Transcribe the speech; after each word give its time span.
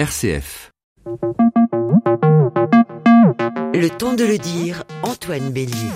RCF. 0.00 0.72
Le 3.74 3.88
temps 3.88 4.14
de 4.14 4.24
le 4.24 4.38
dire, 4.38 4.84
Antoine 5.02 5.52
Bélier. 5.52 5.90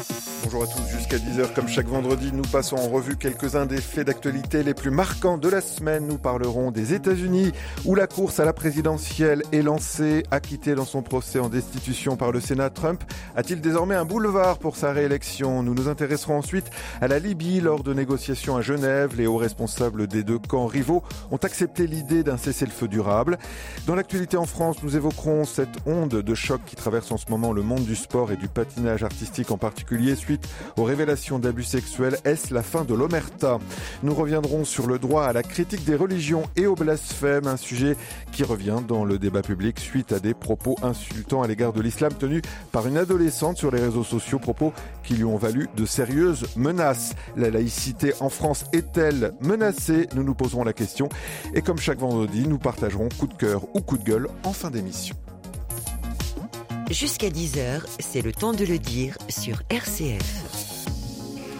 Bonjour 0.44 0.64
à 0.64 0.66
tous, 0.66 0.86
jusqu'à 0.94 1.16
10h 1.16 1.54
comme 1.54 1.68
chaque 1.68 1.86
vendredi, 1.86 2.30
nous 2.30 2.42
passons 2.42 2.76
en 2.76 2.88
revue 2.88 3.16
quelques-uns 3.16 3.64
des 3.64 3.80
faits 3.80 4.08
d'actualité 4.08 4.62
les 4.62 4.74
plus 4.74 4.90
marquants 4.90 5.38
de 5.38 5.48
la 5.48 5.62
semaine. 5.62 6.06
Nous 6.06 6.18
parlerons 6.18 6.70
des 6.70 6.92
États-Unis 6.92 7.52
où 7.86 7.94
la 7.94 8.06
course 8.06 8.40
à 8.40 8.44
la 8.44 8.52
présidentielle 8.52 9.42
est 9.52 9.62
lancée, 9.62 10.22
acquitté 10.30 10.74
dans 10.74 10.84
son 10.84 11.00
procès 11.00 11.38
en 11.38 11.48
destitution 11.48 12.18
par 12.18 12.30
le 12.30 12.40
Sénat. 12.40 12.68
Trump 12.68 13.02
a-t-il 13.36 13.62
désormais 13.62 13.94
un 13.94 14.04
boulevard 14.04 14.58
pour 14.58 14.76
sa 14.76 14.92
réélection? 14.92 15.62
Nous 15.62 15.72
nous 15.72 15.88
intéresserons 15.88 16.36
ensuite 16.36 16.66
à 17.00 17.08
la 17.08 17.18
Libye 17.18 17.62
lors 17.62 17.82
de 17.82 17.94
négociations 17.94 18.54
à 18.54 18.60
Genève. 18.60 19.14
Les 19.16 19.26
hauts 19.26 19.38
responsables 19.38 20.06
des 20.08 20.24
deux 20.24 20.38
camps 20.38 20.66
rivaux 20.66 21.02
ont 21.30 21.38
accepté 21.38 21.86
l'idée 21.86 22.22
d'un 22.22 22.36
cessez-le-feu 22.36 22.86
durable. 22.86 23.38
Dans 23.86 23.94
l'actualité 23.94 24.36
en 24.36 24.46
France, 24.46 24.82
nous 24.82 24.94
évoquerons 24.94 25.46
cette 25.46 25.78
onde 25.86 26.20
de 26.20 26.34
choc 26.34 26.60
qui 26.66 26.76
traverse 26.76 27.10
en 27.12 27.16
ce 27.16 27.30
moment 27.30 27.54
le 27.54 27.62
monde 27.62 27.84
du 27.84 27.96
sport 27.96 28.30
et 28.30 28.36
du 28.36 28.48
patinage 28.48 29.04
artistique 29.04 29.50
en 29.50 29.56
particulier 29.56 30.14
aux 30.76 30.84
révélations 30.84 31.38
d'abus 31.38 31.64
sexuels. 31.64 32.18
Est-ce 32.24 32.52
la 32.52 32.62
fin 32.62 32.84
de 32.84 32.94
l'omerta? 32.94 33.58
Nous 34.02 34.14
reviendrons 34.14 34.64
sur 34.64 34.86
le 34.86 34.98
droit 34.98 35.24
à 35.24 35.32
la 35.32 35.42
critique 35.42 35.84
des 35.84 35.96
religions 35.96 36.44
et 36.56 36.66
au 36.66 36.74
blasphème, 36.74 37.46
un 37.46 37.56
sujet 37.56 37.96
qui 38.32 38.44
revient 38.44 38.78
dans 38.86 39.04
le 39.04 39.18
débat 39.18 39.42
public 39.42 39.78
suite 39.80 40.12
à 40.12 40.20
des 40.20 40.34
propos 40.34 40.76
insultants 40.82 41.42
à 41.42 41.46
l'égard 41.46 41.72
de 41.72 41.80
l'islam 41.80 42.12
tenus 42.12 42.42
par 42.72 42.86
une 42.86 42.96
adolescente 42.96 43.58
sur 43.58 43.70
les 43.70 43.80
réseaux 43.80 44.04
sociaux, 44.04 44.38
propos 44.38 44.72
qui 45.02 45.14
lui 45.14 45.24
ont 45.24 45.36
valu 45.36 45.68
de 45.76 45.86
sérieuses 45.86 46.46
menaces. 46.56 47.14
La 47.36 47.50
laïcité 47.50 48.12
en 48.20 48.28
France 48.28 48.64
est-elle 48.72 49.32
menacée? 49.40 50.08
Nous 50.14 50.22
nous 50.24 50.34
poserons 50.34 50.64
la 50.64 50.72
question 50.72 51.08
et 51.54 51.62
comme 51.62 51.78
chaque 51.78 51.98
vendredi, 51.98 52.46
nous 52.48 52.58
partagerons 52.58 53.08
coup 53.18 53.26
de 53.26 53.34
cœur 53.34 53.64
ou 53.74 53.80
coup 53.80 53.98
de 53.98 54.04
gueule 54.04 54.28
en 54.44 54.52
fin 54.52 54.70
d'émission. 54.70 55.16
Jusqu'à 56.90 57.28
10h, 57.28 57.82
c'est 57.98 58.20
le 58.22 58.30
temps 58.30 58.52
de 58.52 58.64
le 58.64 58.78
dire 58.78 59.16
sur 59.28 59.62
RCF. 59.70 60.86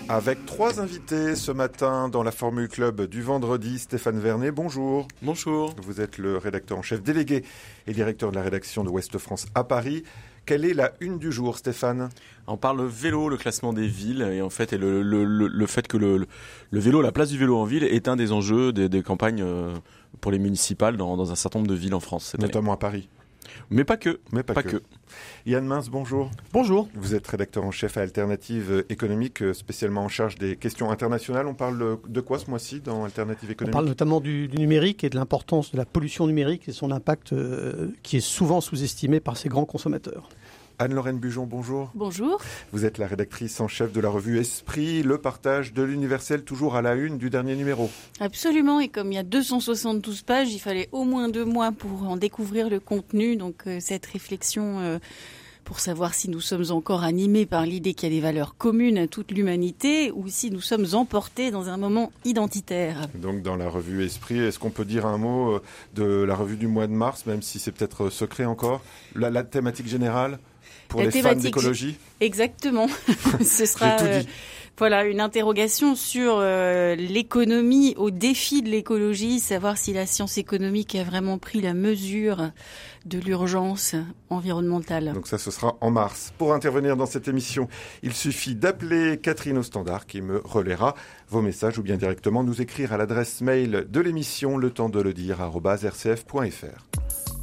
Avec 0.09 0.45
trois 0.45 0.81
invités 0.81 1.35
ce 1.35 1.51
matin 1.51 2.11
dans 2.11 2.23
la 2.23 2.31
Formule 2.31 2.69
Club 2.69 3.07
du 3.09 3.23
vendredi, 3.23 3.79
Stéphane 3.79 4.19
Vernet, 4.19 4.51
bonjour. 4.53 5.09
Bonjour. 5.23 5.75
Vous 5.83 6.01
êtes 6.01 6.19
le 6.19 6.37
rédacteur 6.37 6.77
en 6.77 6.83
chef 6.83 7.03
délégué 7.03 7.43
et 7.87 7.93
directeur 7.93 8.31
de 8.31 8.37
la 8.37 8.43
rédaction 8.43 8.85
de 8.85 8.91
Ouest 8.91 9.17
France 9.17 9.47
à 9.55 9.65
Paris. 9.65 10.05
Quelle 10.45 10.67
est 10.67 10.75
la 10.75 10.93
une 11.01 11.19
du 11.19 11.33
jour, 11.33 11.57
Stéphane? 11.57 12.11
On 12.47 12.59
parle 12.59 12.85
vélo, 12.85 13.31
le 13.31 13.39
classement 13.39 13.73
des 13.73 13.87
villes, 13.87 14.29
et 14.31 14.43
en 14.43 14.51
fait, 14.51 14.75
et 14.75 14.79
le, 14.79 15.03
le, 15.03 15.25
le, 15.25 15.67
fait 15.67 15.89
que 15.89 15.97
le, 15.97 16.27
le, 16.71 16.81
vélo, 16.81 17.01
la 17.01 17.13
place 17.13 17.31
du 17.31 17.39
vélo 17.39 17.57
en 17.57 17.65
ville, 17.65 17.85
est 17.85 18.09
un 18.09 18.17
des 18.17 18.31
enjeux 18.31 18.75
des, 18.75 18.91
des 18.91 19.03
campagnes 19.03 19.43
euh, 19.43 19.75
pour 20.21 20.31
les 20.33 20.39
municipales 20.39 20.99
dans, 20.99 21.17
dans, 21.17 21.33
un 21.33 21.35
certain 21.35 21.61
nombre 21.61 21.71
de 21.71 21.75
villes 21.75 21.95
en 21.95 22.01
France. 22.01 22.37
Notamment 22.39 22.73
année. 22.73 22.75
à 22.75 22.77
Paris. 22.77 23.09
Mais 23.71 23.85
pas 23.85 23.97
que. 23.97 24.21
Mais 24.33 24.43
pas, 24.43 24.55
pas 24.55 24.63
que. 24.63 24.77
que. 24.77 24.83
Yann 25.47 25.65
Mince, 25.65 25.89
bonjour. 25.89 26.31
Bonjour. 26.53 26.89
Vous 26.95 27.15
êtes 27.15 27.27
rédacteur 27.27 27.65
en 27.65 27.71
chef 27.71 27.97
à 27.97 28.01
Alternative 28.01 28.85
économique, 28.89 29.43
spécialement 29.53 30.05
en 30.05 30.09
charge 30.09 30.37
des 30.37 30.57
questions 30.57 30.91
internationales. 30.91 31.47
On 31.47 31.55
parle 31.55 31.99
de 32.07 32.21
quoi 32.21 32.39
ce 32.39 32.51
mois-ci 32.51 32.81
dans 32.81 33.05
Alternative 33.05 33.51
économique? 33.51 33.75
On 33.75 33.79
parle 33.79 33.87
notamment 33.87 34.21
du, 34.21 34.49
du, 34.49 34.59
numérique 34.59 35.05
et 35.05 35.11
de 35.11 35.17
l'importance 35.17 35.73
de 35.73 35.77
la 35.77 35.85
pollution 35.85 36.27
numérique 36.27 36.69
et 36.69 36.73
son 36.73 36.91
impact 36.91 37.33
euh, 37.33 37.91
qui 38.03 38.17
est 38.17 38.21
souvent 38.21 38.61
sous-estimé 38.61 39.21
par 39.21 39.37
ces 39.37 39.49
grands 39.49 39.65
consommateurs. 39.65 40.29
Anne-Lorraine 40.79 41.19
Bujon, 41.19 41.47
bonjour. 41.47 41.91
Bonjour. 41.95 42.41
Vous 42.73 42.85
êtes 42.85 42.99
la 42.99 43.07
rédactrice 43.07 43.61
en 43.61 43.69
chef 43.69 43.93
de 43.93 44.01
la 44.01 44.09
revue 44.09 44.39
Esprit, 44.39 45.03
le 45.03 45.19
partage 45.19 45.73
de 45.73 45.83
l'universel 45.83 46.43
toujours 46.43 46.75
à 46.75 46.83
la 46.83 46.95
une 46.95 47.19
du 47.19 47.31
dernier 47.31 47.55
numéro. 47.55 47.91
Absolument, 48.21 48.81
et 48.81 48.89
comme 48.89 49.13
il 49.13 49.15
y 49.15 49.19
a 49.19 49.23
272 49.23 50.23
pages, 50.23 50.53
il 50.53 50.59
fallait 50.59 50.89
au 50.93 51.05
moins 51.05 51.29
deux 51.29 51.45
mois 51.45 51.71
pour 51.71 52.09
en 52.09 52.17
découvrir 52.17 52.69
le 52.69 52.81
contenu, 52.81 53.37
donc 53.37 53.63
euh, 53.67 53.79
cette 53.81 54.07
réflexion... 54.07 54.81
Euh, 54.81 54.99
pour 55.65 55.81
savoir 55.81 56.15
si 56.15 56.29
nous 56.29 56.41
sommes 56.41 56.71
encore 56.71 57.05
animés 57.05 57.47
par 57.47 57.65
l'idée 57.65 57.95
qu'il 57.95 58.11
y 58.11 58.13
a 58.13 58.15
des 58.17 58.21
valeurs 58.21 58.55
communes 58.57 58.99
à 58.99 59.07
toute 59.07 59.31
l'humanité 59.31 60.13
ou 60.13 60.29
si 60.29 60.51
nous 60.51 60.61
sommes 60.61 60.87
emportés 60.93 61.51
dans 61.51 61.71
un 61.71 61.79
moment 61.79 62.13
identitaire. 62.25 63.09
Donc 63.15 63.43
dans 63.43 63.57
la 63.57 63.69
revue 63.69 64.05
Esprit, 64.05 64.39
est-ce 64.39 64.59
qu'on 64.59 64.71
peut 64.71 64.85
dire 64.85 65.07
un 65.07 65.17
mot 65.17 65.53
euh, 65.53 65.63
de 65.95 66.05
la 66.05 66.35
revue 66.35 66.57
du 66.57 66.67
mois 66.67 66.87
de 66.87 66.93
mars, 66.93 67.25
même 67.27 67.43
si 67.43 67.59
c'est 67.59 67.73
peut-être 67.73 68.11
secret 68.11 68.45
encore? 68.45 68.83
La, 69.15 69.31
la 69.31 69.43
thématique 69.43 69.89
générale? 69.89 70.39
Pour 70.89 71.01
la 71.01 71.11
les 71.11 71.23
fans 71.23 71.35
d'écologie 71.35 71.97
Exactement. 72.21 72.89
Ce 73.45 73.67
sera 73.67 73.97
euh, 74.01 74.23
voilà 74.77 75.05
une 75.05 75.21
interrogation 75.21 75.95
sur 75.95 76.39
euh, 76.39 76.97
l'économie, 76.97 77.95
au 77.97 78.11
défi 78.11 78.61
de 78.61 78.69
l'écologie, 78.69 79.39
savoir 79.39 79.79
si 79.79 79.93
la 79.93 80.05
science 80.05 80.37
économique 80.37 80.97
a 80.97 81.05
vraiment 81.05 81.39
pris 81.39 81.61
la 81.61 81.75
mesure 81.75 82.51
de 83.07 83.19
l'urgence 83.19 83.95
environnementale. 84.31 85.13
Donc 85.13 85.29
ça, 85.29 85.39
ce 85.39 85.53
sera 85.53 85.77
en 85.81 85.93
mars. 85.93 86.33
Pour 86.39 86.55
intervenir 86.55 86.97
dans 86.97 87.07
cette 87.07 87.29
émission, 87.29 87.69
il 88.03 88.15
suffit 88.15 88.57
d'appeler 88.57 89.19
Catherine 89.19 89.59
au 89.59 89.63
standard 89.63 90.07
qui 90.07 90.21
me 90.23 90.41
relaiera 90.45 90.95
vos 91.29 91.41
messages 91.41 91.79
ou 91.79 91.83
bien 91.83 91.97
directement 91.97 92.43
nous 92.43 92.61
écrire 92.61 92.93
à 92.93 92.97
l'adresse 92.97 93.43
mail 93.43 93.87
de 93.89 94.01
l'émission 94.01 94.57
le 94.57 94.71
temps 94.71 94.89
de 94.89 95.01
le 95.01 95.13
dire 95.13 95.39
rcf.fr. 95.41 97.34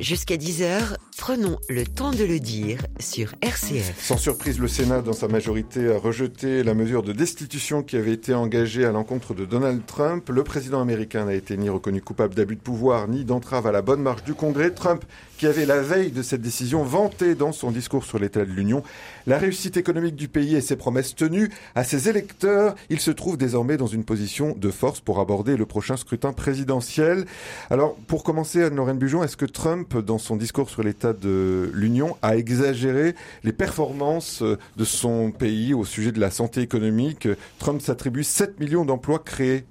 Jusqu'à 0.00 0.36
10h, 0.36 0.96
prenons 1.18 1.58
le 1.68 1.84
temps 1.84 2.10
de 2.10 2.24
le 2.24 2.40
dire 2.40 2.86
sur 3.00 3.34
RCF. 3.42 4.02
Sans 4.02 4.16
surprise, 4.16 4.58
le 4.58 4.66
Sénat, 4.66 5.02
dans 5.02 5.12
sa 5.12 5.28
majorité, 5.28 5.92
a 5.92 5.98
rejeté 5.98 6.62
la 6.62 6.72
mesure 6.72 7.02
de 7.02 7.12
destitution 7.12 7.82
qui 7.82 7.98
avait 7.98 8.14
été 8.14 8.32
engagée 8.32 8.86
à 8.86 8.92
l'encontre 8.92 9.34
de 9.34 9.44
Donald 9.44 9.84
Trump. 9.84 10.30
Le 10.30 10.42
président 10.42 10.80
américain 10.80 11.26
n'a 11.26 11.34
été 11.34 11.54
ni 11.58 11.68
reconnu 11.68 12.00
coupable 12.00 12.34
d'abus 12.34 12.56
de 12.56 12.62
pouvoir, 12.62 13.08
ni 13.08 13.26
d'entrave 13.26 13.66
à 13.66 13.72
la 13.72 13.82
bonne 13.82 14.00
marche 14.00 14.24
du 14.24 14.32
Congrès. 14.32 14.70
Trump, 14.70 15.04
qui 15.40 15.46
avait 15.46 15.64
la 15.64 15.80
veille 15.80 16.10
de 16.10 16.20
cette 16.20 16.42
décision 16.42 16.84
vanté 16.84 17.34
dans 17.34 17.50
son 17.50 17.70
discours 17.70 18.04
sur 18.04 18.18
l'état 18.18 18.44
de 18.44 18.50
l'Union. 18.50 18.82
La 19.26 19.38
réussite 19.38 19.78
économique 19.78 20.14
du 20.14 20.28
pays 20.28 20.54
et 20.54 20.60
ses 20.60 20.76
promesses 20.76 21.14
tenues 21.14 21.48
à 21.74 21.82
ses 21.82 22.10
électeurs, 22.10 22.74
il 22.90 23.00
se 23.00 23.10
trouve 23.10 23.38
désormais 23.38 23.78
dans 23.78 23.86
une 23.86 24.04
position 24.04 24.54
de 24.54 24.70
force 24.70 25.00
pour 25.00 25.18
aborder 25.18 25.56
le 25.56 25.64
prochain 25.64 25.96
scrutin 25.96 26.34
présidentiel. 26.34 27.24
Alors, 27.70 27.94
pour 28.06 28.22
commencer, 28.22 28.62
Anne-Lorraine 28.62 28.98
Bujon, 28.98 29.22
est-ce 29.22 29.38
que 29.38 29.46
Trump, 29.46 29.96
dans 29.96 30.18
son 30.18 30.36
discours 30.36 30.68
sur 30.68 30.82
l'état 30.82 31.14
de 31.14 31.70
l'Union, 31.72 32.18
a 32.20 32.36
exagéré 32.36 33.14
les 33.42 33.54
performances 33.54 34.42
de 34.42 34.84
son 34.84 35.30
pays 35.30 35.72
au 35.72 35.86
sujet 35.86 36.12
de 36.12 36.20
la 36.20 36.30
santé 36.30 36.60
économique? 36.60 37.26
Trump 37.58 37.80
s'attribue 37.80 38.24
7 38.24 38.60
millions 38.60 38.84
d'emplois 38.84 39.20
créés 39.20 39.64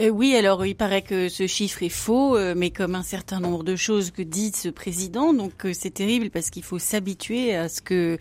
euh, 0.00 0.10
oui, 0.10 0.36
alors 0.36 0.66
il 0.66 0.76
paraît 0.76 1.00
que 1.00 1.30
ce 1.30 1.46
chiffre 1.46 1.82
est 1.82 1.88
faux, 1.88 2.36
euh, 2.36 2.54
mais 2.54 2.70
comme 2.70 2.94
un 2.94 3.02
certain 3.02 3.40
nombre 3.40 3.64
de 3.64 3.76
choses 3.76 4.10
que 4.10 4.20
dit 4.20 4.52
ce 4.54 4.68
président, 4.68 5.32
donc 5.32 5.64
euh, 5.64 5.72
c'est 5.72 5.90
terrible 5.90 6.28
parce 6.28 6.50
qu'il 6.50 6.64
faut 6.64 6.78
s'habituer 6.78 7.56
à 7.56 7.70
ce 7.70 7.80
que 7.80 8.18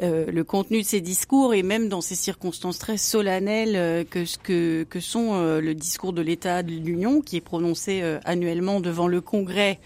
le 0.00 0.42
contenu 0.42 0.80
de 0.80 0.86
ses 0.86 1.00
discours 1.00 1.52
et 1.52 1.62
même 1.62 1.88
dans 1.88 2.00
ces 2.00 2.14
circonstances 2.14 2.78
très 2.78 2.96
solennelles 2.96 4.06
que 4.06 4.24
ce 4.24 4.38
que 4.38 4.86
que 4.88 5.00
sont 5.00 5.58
le 5.60 5.74
discours 5.74 6.12
de 6.12 6.22
l'État 6.22 6.62
de 6.62 6.72
l'Union 6.72 7.20
qui 7.20 7.36
est 7.36 7.42
prononcé 7.42 8.02
annuellement 8.24 8.80
devant 8.80 9.08
le 9.08 9.20
Congrès 9.20 9.78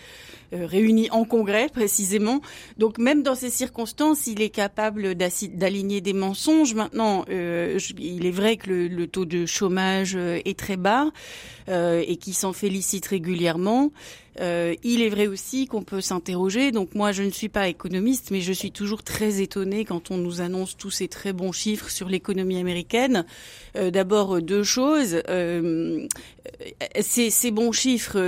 réunis 0.53 1.10
en 1.10 1.25
congrès 1.25 1.69
précisément. 1.69 2.41
Donc 2.78 2.99
même 2.99 3.22
dans 3.22 3.34
ces 3.34 3.50
circonstances, 3.50 4.27
il 4.27 4.43
est 4.43 4.50
capable 4.50 5.15
d'aligner 5.15 6.00
des 6.00 6.12
mensonges. 6.12 6.75
Maintenant, 6.75 7.25
euh, 7.31 7.78
il 7.99 8.27
est 8.27 8.31
vrai 8.31 8.56
que 8.56 8.71
le, 8.71 8.88
le 8.88 9.06
taux 9.06 9.25
de 9.25 9.47
chômage 9.47 10.16
est 10.16 10.59
très 10.59 10.77
bas 10.77 11.10
euh, 11.69 12.03
et 12.06 12.16
qu'il 12.16 12.34
s'en 12.34 12.53
félicite 12.53 13.06
régulièrement. 13.06 13.91
Euh, 14.41 14.75
il 14.83 15.03
est 15.03 15.09
vrai 15.09 15.27
aussi 15.27 15.66
qu'on 15.66 15.83
peut 15.83 16.00
s'interroger. 16.00 16.72
Donc 16.72 16.94
moi, 16.94 17.12
je 17.12 17.22
ne 17.22 17.31
suis 17.31 17.49
pas 17.49 17.69
économiste, 17.69 18.31
mais 18.31 18.41
je 18.41 18.53
suis 18.53 18.72
toujours 18.72 19.03
très 19.03 19.41
étonnée 19.41 19.84
quand 19.84 20.10
on 20.10 20.16
nous 20.16 20.41
annonce 20.41 20.77
tous 20.77 20.91
ces 20.91 21.09
très 21.09 21.33
bons 21.33 21.53
chiffres 21.53 21.88
sur 21.91 22.09
l'économie 22.09 22.59
américaine. 22.59 23.25
Euh, 23.77 23.91
D'abord, 23.91 24.43
deux 24.43 24.65
choses. 24.65 25.22
Euh, 25.28 26.06
ces, 27.00 27.31
ces, 27.31 27.50
bons 27.50 27.72
chiffres 27.72 28.19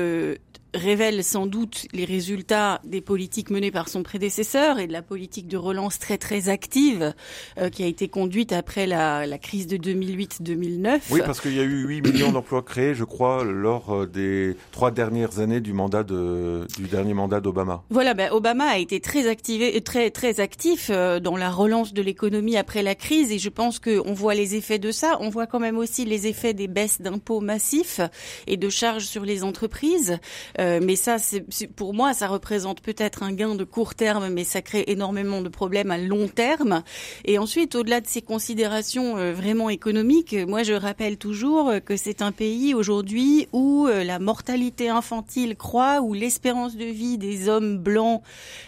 révèle 0.77 1.25
sans 1.25 1.47
doute 1.47 1.87
les 1.93 2.05
résultats 2.05 2.81
des 2.85 3.01
politiques 3.01 3.51
menées 3.51 3.71
par 3.71 3.89
son 3.89 4.03
prédécesseur 4.03 4.79
et 4.79 4.87
de 4.87 4.93
la 4.93 5.03
politique 5.03 5.49
de 5.49 5.57
relance 5.57 5.99
très 5.99 6.19
très 6.19 6.49
active 6.49 7.15
euh, 7.59 7.71
qui 7.71 7.83
a 7.83 7.87
été 7.87 8.09
conduite 8.09 8.53
après 8.53 8.87
la, 8.87 9.27
la 9.27 9.39
crise 9.39 9.67
de 9.67 9.77
2008-2009. 9.77 11.01
Oui, 11.11 11.21
parce 11.25 11.41
qu'il 11.41 11.55
y 11.55 11.61
a 11.61 11.65
eu 11.65 11.87
8 11.87 12.03
millions 12.03 12.33
d'emplois 12.33 12.63
créés, 12.63 12.95
je 12.95 13.05
crois, 13.05 13.45
lors 13.45 13.95
euh, 13.95 14.07
des 14.07 14.57
trois 14.73 14.91
dernières 14.91 15.39
années 15.39 15.61
du 15.61 15.73
mandat 15.73 16.03
de, 16.03 16.67
du 16.77 16.85
dernier 16.85 17.15
mandat 17.15 17.41
d'Obama. 17.41 17.83
Voilà, 17.91 18.15
ben, 18.15 18.31
Obama 18.33 18.65
a 18.65 18.79
été 18.79 19.01
très 19.01 19.27
activé, 19.29 19.81
très 19.81 20.11
très 20.11 20.41
actif 20.41 20.91
euh, 20.91 21.21
dans 21.21 21.37
la 21.37 21.51
relance 21.51 21.93
de 21.93 22.03
l'économie 22.03 22.57
après 22.57 22.83
la 22.83 22.95
crise 22.95 23.33
et 23.33 23.39
je 23.39 23.49
pense 23.49 23.79
qu'on 23.79 24.13
voit 24.13 24.35
les 24.35 24.55
effets 24.55 24.79
de 24.79 24.91
ça. 24.91 25.17
On 25.21 25.29
voit 25.29 25.47
quand 25.47 25.61
même 25.61 25.79
aussi 25.79 26.05
les 26.05 26.27
effets 26.27 26.55
des 26.55 26.69
baisses 26.69 27.01
d'impôts 27.01 27.41
massifs 27.41 28.01
et 28.47 28.57
de 28.57 28.69
charges 28.69 29.05
sur 29.05 29.25
les 29.25 29.43
entreprises. 29.43 30.19
Euh, 30.59 30.66
Euh, 30.67 30.81
mais 30.83 30.97
ça, 30.97 31.19
c'est 31.19 31.67
pour 31.69 31.95
moi, 31.95 32.13
ça 32.13 32.29
représente 32.29 32.81
peut-être 32.81 33.23
un 33.23 33.33
gain 33.33 33.55
de 33.55 33.65
court 33.65 33.95
terme, 33.95 34.29
mais 34.29 34.45
ça 34.45 34.63
crée 34.63 34.85
énormément 34.89 35.41
de 35.41 35.49
problèmes 35.49 35.91
à 35.91 35.99
long 35.99 36.29
terme. 36.29 36.83
Et 37.25 37.39
ensuite, 37.39 37.75
au-delà 37.75 38.01
de 38.01 38.07
ces 38.07 38.23
considérations 38.23 39.17
euh, 39.17 39.33
vraiment 39.33 39.71
économiques, 39.71 40.35
moi, 40.47 40.63
je 40.63 40.73
rappelle 40.73 41.17
toujours 41.17 41.73
que 41.85 41.97
c'est 41.97 42.23
un 42.23 42.33
pays 42.33 42.75
aujourd'hui 42.75 43.49
où 43.53 43.87
euh, 43.87 44.05
la 44.05 44.19
mortalité 44.19 44.89
infantile 44.89 45.57
croît, 45.57 46.01
où 46.01 46.15
l'espérance 46.15 46.77
de 46.77 46.85
vie 46.85 47.19
des 47.19 47.49
hommes 47.49 47.79
blancs 47.79 48.23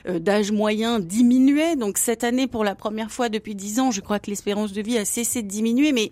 d'âge 0.09 0.53
moyen 0.53 1.01
diminuait. 1.01 1.77
Donc 1.77 1.99
cette 1.99 2.25
année, 2.25 2.47
pour 2.47 2.65
la 2.65 2.75
première 2.75 3.11
fois 3.11 3.29
depuis 3.29 3.55
dix 3.55 3.81
ans, 3.81 3.91
je 3.91 4.01
crois 4.01 4.19
que 4.19 4.31
l'espérance 4.31 4.73
de 4.73 4.83
vie 4.83 4.99
a 4.99 5.05
cessé 5.05 5.43
de 5.43 5.49
diminuer, 5.49 5.93
mais 5.93 6.11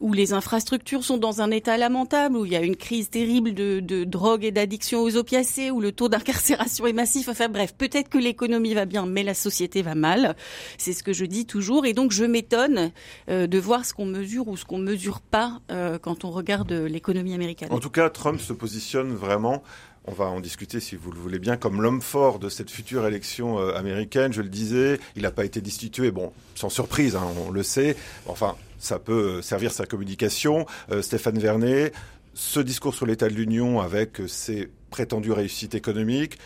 où 0.00 0.12
les 0.12 0.32
infrastructures 0.32 1.04
sont 1.04 1.18
dans 1.18 1.40
un 1.40 1.50
état 1.50 1.76
lamentable, 1.76 2.36
où 2.36 2.44
il 2.44 2.52
y 2.52 2.56
a 2.56 2.62
une 2.62 2.76
crise 2.76 3.10
terrible 3.10 3.54
de, 3.54 3.80
de 3.80 4.04
drogue 4.04 4.44
et 4.44 4.50
d'addiction 4.50 5.02
aux 5.02 5.16
opiacés, 5.18 5.70
où 5.70 5.80
le 5.80 5.92
taux 5.92 6.08
d'incarcération 6.08 6.86
est 6.86 6.92
massif. 6.92 7.28
Enfin 7.28 7.48
bref, 7.48 7.74
peut-être 7.76 8.08
que 8.08 8.18
l'économie 8.18 8.74
va 8.74 8.86
bien, 8.86 9.06
mais 9.06 9.22
la 9.22 9.34
société 9.34 9.82
va 9.82 9.94
mal. 9.94 10.36
C'est 10.78 10.92
ce 10.92 11.02
que 11.02 11.12
je 11.12 11.24
dis 11.24 11.46
toujours. 11.46 11.86
Et 11.86 11.92
donc 11.92 12.12
je 12.12 12.24
m'étonne 12.24 12.92
euh, 13.28 13.46
de 13.46 13.58
voir 13.58 13.84
ce 13.84 13.92
qu'on 13.92 14.06
mesure 14.06 14.48
ou 14.48 14.56
ce 14.56 14.64
qu'on 14.64 14.78
mesure 14.78 15.20
pas 15.20 15.60
euh, 15.70 15.98
quand 15.98 16.24
on 16.24 16.30
regarde 16.30 16.72
l'économie 16.72 17.34
américaine. 17.34 17.68
En 17.70 17.80
tout 17.80 17.90
cas, 17.90 18.08
Trump 18.10 18.40
se 18.40 18.52
positionne 18.52 19.14
vraiment 19.14 19.62
on 20.10 20.12
va 20.12 20.24
en 20.24 20.40
discuter 20.40 20.80
si 20.80 20.96
vous 20.96 21.10
le 21.10 21.18
voulez 21.18 21.38
bien, 21.38 21.58
comme 21.58 21.82
l'homme 21.82 22.00
fort 22.00 22.38
de 22.38 22.48
cette 22.48 22.70
future 22.70 23.06
élection 23.06 23.58
euh, 23.58 23.74
américaine. 23.74 24.32
Je 24.32 24.40
le 24.40 24.48
disais, 24.48 24.98
il 25.16 25.22
n'a 25.22 25.30
pas 25.30 25.44
été 25.44 25.60
destitué, 25.60 26.10
bon, 26.10 26.32
sans 26.54 26.70
surprise, 26.70 27.14
hein, 27.14 27.26
on 27.46 27.50
le 27.50 27.62
sait. 27.62 27.94
Enfin, 28.24 28.56
ça 28.78 28.98
peut 28.98 29.42
servir 29.42 29.70
sa 29.70 29.84
communication. 29.84 30.64
Stéphane 31.02 31.38
Vernet, 31.38 31.92
ce 32.32 32.60
discours 32.60 32.94
sur 32.94 33.04
l'état 33.04 33.28
de 33.28 33.34
l'Union 33.34 33.80
avec 33.80 34.22
ses 34.28 34.70
prétendues 34.90 35.32
réussites 35.32 35.74
économiques. 35.74 36.38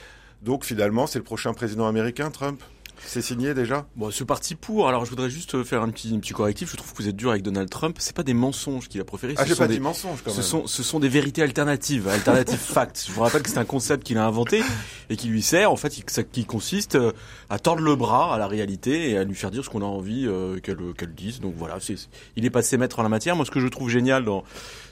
Donc 0.43 0.65
finalement, 0.65 1.07
c'est 1.07 1.19
le 1.19 1.25
prochain 1.25 1.55
président 1.55 1.87
américain, 1.87 2.31
Trump 2.31 2.63
c'est 3.05 3.23
signé 3.23 3.55
déjà? 3.55 3.87
Bon, 3.97 4.11
ce 4.11 4.25
parti 4.25 4.55
pour. 4.55 4.89
Alors, 4.89 5.05
je 5.05 5.11
voudrais 5.11 5.31
juste 5.31 5.63
faire 5.65 5.83
un 5.83 5.91
petit, 5.91 6.17
petit 6.19 6.33
correctif. 6.33 6.71
Je 6.71 6.77
trouve 6.77 6.93
que 6.93 7.03
vous 7.03 7.09
êtes 7.09 7.17
dur 7.17 7.31
avec 7.31 7.43
Donald 7.43 7.69
Trump. 7.69 7.97
C'est 7.99 8.15
pas 8.15 8.23
des 8.23 8.35
mensonges 8.35 8.89
qu'il 8.89 9.01
a 9.01 9.05
proférés. 9.05 9.35
Ah, 9.37 9.45
j'ai 9.45 9.55
pas 9.55 9.67
des, 9.67 9.75
dit 9.75 9.81
mensonges 9.81 10.23
quand 10.25 10.31
ce 10.31 10.37
même. 10.37 10.45
Sont, 10.45 10.67
ce 10.67 10.83
sont 10.83 11.01
des 11.01 11.09
vérités 11.09 11.43
alternatives, 11.43 12.09
alternatives 12.09 12.59
facts. 12.59 13.05
Je 13.09 13.13
vous 13.13 13.21
rappelle 13.21 13.43
que 13.43 13.51
c'est 13.51 13.59
un 13.59 13.65
concept 13.65 14.05
qu'il 14.05 14.19
a 14.19 14.27
inventé 14.27 14.63
et 15.11 15.17
qui 15.17 15.29
lui 15.29 15.43
sert, 15.43 15.71
en 15.71 15.77
fait, 15.77 15.91
qui, 15.91 16.05
qui 16.31 16.45
consiste 16.45 16.95
euh, 16.95 17.13
à 17.51 17.59
tordre 17.59 17.83
le 17.83 17.97
bras 17.97 18.35
à 18.35 18.39
la 18.39 18.47
réalité 18.47 19.11
et 19.11 19.19
à 19.19 19.25
lui 19.25 19.35
faire 19.35 19.51
dire 19.51 19.65
ce 19.65 19.71
qu'on 19.71 19.83
a 19.83 19.87
envie 19.87 20.27
euh, 20.27 20.61
qu'elle 20.61 21.15
dise. 21.15 21.41
Donc 21.41 21.55
voilà, 21.57 21.79
c'est, 21.81 21.97
il 22.37 22.45
est 22.45 22.51
passé 22.51 22.77
maître 22.79 22.99
en 23.01 23.03
la 23.03 23.09
matière. 23.09 23.37
Moi, 23.37 23.45
ce 23.45 23.51
que 23.51 23.61
je 23.61 23.69
trouve 23.69 23.91
génial 23.91 24.25
dans 24.25 24.45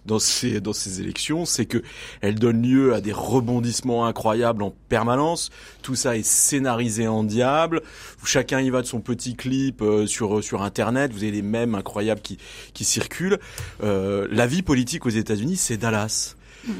dans 0.06 0.18
ces 0.18 0.60
dans 0.60 0.72
ces 0.72 1.00
élections, 1.00 1.44
c'est 1.44 1.66
que 1.66 1.82
elle 2.20 2.36
donne 2.36 2.62
lieu 2.62 2.94
à 2.94 3.00
des 3.00 3.12
rebondissements 3.12 4.06
incroyables 4.06 4.62
en 4.62 4.74
permanence. 4.88 5.50
Tout 5.82 5.94
ça 5.94 6.16
est 6.16 6.26
scénarisé 6.26 7.08
en 7.08 7.24
diable. 7.24 7.82
Chacun 8.24 8.60
y 8.60 8.70
va 8.70 8.82
de 8.82 8.86
son 8.86 9.00
petit 9.00 9.34
clip 9.34 9.82
euh, 9.82 10.06
sur 10.06 10.42
sur 10.42 10.62
internet. 10.62 11.12
Vous 11.12 11.22
avez 11.22 11.32
des 11.32 11.42
mèmes 11.42 11.74
incroyables 11.74 12.20
qui 12.20 12.38
qui 12.74 12.84
circulent. 12.84 13.38
Euh, 13.82 14.26
la 14.30 14.46
vie 14.46 14.62
politique 14.62 15.06
aux 15.06 15.10
États-Unis, 15.10 15.56
c'est 15.56 15.76
Dallas. 15.76 16.36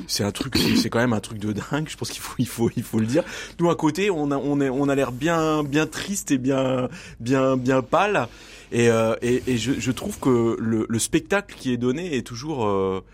C'est 0.06 0.24
un 0.24 0.32
truc, 0.32 0.58
c'est 0.76 0.90
quand 0.90 0.98
même 0.98 1.12
un 1.12 1.20
truc 1.20 1.38
de 1.38 1.52
dingue. 1.52 1.88
Je 1.88 1.96
pense 1.96 2.10
qu'il 2.10 2.20
faut, 2.20 2.34
il 2.38 2.46
faut, 2.46 2.70
il 2.76 2.82
faut 2.82 2.98
le 2.98 3.06
dire. 3.06 3.24
Nous 3.58 3.70
à 3.70 3.76
côté, 3.76 4.10
on 4.10 4.30
a, 4.30 4.36
on 4.36 4.60
est, 4.60 4.68
on 4.68 4.88
a 4.88 4.94
l'air 4.94 5.12
bien, 5.12 5.64
bien 5.64 5.86
triste 5.86 6.30
et 6.30 6.38
bien, 6.38 6.88
bien, 7.18 7.56
bien 7.56 7.82
pâle. 7.82 8.28
Et, 8.72 8.88
euh, 8.88 9.16
et, 9.22 9.42
et 9.46 9.58
je, 9.58 9.72
je, 9.72 9.90
trouve 9.90 10.18
que 10.18 10.56
le, 10.60 10.86
le, 10.88 10.98
spectacle 10.98 11.54
qui 11.56 11.72
est 11.72 11.76
donné 11.76 12.16
est 12.16 12.22
toujours 12.22 12.66
euh, 12.66 13.04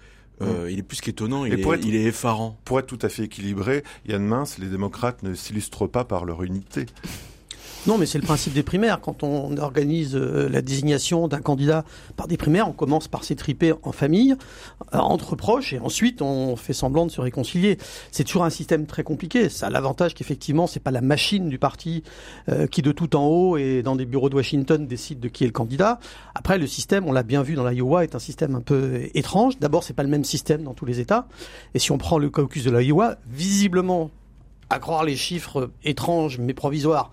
euh, 0.43 0.71
il 0.71 0.79
est 0.79 0.83
plus 0.83 1.01
qu'étonnant, 1.01 1.45
il, 1.45 1.55
est, 1.55 1.85
il 1.85 1.95
est 1.95 2.05
effarant. 2.05 2.59
Pour 2.65 2.79
être 2.79 2.87
tout 2.87 2.99
à 3.01 3.09
fait 3.09 3.25
équilibré, 3.25 3.83
Yann 4.07 4.23
Mince, 4.23 4.59
les 4.59 4.67
démocrates 4.67 5.23
ne 5.23 5.35
s'illustrent 5.35 5.89
pas 5.89 6.05
par 6.05 6.25
leur 6.25 6.43
unité. 6.43 6.87
Non, 7.87 7.99
mais 7.99 8.07
c'est 8.07 8.19
le 8.19 8.25
principe 8.25 8.53
des 8.53 8.65
primaires. 8.65 9.01
Quand 9.01 9.23
on 9.23 9.57
organise 9.59 10.17
euh, 10.17 10.49
la 10.49 10.61
désignation 10.61 11.29
d'un 11.29 11.39
candidat 11.39 11.85
par 12.17 12.27
des 12.27 12.37
primaires, 12.37 12.69
on 12.69 12.73
commence 12.73 13.07
par 13.07 13.23
s'étriper 13.23 13.73
en 13.85 13.93
famille, 13.93 14.35
euh, 14.93 14.99
entre 14.99 15.37
proches, 15.37 15.73
et 15.73 15.79
ensuite 15.79 16.21
on 16.21 16.57
fait 16.57 16.73
semblant 16.73 17.07
de 17.07 17.13
se 17.13 17.21
réconcilier. 17.21 17.79
C'est 18.11 18.25
toujours 18.25 18.43
un 18.43 18.51
système 18.51 18.87
très 18.87 19.05
compliqué. 19.05 19.49
Ça 19.49 19.69
a 19.69 19.71
l'avantage 19.71 20.15
qu'effectivement, 20.15 20.67
c'est 20.67 20.81
pas 20.81 20.91
la 20.91 21.01
machine 21.01 21.49
du 21.49 21.61
parti 21.61 22.03
euh, 22.49 22.67
qui 22.67 22.83
de 22.83 22.91
tout 22.91 23.15
en 23.15 23.25
haut 23.25 23.57
et 23.57 23.85
dans 23.85 23.95
des 23.95 24.05
bureaux 24.05 24.31
de 24.31 24.35
Washington 24.35 24.85
décide 24.85 25.21
de 25.21 25.29
qui 25.29 25.45
est 25.45 25.49
le 25.49 25.53
candidat. 25.53 26.01
Après, 26.35 26.59
le 26.59 26.67
système, 26.67 27.07
on 27.07 27.13
l'a 27.13 27.23
bien 27.23 27.43
vu 27.43 27.55
dans 27.55 27.69
l'Iowa, 27.69 28.03
est 28.03 28.17
un 28.17 28.21
système 28.21 28.57
un 28.57 28.63
peu 28.63 29.03
étrange. 29.15 29.61
D'abord, 29.61 29.85
c'est 29.85 29.95
pas 29.95 30.03
le 30.03 30.09
même 30.09 30.25
système 30.25 30.65
dans 30.65 30.75
tous 30.75 30.87
les 30.87 30.99
États. 30.99 31.29
Et 31.75 31.79
si 31.79 31.93
on 31.93 31.99
prend 31.99 32.19
le 32.19 32.31
caucus 32.31 32.65
de 32.65 32.77
l'Iowa, 32.77 33.15
visiblement, 33.31 34.11
à 34.71 34.79
croire 34.79 35.05
les 35.05 35.17
chiffres 35.17 35.71
étranges 35.85 36.39
mais 36.39 36.55
provisoires 36.55 37.13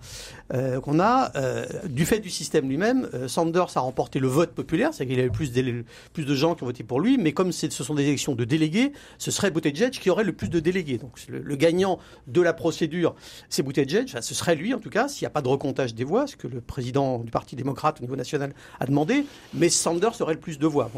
euh, 0.52 0.80
qu'on 0.80 1.00
a, 1.00 1.32
euh, 1.36 1.64
du 1.86 2.04
fait 2.04 2.20
du 2.20 2.28
système 2.28 2.68
lui-même, 2.68 3.08
euh, 3.14 3.28
Sanders 3.28 3.76
a 3.76 3.80
remporté 3.80 4.18
le 4.18 4.28
vote 4.28 4.50
populaire, 4.50 4.92
c'est-à-dire 4.92 5.14
qu'il 5.14 5.18
y 5.18 5.26
avait 5.26 5.84
plus, 6.12 6.26
de 6.26 6.34
gens 6.34 6.54
qui 6.54 6.62
ont 6.62 6.66
voté 6.66 6.84
pour 6.84 7.00
lui, 7.00 7.16
mais 7.16 7.32
comme 7.32 7.50
ce 7.50 7.68
sont 7.70 7.94
des 7.94 8.02
élections 8.02 8.34
de 8.34 8.44
délégués, 8.44 8.92
ce 9.18 9.30
serait 9.30 9.50
Buttigieg 9.50 9.92
qui 9.92 10.10
aurait 10.10 10.24
le 10.24 10.34
plus 10.34 10.50
de 10.50 10.60
délégués. 10.60 10.98
Donc 10.98 11.18
le, 11.28 11.56
gagnant 11.56 11.98
de 12.26 12.42
la 12.42 12.52
procédure, 12.52 13.14
c'est 13.48 13.62
Buttigieg, 13.62 14.04
enfin, 14.08 14.20
ce 14.20 14.34
serait 14.34 14.54
lui 14.54 14.74
en 14.74 14.80
tout 14.80 14.90
cas, 14.90 15.08
s'il 15.08 15.24
n'y 15.24 15.28
a 15.28 15.30
pas 15.30 15.42
de 15.42 15.48
recomptage 15.48 15.94
des 15.94 16.04
voix, 16.04 16.26
ce 16.26 16.36
que 16.36 16.46
le 16.46 16.60
président 16.60 17.20
du 17.20 17.30
Parti 17.30 17.56
démocrate 17.56 17.98
au 18.00 18.02
niveau 18.02 18.16
national 18.16 18.52
a 18.80 18.86
demandé, 18.86 19.24
mais 19.54 19.70
Sanders 19.70 20.20
aurait 20.20 20.34
le 20.34 20.40
plus 20.40 20.58
de 20.58 20.66
voix. 20.66 20.90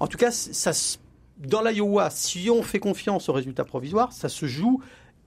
En 0.00 0.06
tout 0.06 0.16
cas, 0.16 0.30
dans 1.38 1.62
l'Iowa, 1.62 2.10
si 2.10 2.48
on 2.50 2.62
fait 2.62 2.78
confiance 2.78 3.28
aux 3.28 3.32
résultats 3.32 3.64
provisoires, 3.64 4.12
ça 4.12 4.28
se 4.28 4.46
joue 4.46 4.80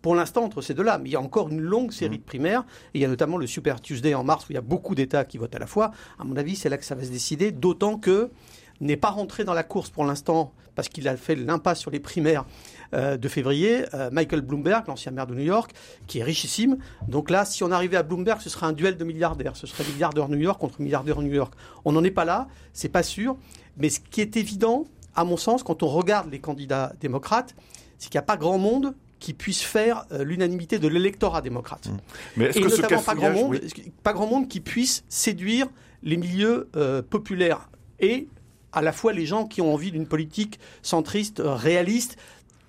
pour 0.08 0.16
l'instant 0.16 0.46
entre 0.46 0.62
ces 0.62 0.74
deux-là. 0.74 1.00
Mais 1.00 1.10
il 1.10 1.12
y 1.12 1.18
a 1.18 1.20
encore 1.20 1.50
une 1.50 1.60
longue 1.60 1.92
série 1.92 2.16
mmh. 2.16 2.20
de 2.20 2.24
primaires. 2.24 2.64
Et 2.94 3.00
il 3.00 3.02
y 3.02 3.04
a 3.04 3.10
notamment 3.10 3.36
le 3.36 3.46
Super 3.46 3.82
Tuesday 3.82 4.16
en 4.16 4.24
mars 4.24 4.46
où 4.46 4.54
il 4.54 4.56
y 4.56 4.58
a 4.58 4.62
beaucoup 4.62 4.96
d'États 4.96 5.26
qui 5.26 5.38
votent 5.38 5.54
à 5.54 5.60
la 5.60 5.68
fois. 5.68 5.92
À 6.18 6.24
mon 6.24 6.38
avis, 6.38 6.56
c'est 6.56 6.70
là 6.70 6.78
que 6.78 6.86
ça 6.86 6.96
va 6.96 7.04
se 7.04 7.10
décider. 7.10 7.52
D'autant 7.52 7.98
que 7.98 8.32
n'est 8.80 8.96
pas 8.96 9.10
rentré 9.10 9.44
dans 9.44 9.54
la 9.54 9.64
course 9.64 9.90
pour 9.90 10.06
l'instant 10.06 10.54
parce 10.76 10.88
qu'il 10.88 11.10
a 11.10 11.18
fait 11.18 11.36
l'impasse 11.36 11.82
sur 11.82 11.92
les 11.92 12.00
primaires 12.00 12.46
euh, 12.94 13.18
de 13.18 13.28
février. 13.28 13.84
Euh, 13.96 14.10
Michael 14.10 14.40
Bloomberg, 14.40 14.88
l'ancien 14.88 15.12
maire 15.12 15.28
de 15.28 15.36
New 15.36 15.44
York, 15.44 15.74
qui 16.08 16.20
est 16.20 16.24
richissime. 16.24 16.78
Donc 17.10 17.30
là, 17.30 17.44
si 17.44 17.66
on 17.66 17.72
arrivait 17.72 17.98
à 17.98 18.04
Bloomberg, 18.04 18.40
ce 18.40 18.50
serait 18.50 18.68
un 18.68 18.72
duel 18.72 18.96
de 18.96 19.04
milliardaires. 19.04 19.58
Ce 19.58 19.68
serait 19.68 19.84
milliardaire 19.92 20.30
New 20.30 20.40
York 20.40 20.58
contre 20.58 20.80
milliardaire 20.80 21.22
New 21.22 21.34
York. 21.34 21.54
On 21.84 21.92
n'en 21.92 22.04
est 22.06 22.12
pas 22.12 22.24
là, 22.24 22.48
c'est 22.72 22.88
pas 22.88 23.04
sûr. 23.04 23.36
Mais 23.76 23.90
ce 23.90 24.00
qui 24.00 24.22
est 24.22 24.38
évident, 24.38 24.86
à 25.18 25.26
mon 25.26 25.36
sens, 25.36 25.64
quand 25.64 25.84
on 25.84 25.90
regarde 25.90 26.32
les 26.32 26.40
candidats 26.40 26.94
démocrates, 27.02 27.56
c'est 27.98 28.10
qu'il 28.10 28.18
n'y 28.18 28.24
a 28.24 28.26
pas 28.26 28.38
grand 28.38 28.58
monde 28.58 28.96
qui 29.20 29.34
puisse 29.34 29.62
faire 29.62 30.06
euh, 30.12 30.24
l'unanimité 30.24 30.80
de 30.80 30.88
l'électorat 30.88 31.42
démocrate. 31.42 31.88
Mmh. 31.88 31.98
Mais 32.38 32.46
est-ce 32.46 32.60
que 32.60 32.82
notamment 32.82 33.02
ce 33.02 33.06
pas 33.06 33.16
grand 33.16 33.32
monde, 33.32 33.60
pas 34.04 34.14
grand 34.14 34.28
monde 34.28 34.48
qui 34.48 34.60
puisse 34.60 35.04
séduire 35.10 35.68
les 36.04 36.18
milieux 36.18 36.70
euh, 36.76 37.02
populaires 37.02 37.70
et 38.00 38.28
à 38.72 38.82
la 38.82 38.92
fois 38.92 39.14
les 39.14 39.26
gens 39.26 39.46
qui 39.46 39.62
ont 39.62 39.74
envie 39.74 39.92
d'une 39.92 40.06
politique 40.06 40.60
centriste, 40.82 41.40
euh, 41.40 41.56
réaliste, 41.56 42.18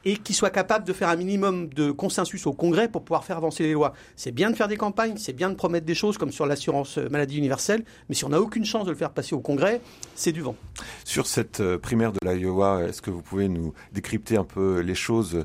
et 0.05 0.17
qui 0.17 0.35
soit 0.35 0.51
capable 0.51 0.87
de 0.87 0.93
faire 0.93 1.09
un 1.09 1.17
minimum 1.17 1.69
de 1.69 1.91
consensus 1.91 2.47
au 2.47 2.53
Congrès 2.53 2.89
pour 2.89 3.03
pouvoir 3.03 3.25
faire 3.25 3.37
avancer 3.37 3.65
les 3.65 3.73
lois. 3.73 3.93
C'est 4.17 4.33
bien 4.33 4.51
de 4.51 4.57
faire 4.57 4.69
des 4.69 4.77
campagnes, 4.77 5.17
c'est 5.17 5.33
bien 5.33 5.51
de 5.51 5.55
promettre 5.55 5.87
des 5.87 5.95
choses 5.95 6.19
comme 6.19 6.33
sur 6.33 6.47
l'assurance 6.47 6.99
maladie 6.99 7.39
universelle, 7.39 7.85
mais 8.09 8.15
si 8.15 8.25
on 8.25 8.31
n'a 8.31 8.41
aucune 8.41 8.65
chance 8.65 8.85
de 8.85 8.91
le 8.91 8.97
faire 8.97 9.11
passer 9.11 9.35
au 9.35 9.41
Congrès, 9.41 9.81
c'est 10.15 10.33
du 10.33 10.41
vent. 10.41 10.57
Sur 11.05 11.27
cette 11.27 11.63
primaire 11.79 12.13
de 12.13 12.19
l'Iowa, 12.23 12.85
est-ce 12.85 13.03
que 13.03 13.11
vous 13.11 13.23
pouvez 13.23 13.49
nous 13.49 13.73
décrypter 13.93 14.37
un 14.37 14.45
peu 14.45 14.81
les 14.81 14.95
choses 14.95 15.45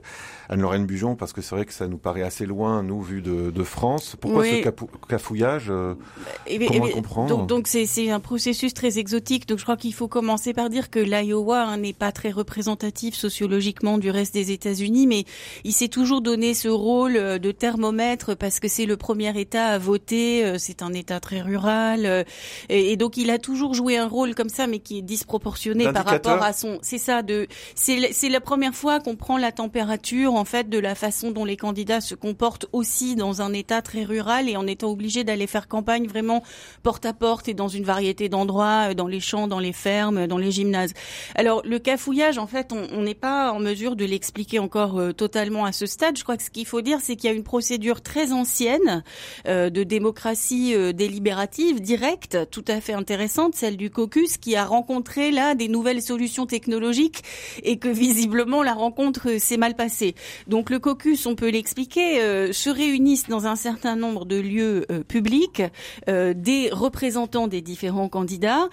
Anne-Lorraine 0.50 0.86
Bujon, 0.86 1.16
parce 1.16 1.34
que 1.34 1.42
c'est 1.42 1.56
vrai 1.56 1.66
que 1.66 1.74
ça 1.74 1.88
nous 1.88 1.98
paraît 1.98 2.22
assez 2.22 2.46
loin, 2.46 2.84
nous, 2.84 3.02
vu 3.02 3.22
de, 3.22 3.50
de 3.50 3.64
France. 3.64 4.16
Pourquoi 4.20 4.42
oui. 4.42 4.64
ce 4.64 4.70
cafouillage 5.08 5.68
euh, 5.70 5.96
et, 6.48 6.64
Comment 6.66 6.88
et, 6.88 6.92
comprendre 6.92 7.30
Donc, 7.30 7.48
donc 7.48 7.68
c'est 7.68 8.10
un 8.10 8.20
processus 8.20 8.74
très 8.74 9.00
exotique. 9.00 9.48
Donc 9.48 9.58
je 9.60 9.64
crois 9.64 9.78
qu'il 9.78 9.94
faut 9.94 10.08
commencer 10.08 10.54
par 10.54 10.70
dire 10.70 10.90
que 10.90 11.00
l'Iowa 11.00 11.64
hein, 11.64 11.78
n'est 11.78 11.94
pas 11.94 12.12
très 12.12 12.32
représentatif 12.32 13.16
sociologiquement 13.16 13.98
du 13.98 14.10
reste 14.10 14.34
des 14.34 14.43
États-Unis, 14.52 15.08
mais 15.08 15.26
il 15.64 15.72
s'est 15.72 15.88
toujours 15.88 16.22
donné 16.22 16.54
ce 16.54 16.68
rôle 16.68 17.16
euh, 17.16 17.38
de 17.40 17.52
thermomètre 17.52 18.36
parce 18.36 18.60
que 18.60 18.68
c'est 18.68 18.86
le 18.86 18.98
premier 18.98 19.38
État 19.40 19.68
à 19.68 19.78
voter. 19.78 20.46
Euh, 20.46 20.58
c'est 20.58 20.82
un 20.82 20.94
État 20.94 21.20
très 21.20 21.42
rural, 21.42 22.26
et, 22.70 22.92
et, 22.92 22.98
donc 22.98 23.18
il 23.18 23.30
a 23.30 23.38
toujours 23.38 23.74
joué 23.74 23.98
un 23.98 24.08
rôle 24.08 24.36
comme 24.36 24.50
ça, 24.50 24.68
mais 24.68 24.80
qui 24.80 25.00
est 25.00 25.02
disproportionné 25.02 25.92
par 25.92 26.06
rapport 26.06 26.42
à 26.44 26.54
son. 26.54 26.80
C'est 26.82 26.98
ça. 26.98 27.22
De 27.22 27.48
c'est 27.76 28.30
la 28.30 28.42
première 28.42 28.76
fois 28.76 29.00
qu'on 29.00 29.16
prend 29.16 29.38
la 29.38 29.52
température 29.52 30.34
en 30.36 30.46
fait 30.46 30.70
de 30.70 30.80
la 30.80 30.96
façon 30.96 31.32
dont 31.32 31.46
les 31.46 31.58
candidats 31.58 32.02
se 32.02 32.16
comportent 32.16 32.66
aussi 32.72 33.16
dans 33.16 33.42
un 33.42 33.54
État 33.54 33.82
très 33.82 34.04
rural 34.04 34.50
et 34.50 34.58
en 34.58 34.68
étant 34.68 34.92
obligés 34.92 35.24
d'aller 35.24 35.48
faire 35.48 35.68
campagne 35.68 36.08
vraiment 36.08 36.44
porte 36.84 37.06
à 37.06 37.14
porte 37.14 37.48
et 37.48 37.54
dans 37.54 37.68
une 37.68 37.84
variété 37.84 38.30
d'endroits, 38.30 38.94
dans 38.94 39.08
les 39.08 39.20
champs, 39.20 39.48
dans 39.48 39.60
les 39.60 39.74
fermes, 39.74 40.28
dans 40.28 40.38
les 40.38 40.52
gymnases. 40.52 40.94
Alors 41.36 41.62
le 41.66 41.80
cafouillage, 41.80 42.38
en 42.38 42.48
fait, 42.48 42.72
on 42.74 43.02
n'est 43.02 43.16
pas 43.16 43.52
en 43.52 43.60
mesure 43.60 43.96
de 43.96 44.06
l'expliquer 44.06 44.33
expliquer 44.34 44.58
encore 44.58 45.00
totalement 45.16 45.64
à 45.64 45.72
ce 45.72 45.86
stade. 45.86 46.18
Je 46.18 46.24
crois 46.24 46.38
que 46.38 46.42
ce 46.42 46.50
qu'il 46.50 46.66
faut 46.66 46.82
dire, 46.82 46.98
c'est 47.04 47.16
qu'il 47.16 47.30
y 47.30 47.34
a 47.34 47.36
une 47.36 47.44
procédure 47.44 48.02
très 48.02 48.32
ancienne 48.32 49.04
de 49.46 49.84
démocratie 49.84 50.74
délibérative 50.92 51.82
directe, 51.82 52.40
tout 52.50 52.66
à 52.68 52.82
fait 52.82 52.94
intéressante, 52.94 53.54
celle 53.54 53.78
du 53.78 53.92
caucus, 53.92 54.38
qui 54.38 54.56
a 54.56 54.66
rencontré 54.66 55.30
là 55.30 55.54
des 55.54 55.68
nouvelles 55.68 56.02
solutions 56.02 56.48
technologiques 56.48 57.22
et 57.62 57.78
que 57.78 57.90
visiblement 57.90 58.64
la 58.64 58.74
rencontre 58.74 59.38
s'est 59.38 59.58
mal 59.58 59.76
passée. 59.76 60.16
Donc 60.48 60.72
le 60.72 60.80
caucus, 60.80 61.28
on 61.28 61.36
peut 61.36 61.50
l'expliquer, 61.50 62.52
se 62.52 62.70
réunissent 62.72 63.28
dans 63.28 63.46
un 63.46 63.56
certain 63.56 63.96
nombre 63.96 64.26
de 64.26 64.40
lieux 64.40 64.88
publics 65.08 65.62
des 66.08 66.70
représentants 66.72 67.48
des 67.48 67.62
différents 67.62 68.10
candidats 68.10 68.68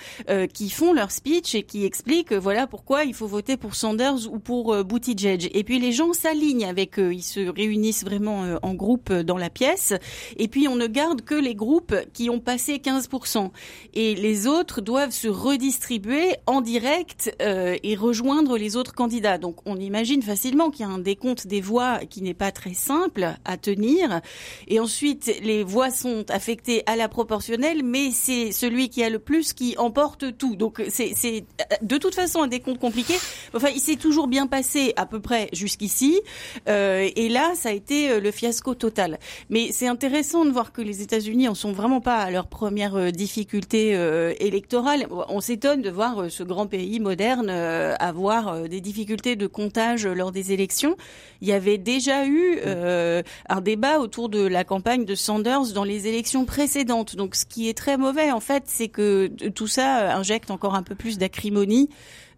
qui 0.54 0.70
font 0.70 0.94
leur 0.94 1.10
speech 1.10 1.54
et 1.54 1.64
qui 1.64 1.84
expliquent 1.84 2.32
voilà 2.32 2.66
pourquoi 2.66 3.04
il 3.04 3.12
faut 3.12 3.26
voter 3.26 3.58
pour 3.58 3.74
Sanders 3.74 4.26
ou 4.32 4.38
pour 4.38 4.72
euh, 4.72 4.84
Buttigieg. 4.84 5.49
Et 5.52 5.64
puis 5.64 5.78
les 5.78 5.92
gens 5.92 6.12
s'alignent 6.12 6.64
avec 6.64 6.98
eux, 6.98 7.12
ils 7.12 7.22
se 7.22 7.40
réunissent 7.40 8.04
vraiment 8.04 8.44
euh, 8.44 8.56
en 8.62 8.74
groupe 8.74 9.12
dans 9.12 9.36
la 9.36 9.50
pièce. 9.50 9.92
Et 10.36 10.48
puis 10.48 10.68
on 10.68 10.76
ne 10.76 10.86
garde 10.86 11.22
que 11.22 11.34
les 11.34 11.54
groupes 11.54 11.94
qui 12.12 12.30
ont 12.30 12.40
passé 12.40 12.76
15%. 12.76 13.50
Et 13.94 14.14
les 14.14 14.46
autres 14.46 14.80
doivent 14.80 15.10
se 15.10 15.28
redistribuer 15.28 16.36
en 16.46 16.60
direct 16.60 17.34
euh, 17.42 17.76
et 17.82 17.94
rejoindre 17.94 18.56
les 18.56 18.76
autres 18.76 18.94
candidats. 18.94 19.38
Donc 19.38 19.56
on 19.66 19.76
imagine 19.76 20.22
facilement 20.22 20.70
qu'il 20.70 20.86
y 20.86 20.88
a 20.88 20.92
un 20.92 20.98
décompte 20.98 21.46
des 21.46 21.60
voix 21.60 22.00
qui 22.08 22.22
n'est 22.22 22.34
pas 22.34 22.52
très 22.52 22.74
simple 22.74 23.34
à 23.44 23.56
tenir. 23.56 24.20
Et 24.68 24.80
ensuite 24.80 25.32
les 25.42 25.64
voix 25.64 25.90
sont 25.90 26.24
affectées 26.30 26.82
à 26.86 26.96
la 26.96 27.08
proportionnelle, 27.08 27.82
mais 27.84 28.10
c'est 28.10 28.52
celui 28.52 28.88
qui 28.88 29.02
a 29.02 29.10
le 29.10 29.18
plus 29.18 29.52
qui 29.52 29.76
emporte 29.78 30.36
tout. 30.36 30.56
Donc 30.56 30.82
c'est 30.88 31.44
de 31.82 31.96
toute 31.96 32.14
façon 32.14 32.42
un 32.42 32.48
décompte 32.48 32.80
compliqué. 32.80 33.14
Enfin, 33.54 33.68
il 33.74 33.80
s'est 33.80 33.96
toujours 33.96 34.26
bien 34.26 34.46
passé 34.46 34.92
à 34.96 35.06
peu 35.06 35.20
près 35.20 35.39
jusqu'ici, 35.52 36.20
euh, 36.68 37.08
et 37.16 37.28
là, 37.28 37.52
ça 37.54 37.70
a 37.70 37.72
été 37.72 38.10
euh, 38.10 38.20
le 38.20 38.30
fiasco 38.30 38.74
total. 38.74 39.18
Mais 39.48 39.70
c'est 39.72 39.86
intéressant 39.86 40.44
de 40.44 40.50
voir 40.50 40.72
que 40.72 40.82
les 40.82 41.02
États-Unis 41.02 41.48
en 41.48 41.54
sont 41.54 41.72
vraiment 41.72 42.00
pas 42.00 42.18
à 42.18 42.30
leur 42.30 42.46
première 42.46 42.96
euh, 42.96 43.10
difficulté 43.10 43.94
euh, 43.94 44.32
électorale. 44.40 45.06
On 45.28 45.40
s'étonne 45.40 45.82
de 45.82 45.90
voir 45.90 46.30
ce 46.30 46.42
grand 46.42 46.66
pays 46.66 47.00
moderne 47.00 47.50
avoir 47.50 48.68
des 48.68 48.80
difficultés 48.80 49.36
de 49.36 49.46
comptage 49.46 50.06
lors 50.06 50.32
des 50.32 50.52
élections. 50.52 50.96
Il 51.40 51.48
y 51.48 51.52
avait 51.52 51.78
déjà 51.78 52.26
eu 52.26 52.60
un 52.64 53.60
débat 53.60 53.98
autour 53.98 54.28
de 54.28 54.46
la 54.46 54.64
campagne 54.64 55.04
de 55.04 55.14
Sanders 55.14 55.72
dans 55.74 55.84
les 55.84 56.06
élections 56.06 56.44
précédentes. 56.44 57.16
Donc, 57.16 57.34
ce 57.34 57.44
qui 57.44 57.68
est 57.68 57.76
très 57.76 57.96
mauvais, 57.96 58.30
en 58.30 58.40
fait, 58.40 58.64
c'est 58.66 58.88
que 58.88 59.28
tout 59.54 59.66
ça 59.66 60.16
injecte 60.16 60.50
encore 60.50 60.74
un 60.74 60.82
peu 60.82 60.94
plus 60.94 61.18
d'acrimonie 61.18 61.88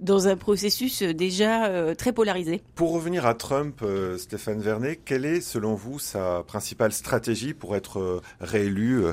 dans 0.03 0.27
un 0.27 0.37
processus 0.37 1.03
déjà 1.03 1.67
euh, 1.67 1.95
très 1.95 2.13
polarisé. 2.13 2.61
Pour 2.75 2.93
revenir 2.93 3.25
à 3.25 3.35
Trump, 3.35 3.81
euh, 3.83 4.19
Stéphane 4.19 4.61
Vernet, 4.61 5.01
quelle 5.05 5.25
est 5.25 5.41
selon 5.41 5.75
vous 5.75 5.99
sa 5.99 6.43
principale 6.47 6.93
stratégie 6.93 7.55
pour 7.55 7.77
être 7.77 8.01
euh, 8.01 8.21
réélu 8.41 9.05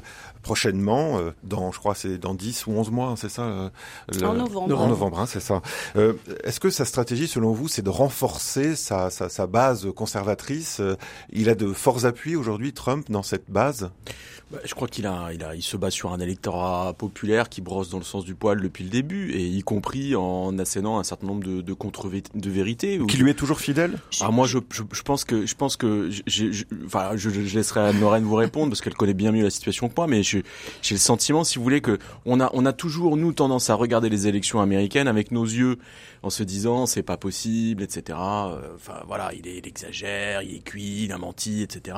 prochainement 0.42 1.20
dans, 1.44 1.72
je 1.72 1.80
crois, 1.80 1.94
c'est 1.94 2.18
dans 2.18 2.34
10 2.34 2.66
ou 2.68 2.72
11 2.72 2.92
mois, 2.92 3.14
c'est 3.18 3.30
ça 3.30 3.72
En 4.24 4.34
novembre. 4.34 4.80
En 4.80 4.88
novembre, 4.88 5.20
hein, 5.20 5.26
c'est 5.26 5.40
ça. 5.40 5.62
Est-ce 6.44 6.60
que 6.60 6.70
sa 6.70 6.86
stratégie, 6.86 7.28
selon 7.28 7.52
vous, 7.52 7.68
c'est 7.68 7.82
de 7.82 7.90
renforcer 7.90 8.76
sa, 8.76 9.10
sa, 9.10 9.30
sa 9.30 9.48
base 9.48 9.88
conservatrice 9.96 10.82
Il 11.32 11.50
a 11.50 11.56
de 11.56 11.74
forts 11.74 12.06
appuis 12.06 12.36
aujourd'hui, 12.36 12.74
Trump, 12.74 13.10
dans 13.10 13.24
cette 13.24 13.50
base? 13.50 13.92
Bah, 14.52 14.58
je 14.66 14.74
crois 14.74 14.88
qu'il 14.88 15.06
a, 15.06 15.30
il 15.32 15.44
a, 15.44 15.54
il 15.54 15.62
se 15.62 15.78
bat 15.78 15.92
sur 15.92 16.12
un 16.12 16.20
électorat 16.20 16.94
populaire 16.98 17.50
qui 17.50 17.62
brosse 17.62 17.90
dans 17.90 18.00
le 18.00 18.04
sens 18.04 18.26
du 18.26 18.34
poil 18.34 18.60
depuis 18.62 18.84
le 18.84 18.90
début, 18.90 19.32
et 19.32 19.46
y 19.46 19.62
compris 19.62 20.16
en 20.16 20.58
assénant 20.58 20.98
un 20.98 21.04
certain 21.04 21.28
nombre 21.28 21.44
de, 21.44 21.62
de 21.62 21.74
contre 21.74 22.10
de 22.10 22.50
vérités. 22.50 23.00
Qui 23.08 23.18
lui 23.18 23.30
est 23.30 23.36
toujours 23.36 23.60
fidèle 23.60 24.00
Ah 24.22 24.32
moi, 24.32 24.48
je, 24.48 24.58
je, 24.72 24.82
je, 24.92 25.04
pense 25.04 25.24
que, 25.24 25.46
je 25.46 25.54
pense 25.54 25.78
que, 25.78 26.10
j'ai, 26.26 26.50
enfin, 26.84 27.12
je, 27.16 27.30
je, 27.30 27.56
laisserai 27.56 27.82
Anne 27.82 28.00
Lorraine 28.00 28.24
vous 28.24 28.36
répondre 28.36 28.70
parce 28.70 28.82
qu'elle 28.82 28.96
connaît 28.96 29.14
bien 29.14 29.32
mieux 29.32 29.44
la 29.44 29.52
situation 29.52 29.88
que 29.88 29.94
moi, 29.96 30.08
mais 30.08 30.24
j'ai 30.24 30.44
le 30.90 30.98
sentiment, 30.98 31.44
si 31.44 31.60
vous 31.60 31.64
voulez, 31.64 31.82
que 31.82 32.00
on 32.26 32.40
a, 32.40 32.50
on 32.54 32.66
a 32.66 32.74
toujours 32.74 33.18
nous 33.18 33.34
tendance 33.34 33.70
à 33.70 33.76
regarder 33.76 34.10
les 34.10 34.28
élections 34.28 34.62
américaines 34.62 35.08
avec 35.08 35.32
nos 35.32 35.46
yeux 35.46 35.78
en 36.24 36.32
se 36.32 36.42
disant 36.42 36.88
c'est 36.88 37.04
pas 37.04 37.18
possible, 37.18 37.84
etc. 37.84 38.18
Euh, 38.20 38.74
enfin 38.76 39.04
voilà, 39.06 39.32
il, 39.34 39.48
est, 39.48 39.60
il 39.60 39.68
exagère, 39.68 40.42
il 40.42 40.56
est 40.56 40.64
cuit, 40.64 41.04
il 41.06 41.12
a 41.12 41.20
menti, 41.20 41.62
etc. 41.62 41.96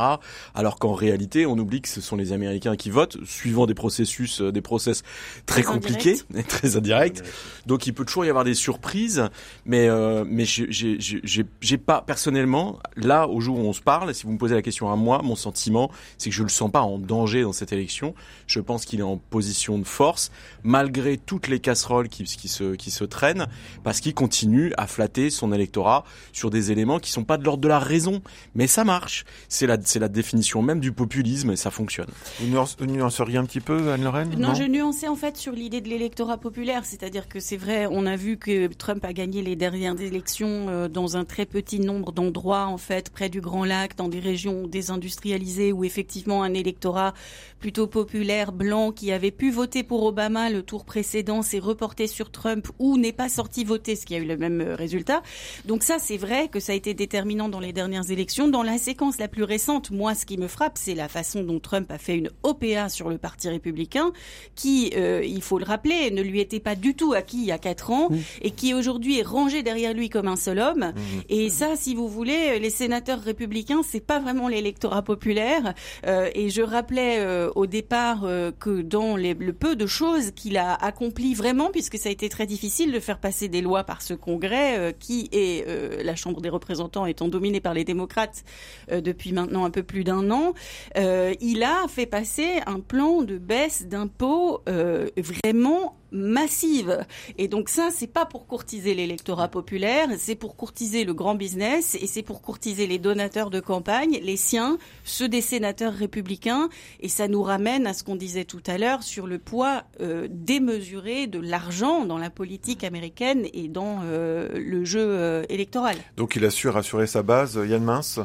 Alors 0.54 0.80
qu'en 0.80 0.94
réalité, 0.94 1.46
on 1.46 1.58
oublie 1.58 1.82
que 1.82 1.88
ce 1.88 2.02
sont 2.02 2.18
les 2.18 2.34
Américains 2.34 2.41
qui 2.78 2.90
votent, 2.90 3.18
suivant 3.26 3.66
des 3.66 3.74
processus, 3.74 4.42
euh, 4.42 4.52
des 4.52 4.62
process 4.62 5.04
très, 5.46 5.64
compliqués 5.64 6.18
et 6.36 6.44
très 6.48 6.76
indirects. 6.76 7.22
Donc 7.66 7.88
il 7.88 7.94
peut 7.94 8.06
toujours 8.06 8.26
y 8.26 8.30
avoir 8.30 8.44
des 8.44 8.54
surprises, 8.54 9.30
mais 9.66 9.88
euh, 9.88 10.24
mais 10.28 10.46
j'ai 10.46 11.78
pas 11.78 12.02
personnellement 12.02 12.80
là 12.96 13.28
au 13.28 13.40
jour 13.42 13.58
où 13.58 13.62
on 13.62 13.74
se 13.74 13.82
parle, 13.82 14.14
si 14.14 14.26
vous 14.26 14.34
me 14.34 14.38
posez 14.38 14.56
la 14.56 14.62
question 14.62 14.92
à 14.92 14.96
moi, 14.96 15.22
mon 15.24 15.36
sentiment 15.36 15.92
c'est 16.18 16.30
que 16.30 16.36
je 16.36 16.44
le 16.44 16.50
sens 16.50 16.72
pas 16.72 16.82
en 16.82 16.98
danger 16.98 17.44
dans 17.44 17.54
cette 17.54 17.72
élection. 17.72 18.14
Je 18.48 18.60
pense 18.60 18.86
qu'il 18.86 19.00
est 19.00 19.04
en 19.04 19.18
position 19.18 19.78
de 19.78 19.84
force 19.84 20.32
malgré 20.64 21.18
toutes 21.18 21.48
les 21.48 21.60
casseroles 21.60 22.10
qui, 22.10 22.24
qui 22.24 22.48
se 22.48 22.76
qui 22.76 22.92
se 22.92 23.04
traînent, 23.04 23.48
parce 23.84 24.00
qu'il 24.00 24.14
continue 24.14 24.74
à 24.78 24.88
flatter 24.88 25.30
son 25.30 25.54
électorat 25.54 26.04
sur 26.34 26.50
des 26.50 26.72
éléments 26.72 27.00
qui 27.00 27.12
sont 27.12 27.24
pas 27.24 27.38
de 27.38 27.44
l'ordre 27.44 27.62
de 27.62 27.68
la 27.68 27.80
raison, 27.80 28.22
mais 28.56 28.68
ça 28.68 28.84
marche. 28.84 29.26
C'est 29.50 29.68
la 29.68 29.78
c'est 29.84 30.00
la 30.00 30.10
définition 30.10 30.62
même 30.62 30.80
du 30.80 30.92
populisme 30.92 31.52
et 31.52 31.56
ça 31.56 31.72
fonctionne. 31.72 32.10
Vous 32.40 32.86
nuanceriez 32.86 33.38
un 33.38 33.46
petit 33.46 33.60
peu, 33.60 33.92
Anne-Lorraine 33.92 34.32
non, 34.38 34.54
je 34.54 34.64
nuançais 34.64 35.08
en 35.08 35.16
fait 35.16 35.38
sur 35.38 35.54
l'idée 35.54 35.82
de 35.82 35.90
l'électorat 35.90 36.38
populaire, 36.38 36.86
c'est-à-dire 36.86 37.28
que 37.28 37.40
c'est 37.40 37.58
vrai, 37.58 37.88
on 37.90 38.06
a 38.06 38.16
vu 38.16 38.38
que 38.38 38.68
Trump 38.68 39.04
a 39.06 39.14
gagné 39.14 39.42
les 39.42 39.56
dernières 39.56 40.00
élections 40.00 40.68
euh, 40.70 40.88
dans 40.88 41.18
un 41.18 41.26
très 41.26 41.46
petit 41.46 41.80
nombre 41.80 42.12
d'endroits, 42.12 42.66
en 42.66 42.78
fait, 42.78 43.10
près 43.10 43.30
du 43.30 43.42
Grand 43.42 43.66
Lac, 43.66 43.96
dans 43.96 44.08
des 44.08 44.20
régions 44.20 44.68
désindustrialisées, 44.68 45.72
où 45.72 45.84
effectivement 45.84 46.44
un 46.44 46.54
électorat 46.54 47.14
plutôt 47.60 47.88
populaire, 47.88 48.52
blanc, 48.52 48.92
qui 48.92 49.12
avait 49.12 49.32
pu 49.32 49.52
voter 49.52 49.84
pour 49.84 50.04
Obama 50.04 50.50
le 50.50 50.64
tour 50.64 50.86
précédent, 50.86 51.42
s'est 51.42 51.60
reporté 51.60 52.08
sur 52.08 52.32
Trump 52.32 52.68
ou 52.80 52.98
n'est 52.98 53.12
pas 53.12 53.30
sorti 53.30 53.64
voter, 53.64 53.96
ce 53.96 54.06
qui 54.06 54.16
a 54.16 54.18
eu 54.18 54.26
le 54.26 54.38
même 54.38 54.62
euh, 54.62 54.76
résultat. 54.76 55.22
Donc 55.66 55.84
ça, 55.84 55.98
c'est 56.00 56.18
vrai 56.18 56.48
que 56.48 56.60
ça 56.60 56.72
a 56.72 56.76
été 56.76 56.94
déterminant 56.94 57.50
dans 57.50 57.60
les 57.60 57.74
dernières 57.74 58.10
élections. 58.10 58.48
Dans 58.48 58.64
la 58.64 58.78
séquence 58.78 59.18
la 59.20 59.28
plus 59.28 59.44
récente, 59.44 59.92
moi, 59.92 60.16
ce 60.16 60.26
qui 60.26 60.38
me 60.38 60.48
frappe, 60.48 60.78
c'est 60.78 60.96
la 60.96 61.08
façon 61.08 61.44
dont 61.44 61.60
Trump 61.60 61.92
a 61.92 61.98
fait 61.98 62.18
une 62.18 62.21
OPA 62.44 62.90
sur 62.90 63.10
le 63.10 63.18
Parti 63.18 63.50
républicain, 63.50 64.12
qui, 64.56 64.92
euh, 64.96 65.24
il 65.24 65.42
faut 65.42 65.60
le 65.60 65.66
rappeler, 65.66 66.12
ne 66.12 66.22
lui 66.22 66.40
était 66.40 66.60
pas 66.60 66.76
du 66.76 66.96
tout 66.96 67.14
acquis 67.14 67.38
il 67.38 67.46
y 67.46 67.52
a 67.52 67.58
quatre 67.58 67.92
ans 67.92 68.10
et 68.42 68.52
qui 68.52 68.74
aujourd'hui 68.74 69.20
est 69.20 69.24
rangé 69.24 69.64
derrière 69.64 69.94
lui 69.94 70.10
comme 70.10 70.28
un 70.28 70.36
seul 70.36 70.60
homme. 70.60 70.94
Mmh. 70.96 71.02
Et 71.30 71.50
ça, 71.50 71.76
si 71.76 71.96
vous 71.96 72.08
voulez, 72.08 72.60
les 72.60 72.70
sénateurs 72.70 73.20
républicains, 73.20 73.82
c'est 73.84 74.06
pas 74.06 74.20
vraiment 74.20 74.48
l'électorat 74.48 75.02
populaire. 75.02 75.74
Euh, 76.06 76.30
et 76.34 76.50
je 76.50 76.62
rappelais 76.62 77.20
euh, 77.20 77.50
au 77.56 77.66
départ 77.66 78.28
que 78.60 78.82
dans 78.82 79.16
les, 79.16 79.34
le 79.34 79.54
peu 79.54 79.76
de 79.76 79.86
choses 79.86 80.32
qu'il 80.32 80.58
a 80.58 80.74
accompli 80.74 81.34
vraiment, 81.34 81.70
puisque 81.72 81.98
ça 81.98 82.10
a 82.10 82.12
été 82.12 82.30
très 82.30 82.46
difficile 82.46 82.92
de 82.92 83.00
faire 83.00 83.20
passer 83.20 83.48
des 83.48 83.62
lois 83.62 83.84
par 83.84 84.02
ce 84.02 84.14
Congrès, 84.14 84.96
qui 85.00 85.30
est 85.32 85.66
la 86.04 86.16
Chambre 86.16 86.42
des 86.42 86.50
représentants 86.50 87.06
étant 87.06 87.28
dominée 87.28 87.62
par 87.62 87.74
les 87.74 87.84
démocrates 87.84 88.44
depuis 88.92 89.32
maintenant 89.32 89.66
un 89.66 89.70
peu 89.70 89.84
plus 89.84 90.04
d'un 90.04 90.30
an, 90.32 90.54
il 90.96 91.64
a 91.64 91.88
fait 91.88 92.06
passer 92.12 92.60
un 92.68 92.82
plan 92.82 93.24
de 93.24 93.38
baisse 93.38 93.88
d'impôts 93.88 94.62
euh, 94.68 95.08
vraiment 95.16 95.96
massive. 96.12 97.06
Et 97.38 97.48
donc 97.48 97.70
ça, 97.70 97.88
c'est 97.90 98.06
pas 98.06 98.26
pour 98.26 98.46
courtiser 98.46 98.94
l'électorat 98.94 99.48
populaire, 99.48 100.10
c'est 100.18 100.36
pour 100.36 100.58
courtiser 100.58 101.06
le 101.06 101.14
grand 101.14 101.36
business 101.36 101.96
et 101.96 102.06
c'est 102.08 102.22
pour 102.22 102.42
courtiser 102.42 102.86
les 102.86 103.00
donateurs 103.00 103.50
de 103.50 103.62
campagne, 103.62 104.20
les 104.22 104.36
siens, 104.36 104.78
ceux 105.06 105.30
des 105.30 105.40
sénateurs 105.40 105.94
républicains. 105.94 106.68
Et 107.00 107.08
ça 107.08 107.30
nous 107.30 107.42
ramène 107.42 107.88
à 107.88 107.94
ce 107.94 108.04
qu'on 108.04 108.18
disait 108.18 108.44
tout 108.44 108.64
à 108.68 108.78
l'heure 108.78 109.04
sur 109.04 109.26
le 109.26 109.40
poids 109.40 109.84
euh, 110.02 110.28
démesuré 110.30 111.28
de 111.28 111.40
l'argent 111.40 112.06
dans 112.06 112.18
la 112.18 112.30
politique 112.30 112.84
américaine 112.84 113.48
et 113.54 113.70
dans 113.70 114.02
euh, 114.04 114.50
le 114.54 114.84
jeu 114.84 115.46
électoral. 115.48 115.96
Donc 116.18 116.36
il 116.36 116.44
a 116.44 116.52
su 116.52 116.68
rassurer 116.68 117.08
sa 117.08 117.24
base, 117.24 117.58
Yann 117.66 117.84
Mince? 117.84 118.20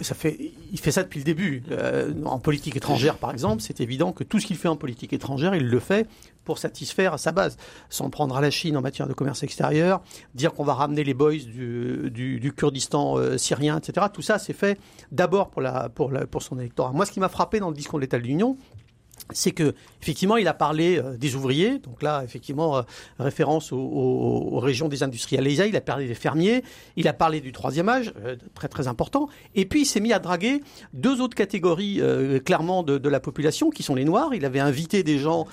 Ça 0.00 0.14
fait, 0.14 0.38
il 0.72 0.78
fait 0.78 0.90
ça 0.90 1.02
depuis 1.02 1.18
le 1.18 1.24
début. 1.24 1.62
Euh, 1.70 2.12
en 2.24 2.38
politique 2.38 2.76
étrangère, 2.76 3.16
par 3.16 3.30
exemple, 3.30 3.62
c'est 3.62 3.80
évident 3.80 4.12
que 4.12 4.24
tout 4.24 4.38
ce 4.40 4.46
qu'il 4.46 4.56
fait 4.56 4.68
en 4.68 4.76
politique 4.76 5.12
étrangère, 5.12 5.54
il 5.54 5.66
le 5.66 5.80
fait 5.80 6.08
pour 6.44 6.58
satisfaire 6.58 7.18
sa 7.18 7.32
base. 7.32 7.56
S'en 7.88 8.10
prendre 8.10 8.36
à 8.36 8.40
la 8.40 8.50
Chine 8.50 8.76
en 8.76 8.80
matière 8.80 9.06
de 9.06 9.12
commerce 9.12 9.42
extérieur, 9.42 10.02
dire 10.34 10.52
qu'on 10.52 10.64
va 10.64 10.74
ramener 10.74 11.04
les 11.04 11.14
boys 11.14 11.36
du, 11.36 12.10
du, 12.10 12.52
Kurdistan 12.52 13.16
euh, 13.16 13.38
syrien, 13.38 13.78
etc. 13.78 14.06
Tout 14.12 14.22
ça, 14.22 14.38
c'est 14.38 14.52
fait 14.52 14.78
d'abord 15.10 15.50
pour, 15.50 15.62
la, 15.62 15.88
pour, 15.88 16.10
la, 16.10 16.26
pour 16.26 16.42
son 16.42 16.58
électorat. 16.58 16.92
Moi, 16.92 17.06
ce 17.06 17.12
qui 17.12 17.20
m'a 17.20 17.28
frappé 17.28 17.60
dans 17.60 17.70
le 17.70 17.76
discours 17.76 17.98
de 17.98 18.02
l'État 18.04 18.18
de 18.18 18.24
l'Union, 18.24 18.56
c'est 19.30 19.52
que 19.52 19.74
effectivement 20.00 20.36
il 20.36 20.48
a 20.48 20.54
parlé 20.54 20.98
euh, 20.98 21.16
des 21.16 21.34
ouvriers, 21.34 21.78
donc 21.78 22.02
là 22.02 22.22
effectivement 22.24 22.76
euh, 22.76 22.82
référence 23.18 23.72
aux, 23.72 24.58
régions 24.58 24.88
des 24.88 25.02
industrialisées, 25.02 25.68
il 25.68 25.76
a 25.76 25.80
parlé 25.80 26.06
des 26.06 26.14
fermiers, 26.14 26.62
il 26.96 27.08
a 27.08 27.12
parlé 27.12 27.40
du 27.40 27.52
troisième 27.52 27.88
âge, 27.88 28.12
euh, 28.24 28.36
très 28.54 28.68
très 28.68 28.88
important, 28.88 29.28
et 29.54 29.64
puis 29.64 29.82
il 29.82 29.86
s'est 29.86 30.00
mis 30.00 30.12
à 30.12 30.18
draguer 30.18 30.62
deux 30.92 31.20
autres 31.20 31.34
catégories 31.34 32.00
clairement 32.44 32.82
de, 32.82 33.08
la 33.08 33.20
population 33.20 33.70
qui 33.70 33.82
sont 33.82 33.94
les 33.94 34.04
noirs. 34.04 34.34
Il 34.34 34.44
avait 34.44 34.60
invité 34.60 35.02
des 35.02 35.18
gens 35.18 35.46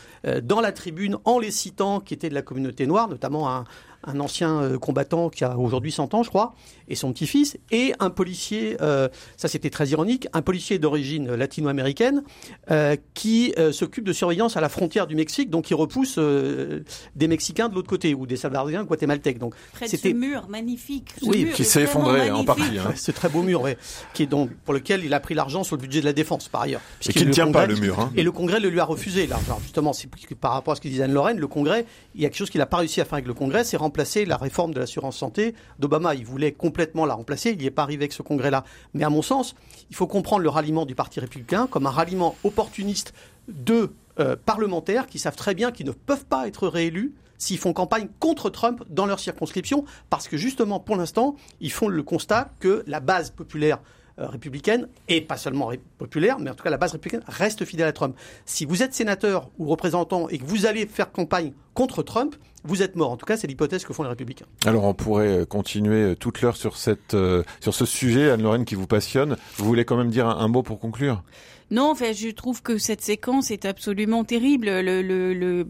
dans 0.43 0.61
la 0.61 0.71
tribune 0.71 1.17
en 1.25 1.39
les 1.39 1.51
citant 1.51 1.99
qui 1.99 2.13
étaient 2.13 2.29
de 2.29 2.33
la 2.33 2.41
communauté 2.41 2.87
noire, 2.87 3.09
notamment 3.09 3.49
un, 3.49 3.65
un 4.03 4.19
ancien 4.19 4.61
euh, 4.61 4.77
combattant 4.77 5.29
qui 5.29 5.43
a 5.43 5.57
aujourd'hui 5.57 5.91
100 5.91 6.13
ans, 6.13 6.23
je 6.23 6.29
crois, 6.29 6.53
et 6.87 6.95
son 6.95 7.11
petit-fils, 7.11 7.57
et 7.71 7.93
un 7.99 8.09
policier, 8.09 8.77
euh, 8.81 9.09
ça 9.37 9.47
c'était 9.47 9.69
très 9.69 9.87
ironique, 9.89 10.27
un 10.33 10.41
policier 10.41 10.79
d'origine 10.79 11.33
latino-américaine 11.35 12.23
euh, 12.71 12.95
qui 13.13 13.53
euh, 13.57 13.71
s'occupe 13.71 14.05
de 14.05 14.13
surveillance 14.13 14.55
à 14.57 14.61
la 14.61 14.69
frontière 14.69 15.05
du 15.07 15.15
Mexique, 15.15 15.49
donc 15.49 15.65
qui 15.65 15.73
repousse 15.73 16.15
euh, 16.17 16.79
des 17.15 17.27
Mexicains 17.27 17.67
de 17.69 17.75
l'autre 17.75 17.89
côté 17.89 18.13
ou 18.13 18.25
des 18.25 18.37
Salvadoriens 18.37 18.83
guatémaltèques. 18.85 19.37
Donc 19.39 19.53
Près 19.73 19.85
de 19.85 19.91
ce 19.91 19.97
c'était 19.97 20.13
mur 20.13 20.47
magnifique. 20.49 21.09
Ce 21.21 21.25
Oui, 21.25 21.45
mur 21.45 21.53
qui 21.53 21.63
est 21.63 21.65
s'est 21.65 21.83
effondré 21.83 22.31
en 22.31 22.43
partie. 22.45 22.77
hein. 22.79 22.89
Ouais, 22.89 22.95
ce 22.95 23.11
très 23.11 23.29
beau 23.29 23.41
mur, 23.43 23.61
ouais, 23.61 23.77
qui 24.13 24.23
est 24.23 24.27
donc 24.27 24.49
pour 24.65 24.73
lequel 24.73 25.03
il 25.03 25.13
a 25.13 25.19
pris 25.19 25.33
l'argent 25.33 25.63
sur 25.63 25.75
le 25.75 25.81
budget 25.81 25.99
de 25.99 26.05
la 26.05 26.13
défense 26.13 26.47
par 26.47 26.61
ailleurs. 26.61 26.81
Et 27.07 27.11
qui 27.13 27.25
ne 27.25 27.31
tient 27.31 27.51
pas 27.51 27.65
le 27.65 27.75
mur. 27.75 27.99
hein. 27.99 28.11
Et 28.15 28.23
le 28.23 28.31
Congrès 28.31 28.59
le 28.59 28.69
lui 28.69 28.79
a 28.79 28.85
refusé. 28.85 29.27
Là, 29.27 29.37
Alors, 29.47 29.59
justement, 29.61 29.93
c'est 29.93 30.07
par 30.39 30.53
rapport 30.53 30.71
à 30.71 30.75
ce 30.75 30.81
que 30.81 30.87
disait 30.87 31.03
Anne-Lorraine, 31.03 31.37
le 31.37 31.47
Congrès, 31.47 31.85
il 32.15 32.21
y 32.21 32.25
a 32.25 32.29
quelque 32.29 32.37
chose 32.37 32.49
qu'il 32.49 32.59
n'a 32.59 32.65
pas 32.65 32.77
réussi 32.77 33.01
à 33.01 33.05
faire 33.05 33.13
avec 33.15 33.27
le 33.27 33.33
Congrès, 33.33 33.63
c'est 33.63 33.77
remplacer 33.89 34.23
la 34.25 34.37
réforme 34.37 34.71
de 34.71 34.79
l'assurance 34.79 35.17
santé 35.17 35.55
d'Obama. 35.79 36.13
Il 36.13 36.23
voulait 36.23 36.51
complètement 36.51 37.07
la 37.07 37.15
remplacer, 37.15 37.49
il 37.49 37.57
n'y 37.57 37.65
est 37.65 37.71
pas 37.71 37.81
arrivé 37.81 38.03
avec 38.03 38.13
ce 38.13 38.21
Congrès-là. 38.21 38.63
Mais 38.93 39.03
à 39.03 39.09
mon 39.09 39.23
sens, 39.23 39.55
il 39.89 39.95
faut 39.95 40.05
comprendre 40.05 40.43
le 40.43 40.49
ralliement 40.49 40.85
du 40.85 40.93
Parti 40.93 41.19
républicain 41.19 41.65
comme 41.65 41.87
un 41.87 41.91
ralliement 41.91 42.35
opportuniste 42.43 43.13
de 43.47 43.91
euh, 44.19 44.35
parlementaires 44.35 45.07
qui 45.07 45.17
savent 45.17 45.35
très 45.35 45.55
bien 45.55 45.71
qu'ils 45.71 45.87
ne 45.87 45.91
peuvent 45.91 46.25
pas 46.25 46.47
être 46.47 46.67
réélus 46.67 47.15
s'ils 47.39 47.57
font 47.57 47.73
campagne 47.73 48.09
contre 48.19 48.51
Trump 48.51 48.83
dans 48.89 49.07
leur 49.07 49.19
circonscription, 49.19 49.85
parce 50.11 50.27
que 50.27 50.37
justement, 50.37 50.79
pour 50.79 50.97
l'instant, 50.97 51.35
ils 51.61 51.71
font 51.71 51.87
le 51.87 52.03
constat 52.03 52.51
que 52.59 52.83
la 52.85 52.99
base 52.99 53.31
populaire 53.31 53.79
républicaine, 54.27 54.87
et 55.07 55.21
pas 55.21 55.37
seulement 55.37 55.71
populaire, 55.97 56.39
mais 56.39 56.49
en 56.49 56.55
tout 56.55 56.63
cas 56.63 56.69
la 56.69 56.77
base 56.77 56.91
républicaine, 56.91 57.23
reste 57.27 57.65
fidèle 57.65 57.87
à 57.87 57.93
Trump. 57.93 58.15
Si 58.45 58.65
vous 58.65 58.83
êtes 58.83 58.93
sénateur 58.93 59.49
ou 59.57 59.67
représentant 59.67 60.29
et 60.29 60.37
que 60.37 60.45
vous 60.45 60.65
allez 60.65 60.85
faire 60.85 61.11
campagne 61.11 61.53
contre 61.73 62.03
Trump, 62.03 62.35
vous 62.63 62.83
êtes 62.83 62.95
mort. 62.95 63.11
En 63.11 63.17
tout 63.17 63.25
cas, 63.25 63.37
c'est 63.37 63.47
l'hypothèse 63.47 63.85
que 63.85 63.93
font 63.93 64.03
les 64.03 64.09
républicains. 64.09 64.45
Alors 64.65 64.83
on 64.83 64.93
pourrait 64.93 65.39
euh, 65.39 65.45
continuer 65.45 66.03
euh, 66.03 66.15
toute 66.15 66.41
l'heure 66.41 66.57
sur 66.57 66.75
cette 66.75 67.13
euh, 67.13 67.43
sur 67.61 67.73
ce 67.73 67.85
sujet, 67.85 68.31
Anne-Lorraine, 68.31 68.65
qui 68.65 68.75
vous 68.75 68.87
passionne. 68.87 69.37
Vous 69.57 69.65
voulez 69.65 69.85
quand 69.85 69.97
même 69.97 70.09
dire 70.09 70.27
un 70.27 70.47
mot 70.47 70.63
pour 70.63 70.79
conclure? 70.79 71.23
Non, 71.71 71.91
enfin, 71.91 72.13
je 72.13 72.29
trouve 72.29 72.63
que 72.63 72.79
cette 72.79 73.01
séquence 73.01 73.51
est 73.51 73.63
absolument 73.63 74.23
terrible. 74.23 74.65
Le, 74.69 75.03
le, 75.03 75.35
le 75.35 75.67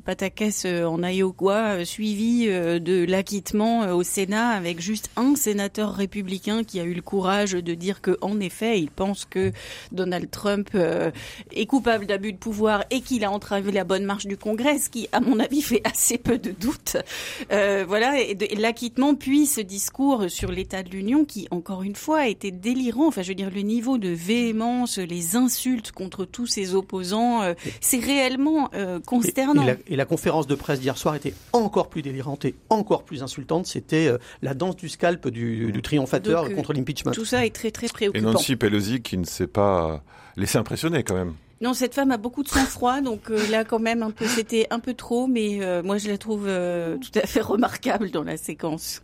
euh, 0.65 0.85
en 0.85 1.03
Iowa, 1.03 1.75
euh, 1.75 1.85
suivi 1.85 2.45
euh, 2.47 2.79
de 2.79 3.03
l'acquittement 3.03 3.81
au 3.91 4.03
Sénat 4.03 4.49
avec 4.51 4.79
juste 4.79 5.09
un 5.17 5.35
sénateur 5.35 5.93
républicain 5.93 6.63
qui 6.63 6.79
a 6.79 6.83
eu 6.83 6.93
le 6.93 7.01
courage 7.01 7.51
de 7.51 7.73
dire 7.73 7.99
que, 7.99 8.17
en 8.21 8.39
effet, 8.39 8.79
il 8.79 8.89
pense 8.89 9.25
que 9.25 9.51
Donald 9.91 10.31
Trump 10.31 10.69
est 11.51 11.65
coupable 11.65 12.05
d'abus 12.05 12.31
de 12.31 12.37
pouvoir 12.37 12.85
et 12.91 13.01
qu'il 13.01 13.25
a 13.25 13.31
entravé 13.31 13.73
la 13.73 13.83
bonne 13.83 14.05
marche 14.05 14.25
du 14.25 14.37
Congrès, 14.37 14.79
ce 14.79 14.89
qui, 14.89 15.09
à 15.11 15.19
mon 15.19 15.37
avis, 15.39 15.61
fait 15.61 15.81
assez 15.83 16.17
peu 16.17 16.37
de 16.37 16.51
doute. 16.51 16.95
Voilà, 17.49 18.19
et 18.21 18.35
l'acquittement, 18.55 19.15
puis 19.15 19.45
ce 19.45 19.61
discours 19.61 20.29
sur 20.29 20.51
l'état 20.51 20.83
de 20.83 20.89
l'Union 20.89 21.25
qui, 21.25 21.47
encore 21.51 21.83
une 21.83 21.95
fois, 21.95 22.27
était 22.27 22.51
délirant. 22.51 23.07
Enfin, 23.07 23.21
je 23.21 23.29
veux 23.29 23.35
dire, 23.35 23.51
le 23.53 23.61
niveau 23.61 23.97
de 23.97 24.09
véhémence, 24.09 24.97
les 24.97 25.35
insultes 25.35 25.88
contre 25.91 26.25
tous 26.25 26.47
ses 26.47 26.75
opposants, 26.75 27.41
euh, 27.41 27.53
c'est 27.81 27.99
réellement 27.99 28.69
euh, 28.73 28.99
Et, 28.99 29.01
consternant. 29.01 29.63
et 29.63 29.67
la, 29.67 29.75
et 29.87 29.95
la 29.95 30.05
conférence 30.05 30.47
de 30.47 30.55
presse 30.55 30.79
d'hier 30.79 30.97
soir 30.97 31.15
était 31.15 31.33
encore 31.53 31.89
plus 31.89 32.01
délirante 32.01 32.45
et 32.45 32.55
encore 32.69 33.03
plus 33.03 33.23
insultante. 33.23 33.65
C'était 33.65 34.07
euh, 34.07 34.17
la 34.41 34.53
danse 34.53 34.75
du 34.75 34.89
scalp 34.89 35.27
du, 35.27 35.71
du 35.71 35.81
triomphateur 35.81 36.45
Donc, 36.45 36.55
contre 36.55 36.73
l'impeachment. 36.73 37.11
Tout 37.11 37.25
ça 37.25 37.45
est 37.45 37.53
très 37.55 37.71
très 37.71 37.87
Et 37.87 37.89
préoccupant. 37.89 38.31
Nancy 38.31 38.55
Pelosi 38.55 39.01
qui 39.01 39.17
ne 39.17 39.25
s'est 39.25 39.47
pas 39.47 40.03
laissé 40.37 40.57
impressionner 40.57 41.03
quand 41.03 41.15
même. 41.15 41.33
Non, 41.61 41.73
cette 41.73 41.93
femme 41.93 42.11
a 42.11 42.17
beaucoup 42.17 42.41
de 42.41 42.47
sang-froid, 42.47 43.01
donc 43.01 43.29
euh, 43.29 43.37
là 43.49 43.65
quand 43.65 43.79
même 43.79 44.01
un 44.01 44.11
peu, 44.11 44.25
c'était 44.25 44.67
un 44.69 44.79
peu 44.79 44.93
trop, 44.93 45.27
mais 45.27 45.61
euh, 45.61 45.83
moi 45.83 45.97
je 45.97 46.07
la 46.07 46.17
trouve 46.17 46.45
euh, 46.47 46.95
tout 46.97 47.19
à 47.19 47.27
fait 47.27 47.41
remarquable 47.41 48.11
dans 48.11 48.23
la 48.23 48.37
séquence. 48.37 49.01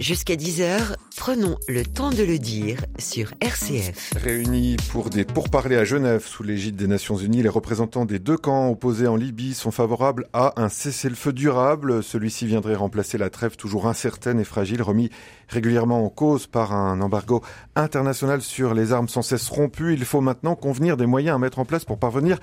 Jusqu'à 0.00 0.34
10h, 0.34 0.94
prenons 1.18 1.56
le 1.68 1.84
temps 1.84 2.08
de 2.08 2.22
le 2.22 2.38
dire 2.38 2.78
sur 2.98 3.34
RCF. 3.42 4.14
Réunis 4.16 4.78
pour 4.90 5.10
des 5.10 5.26
pourparlers 5.26 5.76
à 5.76 5.84
Genève 5.84 6.24
sous 6.26 6.42
l'égide 6.42 6.74
des 6.74 6.86
Nations 6.86 7.18
Unies, 7.18 7.42
les 7.42 7.50
représentants 7.50 8.06
des 8.06 8.18
deux 8.18 8.38
camps 8.38 8.70
opposés 8.70 9.08
en 9.08 9.16
Libye 9.16 9.52
sont 9.52 9.70
favorables 9.70 10.26
à 10.32 10.54
un 10.56 10.70
cessez-le-feu 10.70 11.34
durable. 11.34 12.02
Celui-ci 12.02 12.46
viendrait 12.46 12.76
remplacer 12.76 13.18
la 13.18 13.28
trêve 13.28 13.56
toujours 13.56 13.88
incertaine 13.88 14.40
et 14.40 14.44
fragile, 14.44 14.80
remis 14.80 15.10
régulièrement 15.50 16.02
en 16.02 16.08
cause 16.08 16.46
par 16.46 16.72
un 16.72 17.02
embargo 17.02 17.42
international 17.76 18.40
sur 18.40 18.72
les 18.72 18.92
armes 18.92 19.08
sans 19.08 19.20
cesse 19.20 19.50
rompues. 19.50 19.92
Il 19.92 20.06
faut 20.06 20.22
maintenant 20.22 20.54
convenir 20.54 20.96
des 20.96 21.06
moyens 21.06 21.34
à 21.36 21.38
mettre 21.38 21.58
en 21.58 21.66
place 21.66 21.84
pour 21.84 21.98
parvenir 21.98 22.38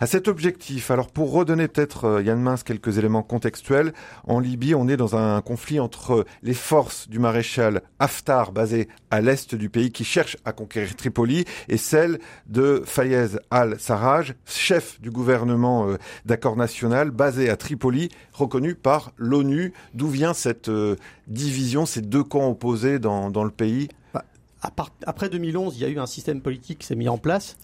à 0.00 0.06
cet 0.06 0.28
objectif. 0.28 0.90
Alors 0.90 1.08
pour 1.08 1.32
redonner 1.32 1.68
peut-être, 1.68 2.06
euh, 2.06 2.22
Yann 2.22 2.40
Mince, 2.40 2.62
quelques 2.62 2.96
éléments 2.96 3.22
contextuels, 3.22 3.92
en 4.26 4.40
Libye, 4.40 4.74
on 4.74 4.88
est 4.88 4.96
dans 4.96 5.14
un 5.14 5.42
conflit 5.42 5.78
entre 5.78 6.24
les 6.42 6.54
forces 6.54 7.01
du 7.08 7.18
maréchal 7.18 7.82
Haftar, 7.98 8.52
basé 8.52 8.88
à 9.10 9.20
l'est 9.20 9.54
du 9.54 9.68
pays, 9.68 9.90
qui 9.92 10.04
cherche 10.04 10.36
à 10.44 10.52
conquérir 10.52 10.94
Tripoli, 10.96 11.44
et 11.68 11.76
celles 11.76 12.18
de 12.46 12.82
Fayez 12.84 13.38
al-Sarraj, 13.50 14.34
chef 14.46 15.00
du 15.00 15.10
gouvernement 15.10 15.88
euh, 15.88 15.96
d'accord 16.24 16.56
national, 16.56 17.10
basé 17.10 17.50
à 17.50 17.56
Tripoli, 17.56 18.08
reconnu 18.32 18.74
par 18.74 19.12
l'ONU. 19.16 19.72
D'où 19.94 20.08
vient 20.08 20.34
cette 20.34 20.68
euh, 20.68 20.96
division, 21.26 21.86
ces 21.86 22.02
deux 22.02 22.24
camps 22.24 22.48
opposés 22.48 22.98
dans, 22.98 23.30
dans 23.30 23.44
le 23.44 23.50
pays? 23.50 23.88
Part- 24.76 24.90
après 25.06 25.28
2011, 25.28 25.76
il 25.76 25.82
y 25.82 25.84
a 25.84 25.88
eu 25.88 25.98
un 25.98 26.06
système 26.06 26.40
politique 26.40 26.78
qui 26.78 26.86
s'est 26.86 26.94
mis 26.94 27.08
en 27.08 27.18
place. 27.18 27.56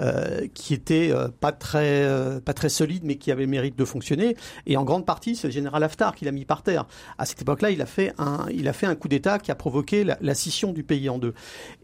Euh, 0.00 0.46
qui 0.52 0.74
était 0.74 1.10
euh, 1.10 1.28
pas 1.28 1.52
très 1.52 2.02
euh, 2.02 2.40
pas 2.40 2.52
très 2.52 2.68
solide 2.68 3.02
mais 3.04 3.16
qui 3.16 3.32
avait 3.32 3.44
le 3.44 3.50
mérite 3.50 3.78
de 3.78 3.84
fonctionner. 3.84 4.36
Et 4.66 4.76
en 4.76 4.84
grande 4.84 5.06
partie 5.06 5.36
c'est 5.36 5.48
le 5.48 5.52
général 5.52 5.82
Haftar 5.82 6.14
qui 6.14 6.24
l'a 6.24 6.32
mis 6.32 6.44
par 6.44 6.62
terre. 6.62 6.86
À 7.18 7.24
cette 7.24 7.40
époque-là 7.42 7.70
il 7.70 7.80
a 7.80 7.86
fait 7.86 8.12
un 8.18 8.46
il 8.52 8.68
a 8.68 8.72
fait 8.72 8.86
un 8.86 8.94
coup 8.94 9.08
d'État 9.08 9.38
qui 9.38 9.50
a 9.50 9.54
provoqué 9.54 10.04
la, 10.04 10.18
la 10.20 10.34
scission 10.34 10.72
du 10.72 10.82
pays 10.82 11.08
en 11.08 11.18
deux. 11.18 11.34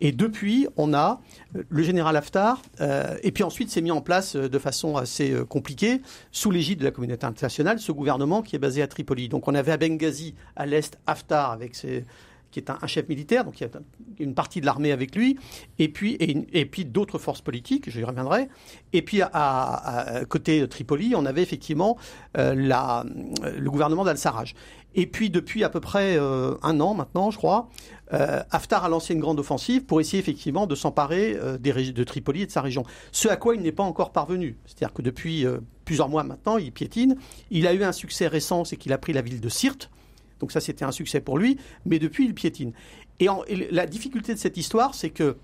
Et 0.00 0.12
depuis 0.12 0.66
on 0.76 0.94
a 0.94 1.20
le 1.68 1.82
général 1.82 2.16
Haftar 2.16 2.60
euh, 2.80 3.16
et 3.22 3.32
puis 3.32 3.44
ensuite 3.44 3.70
s'est 3.70 3.80
mis 3.80 3.90
en 3.90 4.00
place 4.00 4.36
euh, 4.36 4.48
de 4.48 4.58
façon 4.58 4.96
assez 4.96 5.34
compliquée 5.48 6.02
sous 6.30 6.50
l'égide 6.50 6.80
de 6.80 6.84
la 6.84 6.90
communauté 6.90 7.26
internationale 7.26 7.78
ce 7.78 7.92
gouvernement 7.92 8.42
qui 8.42 8.56
est 8.56 8.58
basé 8.58 8.82
à 8.82 8.86
Tripoli. 8.86 9.28
Donc 9.28 9.48
on 9.48 9.54
avait 9.54 9.72
à 9.72 9.76
Benghazi 9.76 10.34
à 10.56 10.66
l'est 10.66 10.98
Haftar 11.06 11.50
avec 11.50 11.74
ses 11.74 12.04
qui 12.52 12.60
est 12.60 12.70
un, 12.70 12.86
chef 12.86 13.08
militaire, 13.08 13.44
donc 13.44 13.60
il 13.60 13.64
y 13.64 13.66
a 13.66 13.70
un- 13.76 13.82
une 14.20 14.34
partie 14.34 14.60
de 14.60 14.66
l'armée 14.66 14.92
avec 14.92 15.16
lui, 15.16 15.38
et 15.78 15.88
puis, 15.88 16.16
et, 16.20 16.66
puis 16.66 16.84
d'autres 16.84 17.18
forces 17.18 17.40
politiques, 17.40 17.90
j'y 17.90 18.04
reviendrai. 18.04 18.48
Et 18.92 19.02
puis 19.02 19.20
à, 19.22 20.20
côté 20.28 20.66
Tripoli, 20.68 21.14
on 21.16 21.26
avait 21.26 21.42
effectivement 21.42 21.96
euh, 22.38 22.54
la, 22.54 23.04
le 23.58 23.70
gouvernement 23.70 24.04
d'Al-Sarraj. 24.04 24.54
Et 24.94 25.06
puis 25.06 25.30
depuis 25.30 25.64
à 25.64 25.70
peu 25.70 25.80
près 25.80 26.16
euh, 26.16 26.54
un 26.62 26.80
an 26.80 26.94
maintenant, 26.94 27.30
je 27.30 27.38
crois, 27.38 27.68
euh, 28.12 28.42
Haftar 28.50 28.84
a 28.84 28.88
lancé 28.88 29.14
une 29.14 29.20
grande 29.20 29.40
offensive 29.40 29.84
pour 29.84 30.00
essayer 30.00 30.18
effectivement 30.18 30.66
de 30.66 30.74
s'emparer 30.74 31.34
euh, 31.36 31.56
de 31.58 32.04
Tripoli 32.04 32.42
et 32.42 32.46
de 32.46 32.50
sa 32.50 32.60
région. 32.60 32.84
Ce 33.10 33.28
à 33.28 33.36
quoi 33.36 33.54
il 33.54 33.62
n'est 33.62 33.72
pas 33.72 33.82
encore 33.82 34.12
parvenu. 34.12 34.56
C'est-à-dire 34.66 34.92
que 34.92 35.02
depuis 35.02 35.46
plusieurs 35.84 36.08
mois 36.08 36.24
maintenant, 36.24 36.58
il 36.58 36.72
piétine. 36.72 37.16
Il 37.50 37.66
a 37.66 37.72
eu 37.72 37.82
un 37.84 37.92
succès 37.92 38.26
récent, 38.26 38.64
c'est 38.64 38.76
qu'il 38.76 38.92
a 38.92 38.98
pris 38.98 39.12
la 39.12 39.22
ville 39.22 39.40
de 39.40 39.48
Sirte. 39.48 39.90
Donc 40.42 40.50
ça, 40.50 40.60
c'était 40.60 40.84
un 40.84 40.90
succès 40.90 41.20
pour 41.20 41.38
lui, 41.38 41.56
mais 41.86 42.00
depuis, 42.00 42.24
il 42.26 42.34
piétine. 42.34 42.72
Et, 43.20 43.28
en- 43.28 43.44
et 43.46 43.68
la 43.70 43.86
difficulté 43.86 44.34
de 44.34 44.38
cette 44.40 44.56
histoire, 44.56 44.92
c'est 44.96 45.10
que 45.10 45.36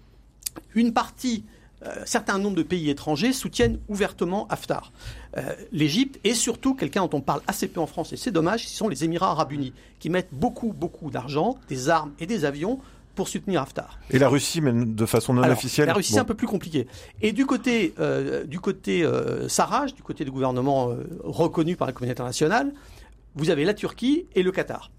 une 0.74 0.92
partie, 0.92 1.44
euh, 1.86 1.94
certain 2.04 2.36
nombre 2.40 2.56
de 2.56 2.64
pays 2.64 2.90
étrangers 2.90 3.32
soutiennent 3.32 3.78
ouvertement 3.88 4.48
Haftar. 4.48 4.90
Euh, 5.36 5.54
L'Égypte 5.70 6.18
et 6.24 6.34
surtout 6.34 6.74
quelqu'un 6.74 7.02
dont 7.06 7.18
on 7.18 7.20
parle 7.20 7.42
assez 7.46 7.68
peu 7.68 7.78
en 7.80 7.86
France, 7.86 8.12
et 8.12 8.16
c'est 8.16 8.32
dommage, 8.32 8.66
ce 8.66 8.74
sont 8.76 8.88
les 8.88 9.04
Émirats 9.04 9.30
arabes 9.30 9.52
unis, 9.52 9.72
qui 10.00 10.10
mettent 10.10 10.32
beaucoup, 10.32 10.72
beaucoup 10.72 11.12
d'argent, 11.12 11.56
des 11.68 11.88
armes 11.88 12.10
et 12.18 12.26
des 12.26 12.44
avions 12.44 12.80
pour 13.14 13.28
soutenir 13.28 13.62
Haftar. 13.62 14.00
Et 14.10 14.18
la 14.18 14.28
Russie, 14.28 14.60
mais 14.60 14.72
de 14.72 15.06
façon 15.06 15.32
non 15.32 15.42
Alors, 15.42 15.56
officielle 15.58 15.86
La 15.86 15.94
Russie, 15.94 16.10
Bon. 16.12 16.16
c'est 16.16 16.20
un 16.22 16.24
peu 16.24 16.34
plus 16.34 16.48
compliqué. 16.48 16.88
Et 17.22 17.30
du 17.30 17.46
côté, 17.46 17.94
euh, 18.00 18.44
du 18.44 18.58
côté 18.58 19.04
euh, 19.04 19.48
Sarraj, 19.48 19.94
du 19.94 20.02
côté 20.02 20.24
du 20.24 20.32
gouvernement 20.32 20.92
reconnu 21.22 21.76
par 21.76 21.86
la 21.86 21.92
communauté 21.92 22.16
internationale, 22.20 22.72
vous 23.38 23.50
avez 23.50 23.64
la 23.64 23.72
Turquie 23.72 24.26
et 24.34 24.42
le 24.42 24.52
Qatar. 24.52 24.90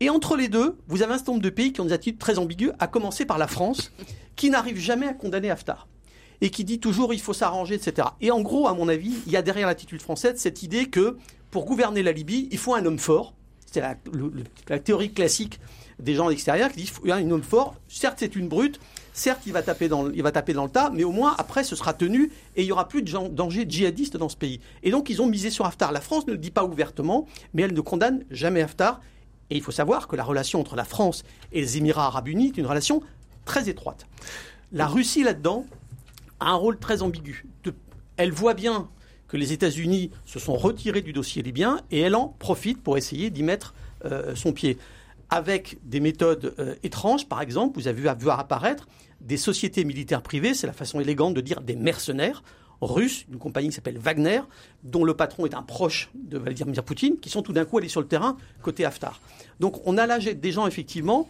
Et 0.00 0.10
entre 0.10 0.36
les 0.36 0.48
deux, 0.48 0.76
vous 0.88 1.02
avez 1.02 1.14
un 1.14 1.16
certain 1.16 1.32
nombre 1.32 1.44
de 1.44 1.50
pays 1.50 1.72
qui 1.72 1.80
ont 1.80 1.84
des 1.84 1.92
attitudes 1.92 2.18
très 2.18 2.38
ambiguës, 2.38 2.72
à 2.80 2.88
commencer 2.88 3.24
par 3.24 3.38
la 3.38 3.46
France, 3.46 3.92
qui 4.36 4.50
n'arrive 4.50 4.78
jamais 4.78 5.06
à 5.06 5.14
condamner 5.14 5.50
Haftar. 5.50 5.86
Et 6.40 6.50
qui 6.50 6.64
dit 6.64 6.80
toujours 6.80 7.14
il 7.14 7.20
faut 7.20 7.32
s'arranger, 7.32 7.76
etc. 7.76 8.08
Et 8.20 8.32
en 8.32 8.42
gros, 8.42 8.66
à 8.66 8.74
mon 8.74 8.88
avis, 8.88 9.14
il 9.26 9.32
y 9.32 9.36
a 9.36 9.42
derrière 9.42 9.68
l'attitude 9.68 10.02
française 10.02 10.34
cette 10.36 10.62
idée 10.64 10.86
que 10.86 11.16
pour 11.52 11.64
gouverner 11.64 12.02
la 12.02 12.10
Libye, 12.10 12.48
il 12.50 12.58
faut 12.58 12.74
un 12.74 12.84
homme 12.84 12.98
fort. 12.98 13.34
C'est 13.70 13.80
la, 13.80 14.78
théorie 14.78 15.12
classique 15.12 15.60
des 16.00 16.14
gens 16.14 16.28
extérieurs 16.30 16.70
qui 16.70 16.78
disent 16.78 16.88
il 17.04 17.10
faut 17.10 17.12
un 17.12 17.30
homme 17.30 17.42
fort. 17.42 17.76
Certes, 17.88 18.16
c'est 18.18 18.34
une 18.34 18.48
brute. 18.48 18.80
Certes, 19.16 19.42
il 19.46 19.52
va, 19.52 19.62
taper 19.62 19.86
dans, 19.86 20.10
il 20.10 20.22
le 20.24 20.68
tas, 20.68 20.90
mais 20.92 21.04
au 21.04 21.12
moins, 21.12 21.36
après, 21.38 21.62
ce 21.62 21.76
sera 21.76 21.94
tenu 21.94 22.32
et 22.56 22.62
il 22.62 22.64
n'y 22.66 22.72
aura 22.72 22.88
plus 22.88 23.00
de 23.00 23.28
danger 23.28 23.64
djihadiste 23.66 24.16
dans 24.16 24.28
ce 24.28 24.36
pays. 24.36 24.58
Et 24.82 24.90
donc, 24.90 25.08
ils 25.08 25.22
ont 25.22 25.26
misé 25.26 25.50
sur 25.50 25.64
Haftar. 25.66 25.92
La 25.92 26.00
France 26.00 26.26
ne 26.26 26.32
le 26.32 26.38
dit 26.38 26.50
pas 26.50 26.64
ouvertement, 26.64 27.28
mais 27.54 27.62
elle 27.62 27.74
ne 27.74 27.80
condamne 27.80 28.24
jamais 28.32 28.60
Haftar. 28.60 29.00
Et 29.50 29.56
il 29.56 29.62
faut 29.62 29.70
savoir 29.70 30.08
que 30.08 30.16
la 30.16 30.24
relation 30.24 30.60
entre 30.60 30.74
la 30.74 30.82
France 30.82 31.22
et 31.52 31.60
les 31.60 31.78
Émirats 31.78 32.06
arabes 32.06 32.26
unis 32.26 32.48
est 32.48 32.58
une 32.58 32.66
relation 32.66 33.02
très 33.44 33.68
étroite. 33.68 34.08
La 34.72 34.88
Russie, 34.88 35.22
là-dedans, 35.22 35.64
a 36.40 36.50
un 36.50 36.56
rôle 36.56 36.80
très 36.80 37.02
ambigu. 37.02 37.46
Elle 38.16 38.32
voit 38.32 38.54
bien 38.54 38.88
que 39.28 39.36
les 39.36 39.52
États-Unis 39.52 40.10
se 40.24 40.40
sont 40.40 40.56
retirés 40.56 41.02
du 41.02 41.12
dossier 41.12 41.40
libyen 41.40 41.80
et 41.92 42.00
elle 42.00 42.16
en 42.16 42.34
profite 42.40 42.82
pour 42.82 42.98
essayer 42.98 43.30
d'y 43.30 43.44
mettre 43.44 43.74
son 44.34 44.52
pied 44.52 44.76
avec 45.30 45.78
des 45.82 46.00
méthodes 46.00 46.54
étranges. 46.82 47.28
Par 47.28 47.40
exemple, 47.40 47.78
vous 47.78 47.88
avez 47.88 48.00
vu 48.00 48.30
apparaître 48.30 48.86
des 49.20 49.36
sociétés 49.36 49.84
militaires 49.84 50.22
privées, 50.22 50.54
c'est 50.54 50.66
la 50.66 50.72
façon 50.72 51.00
élégante 51.00 51.34
de 51.34 51.40
dire 51.40 51.60
des 51.60 51.76
mercenaires 51.76 52.42
russes, 52.80 53.24
une 53.30 53.38
compagnie 53.38 53.68
qui 53.68 53.74
s'appelle 53.74 53.98
Wagner, 53.98 54.40
dont 54.84 55.04
le 55.04 55.14
patron 55.14 55.46
est 55.46 55.54
un 55.54 55.62
proche 55.62 56.10
de 56.14 56.38
Vladimir 56.38 56.84
Poutine, 56.84 57.16
qui 57.18 57.30
sont 57.30 57.42
tout 57.42 57.52
d'un 57.52 57.64
coup 57.64 57.78
allés 57.78 57.88
sur 57.88 58.00
le 58.00 58.06
terrain 58.06 58.36
côté 58.62 58.84
Haftar. 58.84 59.20
Donc 59.60 59.80
on 59.86 59.98
a 59.98 60.06
là 60.06 60.18
des 60.18 60.52
gens, 60.52 60.66
effectivement, 60.66 61.28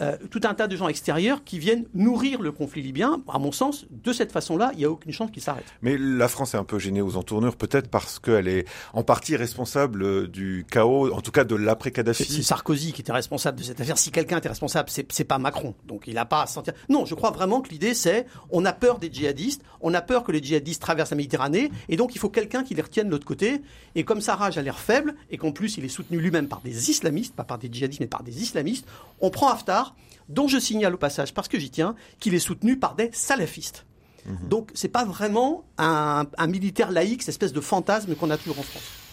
euh, 0.00 0.16
tout 0.30 0.40
un 0.44 0.54
tas 0.54 0.66
de 0.66 0.76
gens 0.76 0.88
extérieurs 0.88 1.44
qui 1.44 1.58
viennent 1.58 1.84
nourrir 1.92 2.40
le 2.40 2.52
conflit 2.52 2.82
libyen. 2.82 3.22
À 3.28 3.38
mon 3.38 3.52
sens, 3.52 3.86
de 3.90 4.12
cette 4.12 4.32
façon-là, 4.32 4.70
il 4.72 4.78
n'y 4.78 4.84
a 4.84 4.90
aucune 4.90 5.12
chance 5.12 5.30
qu'il 5.30 5.42
s'arrête. 5.42 5.64
Mais 5.82 5.98
la 5.98 6.28
France 6.28 6.54
est 6.54 6.56
un 6.56 6.64
peu 6.64 6.78
gênée 6.78 7.02
aux 7.02 7.16
entournures, 7.16 7.56
peut-être 7.56 7.88
parce 7.88 8.18
qu'elle 8.18 8.48
est 8.48 8.64
en 8.92 9.02
partie 9.02 9.36
responsable 9.36 10.28
du 10.28 10.64
chaos, 10.70 11.12
en 11.12 11.20
tout 11.20 11.32
cas 11.32 11.44
de 11.44 11.54
l'après-Kadhafi. 11.54 12.24
C'est 12.24 12.42
Sarkozy 12.42 12.92
qui 12.92 13.02
était 13.02 13.12
responsable 13.12 13.58
de 13.58 13.64
cette 13.64 13.80
affaire. 13.80 13.98
Si 13.98 14.10
quelqu'un 14.10 14.38
était 14.38 14.48
responsable, 14.48 14.88
c'est 14.88 15.24
pas 15.24 15.38
Macron. 15.38 15.74
Donc 15.86 16.04
il 16.06 16.14
n'a 16.14 16.24
pas 16.24 16.42
à 16.42 16.46
sentir. 16.46 16.72
Non, 16.88 17.04
je 17.04 17.14
crois 17.14 17.30
vraiment 17.30 17.60
que 17.60 17.70
l'idée, 17.70 17.94
c'est 17.94 18.26
on 18.50 18.64
a 18.64 18.72
peur 18.72 18.98
des 18.98 19.12
djihadistes, 19.12 19.62
on 19.80 19.92
a 19.94 20.00
peur 20.00 20.22
que 20.22 20.32
les 20.32 20.42
djihadistes 20.42 20.80
traversent 20.80 21.10
la 21.10 21.16
Méditerranée, 21.16 21.70
et 21.88 21.96
donc 21.96 22.14
il 22.14 22.18
faut 22.18 22.30
quelqu'un 22.30 22.62
qui 22.62 22.74
les 22.74 22.82
de 23.02 23.10
l'autre 23.10 23.26
côté. 23.26 23.62
Et 23.94 24.04
comme 24.04 24.20
Sarraj 24.20 24.56
a 24.56 24.62
l'air 24.62 24.78
faible, 24.78 25.16
et 25.30 25.38
qu'en 25.38 25.50
plus 25.50 25.76
il 25.76 25.84
est 25.84 25.88
soutenu 25.88 26.20
lui-même 26.20 26.46
par 26.46 26.60
des 26.60 26.90
islamistes, 26.90 27.34
pas 27.34 27.44
par 27.44 27.58
des 27.58 27.68
djihadistes, 27.72 28.00
mais 28.00 28.06
par 28.06 28.22
des 28.22 28.42
islamistes, 28.42 28.86
on 29.20 29.30
prend 29.30 29.48
Haftar, 29.48 29.96
dont 30.28 30.46
je 30.46 30.58
signale 30.58 30.94
au 30.94 30.98
passage, 30.98 31.34
parce 31.34 31.48
que 31.48 31.58
j'y 31.58 31.70
tiens, 31.70 31.96
qu'il 32.20 32.34
est 32.34 32.38
soutenu 32.38 32.78
par 32.78 32.94
des 32.94 33.10
salafistes. 33.12 33.86
Mhm. 34.26 34.48
Donc 34.48 34.70
c'est 34.74 34.88
pas 34.88 35.04
vraiment 35.04 35.64
un, 35.78 36.26
un 36.38 36.46
militaire 36.46 36.92
laïque, 36.92 37.22
cette 37.22 37.30
espèce 37.30 37.52
de 37.52 37.60
fantasme 37.60 38.14
qu'on 38.14 38.30
a 38.30 38.36
toujours 38.36 38.58
en 38.58 38.62
France. 38.62 39.03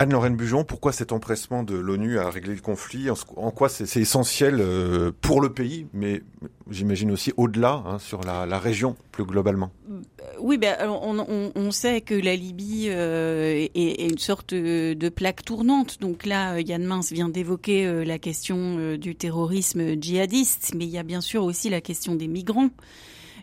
Anne-Lorraine 0.00 0.34
Bujon, 0.34 0.64
pourquoi 0.64 0.92
cet 0.92 1.12
empressement 1.12 1.62
de 1.62 1.74
l'ONU 1.74 2.18
à 2.18 2.30
régler 2.30 2.54
le 2.54 2.62
conflit? 2.62 3.08
En 3.36 3.50
quoi 3.50 3.68
c'est 3.68 4.00
essentiel 4.00 4.56
euh, 4.58 5.12
pour 5.20 5.42
le 5.42 5.52
pays, 5.52 5.88
mais 5.92 6.22
j'imagine 6.70 7.10
aussi 7.10 7.34
au-delà, 7.36 7.82
hein, 7.84 7.98
sur 7.98 8.22
la, 8.22 8.58
région 8.58 8.96
plus 9.12 9.24
globalement? 9.26 9.70
Euh, 9.90 10.00
Oui, 10.40 10.56
ben, 10.56 10.74
on, 10.88 11.70
sait 11.70 12.00
que 12.00 12.14
la 12.14 12.34
Libye 12.34 12.86
euh, 12.88 13.68
est, 13.74 14.10
une 14.10 14.16
sorte 14.16 14.54
de 14.54 15.08
plaque 15.10 15.44
tournante. 15.44 16.00
Donc 16.00 16.24
là, 16.24 16.58
Yann 16.60 16.82
Mince 16.82 17.12
vient 17.12 17.28
d'évoquer 17.28 18.02
la 18.02 18.18
question 18.18 18.96
du 18.96 19.14
terrorisme 19.14 20.00
djihadiste, 20.00 20.72
mais 20.74 20.86
il 20.86 20.90
y 20.90 20.98
a 20.98 21.02
bien 21.02 21.20
sûr 21.20 21.44
aussi 21.44 21.68
la 21.68 21.82
question 21.82 22.14
des 22.14 22.26
migrants. 22.26 22.70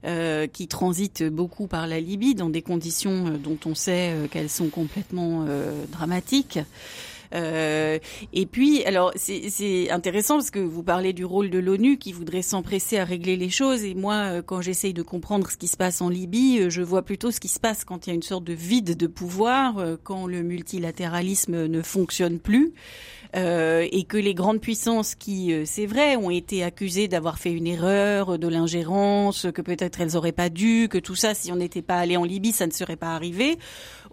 Euh, 0.05 0.45
qui 0.47 0.67
transitent 0.67 1.23
beaucoup 1.23 1.65
par 1.67 1.87
la 1.87 1.99
Libye 1.99 2.35
dans 2.35 2.49
des 2.49 2.61
conditions 2.61 3.27
euh, 3.27 3.37
dont 3.37 3.57
on 3.65 3.73
sait 3.73 4.11
euh, 4.11 4.27
qu'elles 4.27 4.49
sont 4.49 4.69
complètement 4.69 5.45
dramatiques. 5.91 6.59
Euh, 7.33 7.99
et 8.31 8.45
puis, 8.45 8.85
alors, 8.85 9.11
c'est 9.15 9.89
intéressant 9.89 10.35
parce 10.35 10.51
que 10.51 10.59
vous 10.59 10.83
parlez 10.83 11.13
du 11.13 11.25
rôle 11.25 11.49
de 11.49 11.59
l'ONU 11.59 11.97
qui 11.97 12.13
voudrait 12.13 12.41
s'empresser 12.41 12.97
à 12.99 13.05
régler 13.05 13.35
les 13.35 13.49
choses. 13.49 13.83
Et 13.83 13.95
moi, 13.95 14.41
quand 14.43 14.61
j'essaye 14.61 14.93
de 14.93 15.01
comprendre 15.01 15.49
ce 15.49 15.57
qui 15.57 15.67
se 15.67 15.75
passe 15.75 16.01
en 16.01 16.09
Libye, 16.09 16.69
je 16.69 16.81
vois 16.81 17.01
plutôt 17.01 17.31
ce 17.31 17.39
qui 17.39 17.49
se 17.49 17.59
passe 17.59 17.83
quand 17.83 18.07
il 18.07 18.11
y 18.11 18.13
a 18.13 18.15
une 18.15 18.23
sorte 18.23 18.45
de 18.45 18.53
vide 18.53 18.95
de 18.95 19.07
pouvoir, 19.07 19.75
quand 20.03 20.25
le 20.25 20.41
multilatéralisme 20.41 21.65
ne 21.67 21.81
fonctionne 21.81 22.39
plus. 22.39 22.73
Euh, 23.35 23.85
et 23.91 24.03
que 24.03 24.17
les 24.17 24.33
grandes 24.33 24.61
puissances 24.61 25.15
qui, 25.15 25.53
euh, 25.53 25.63
c'est 25.65 25.85
vrai, 25.85 26.15
ont 26.15 26.29
été 26.29 26.63
accusées 26.63 27.07
d'avoir 27.07 27.39
fait 27.39 27.51
une 27.51 27.67
erreur, 27.67 28.39
de 28.39 28.47
l'ingérence, 28.47 29.47
que 29.53 29.61
peut-être 29.61 30.01
elles 30.01 30.15
auraient 30.15 30.31
pas 30.31 30.49
dû, 30.49 30.87
que 30.89 30.97
tout 30.97 31.15
ça, 31.15 31.33
si 31.33 31.51
on 31.51 31.57
n'était 31.57 31.81
pas 31.81 31.97
allé 31.97 32.17
en 32.17 32.23
Libye, 32.23 32.51
ça 32.51 32.67
ne 32.67 32.71
serait 32.71 32.95
pas 32.95 33.13
arrivé. 33.15 33.57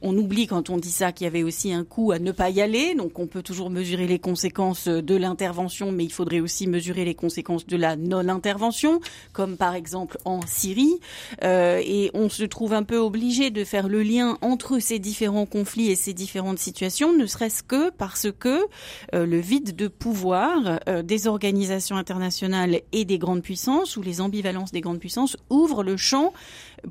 On 0.03 0.17
oublie 0.19 0.47
quand 0.47 0.71
on 0.71 0.77
dit 0.77 0.91
ça 0.91 1.13
qu'il 1.13 1.25
y 1.25 1.29
avait 1.29 1.43
aussi 1.43 1.73
un 1.73 1.85
coût 1.85 2.13
à 2.13 2.19
ne 2.19 2.33
pas 2.33 2.51
y 2.51 2.61
aller, 2.61 2.95
donc 2.95 3.19
on 3.19 3.27
peut 3.27 3.43
toujours 3.43 3.71
mesurer 3.71 4.07
les 4.07 4.19
conséquences 4.19 4.87
de 4.87 5.17
l'intervention, 5.17 5.93
mais 5.93 6.05
il 6.05 6.13
faudrait 6.13 6.41
aussi 6.41 6.67
mesurer 6.67 7.07
les 7.07 7.15
conséquences 7.15 7.67
de 7.67 7.77
la 7.77 7.97
non-intervention, 7.97 9.01
comme 9.33 9.57
par 9.57 9.75
exemple 9.75 10.19
en 10.27 10.41
Syrie. 10.47 11.01
Euh, 11.43 11.81
et 11.83 12.11
on 12.13 12.29
se 12.29 12.45
trouve 12.45 12.75
un 12.75 12.83
peu 12.83 12.99
obligé 12.99 13.51
de 13.51 13.65
faire 13.65 13.89
le 13.89 14.03
lien 14.03 14.37
entre 14.43 14.79
ces 14.79 14.99
différents 14.99 15.47
conflits 15.47 15.91
et 15.91 15.97
ces 15.97 16.13
différentes 16.13 16.59
situations, 16.59 17.17
ne 17.17 17.27
serait-ce 17.27 17.63
que 17.63 17.91
parce 17.91 18.27
que 18.31 18.49
euh, 18.49 18.65
le 19.13 19.39
vide 19.39 19.77
de 19.77 19.89
pouvoir 19.89 20.81
euh, 20.89 21.03
des 21.03 21.27
organisations 21.27 21.97
internationales 21.97 22.81
et 22.93 23.05
des 23.05 23.19
grandes 23.19 23.43
puissances, 23.43 23.97
ou 23.97 24.03
les 24.03 24.21
ambivalences 24.21 24.73
des 24.73 24.81
grandes 24.81 25.01
puissances, 25.01 25.37
ouvrent 25.51 25.83
le 25.83 25.97
champ 25.97 26.33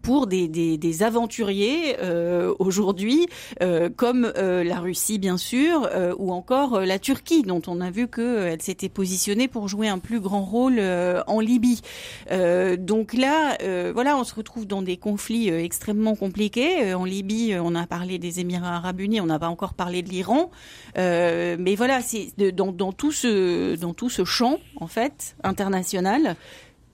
pour 0.01 0.27
des, 0.27 1.03
aventuriers 1.03 1.97
euh, 2.01 2.53
aujourd'hui, 2.60 3.27
euh, 3.62 3.89
comme 3.95 4.32
euh, 4.38 4.63
la 4.63 4.79
Russie 4.79 5.19
bien 5.19 5.38
sûr, 5.38 5.89
ou 6.17 6.32
encore 6.32 6.82
la 6.82 6.99
Turquie, 6.99 7.43
dont 7.43 7.62
on 7.67 7.82
a 7.82 7.89
vu 7.89 8.08
qu'elle 8.08 8.62
s'était 8.62 8.89
positionnée 8.89 9.47
pour 9.47 9.67
jouer 9.67 9.88
un 9.88 9.99
plus 9.99 10.19
grand 10.19 10.43
rôle 10.43 10.82
en 11.27 11.39
Libye. 11.39 11.82
donc 12.77 13.13
là, 13.13 13.58
voilà, 13.93 14.17
on 14.17 14.23
se 14.23 14.36
retrouve 14.36 14.67
dans 14.67 14.82
des 14.82 14.97
conflits 14.97 15.49
extrêmement 15.49 16.15
compliqués. 16.15 16.93
en 16.93 17.06
Libye, 17.06 17.56
on 17.62 17.75
a 17.75 17.88
parlé 17.88 18.17
des 18.17 18.39
Émirats 18.39 18.75
Arabes 18.75 19.01
Unis, 19.01 19.21
on 19.21 19.25
n'a 19.25 19.39
pas 19.39 19.49
encore 19.49 19.73
parlé 19.73 20.01
de 20.01 20.10
l'Iran, 20.10 20.51
mais 20.95 21.75
voilà, 21.75 22.01
c'est 22.01 22.34
dans, 22.53 22.71
dans 22.71 22.91
tout 22.91 23.12
ce 23.12 23.75
dans 23.75 23.93
tout 23.93 24.10
ce 24.10 24.25
champ 24.25 24.60
en 24.79 24.88
fait 24.88 25.36
international 25.43 26.36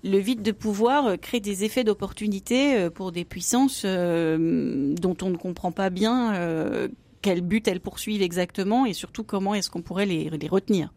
le 0.04 0.18
vide 0.18 0.42
de 0.42 0.52
pouvoir 0.52 1.08
euh, 1.08 1.16
crée 1.18 1.40
des 1.40 1.64
effets 1.64 1.84
d'opportunité 1.84 2.76
euh, 2.76 2.90
pour 2.90 3.12
des 3.12 3.26
puissances 3.26 3.84
euh, 3.86 4.96
dont 4.96 5.18
on 5.22 5.30
ne 5.30 5.38
comprend 5.38 5.72
pas 5.72 5.90
bien 5.90 6.90
quel 7.22 7.42
but 7.42 7.68
elles 7.68 7.80
poursuivent 7.80 8.22
exactement 8.22 8.86
et 8.86 8.94
surtout 8.94 9.24
comment 9.24 9.56
est-ce 9.56 9.70
qu'on 9.70 9.82
pourrait 9.82 10.06
les, 10.06 10.30
retenir. 10.50 10.92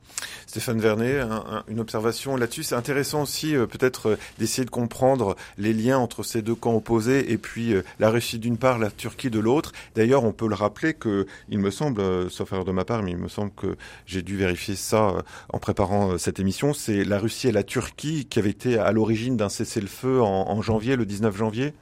Stéphane 0.46 0.80
Vernet, 0.80 1.20
une 1.68 1.80
observation 1.80 2.36
là-dessus. 2.36 2.62
C'est 2.62 2.74
intéressant 2.74 3.22
aussi 3.22 3.54
peut-être 3.54 4.18
d'essayer 4.38 4.64
de 4.64 4.70
comprendre 4.70 5.36
les 5.58 5.72
liens 5.72 5.98
entre 5.98 6.22
ces 6.22 6.42
deux 6.42 6.54
camps 6.54 6.74
opposés 6.74 7.32
et 7.32 7.38
puis 7.38 7.74
la 7.98 8.10
Russie 8.10 8.38
d'une 8.38 8.56
part, 8.56 8.78
la 8.78 8.90
Turquie 8.90 9.30
de 9.30 9.40
l'autre. 9.40 9.72
D'ailleurs, 9.94 10.24
on 10.24 10.32
peut 10.32 10.48
le 10.48 10.54
rappeler 10.54 10.94
que, 10.94 11.26
il 11.48 11.58
me 11.58 11.70
semble, 11.70 12.30
sauf 12.30 12.52
erreur 12.52 12.64
de 12.64 12.72
ma 12.72 12.84
part, 12.84 13.02
mais 13.02 13.12
il 13.12 13.18
me 13.18 13.28
semble 13.28 13.52
que 13.52 13.76
j'ai 14.06 14.22
dû 14.22 14.36
vérifier 14.36 14.76
ça 14.76 15.14
en 15.52 15.58
préparant 15.58 16.18
cette 16.18 16.40
émission, 16.40 16.72
c'est 16.74 17.04
la 17.04 17.18
Russie 17.18 17.48
et 17.48 17.52
la 17.52 17.62
Turquie 17.64 18.26
qui 18.26 18.38
avaient 18.38 18.50
été 18.50 18.78
à 18.78 18.92
l'origine 18.92 19.36
d'un 19.36 19.48
cessez-le-feu 19.48 20.22
en 20.22 20.62
janvier, 20.62 20.96
le 20.96 21.06
19 21.06 21.36
janvier. 21.36 21.74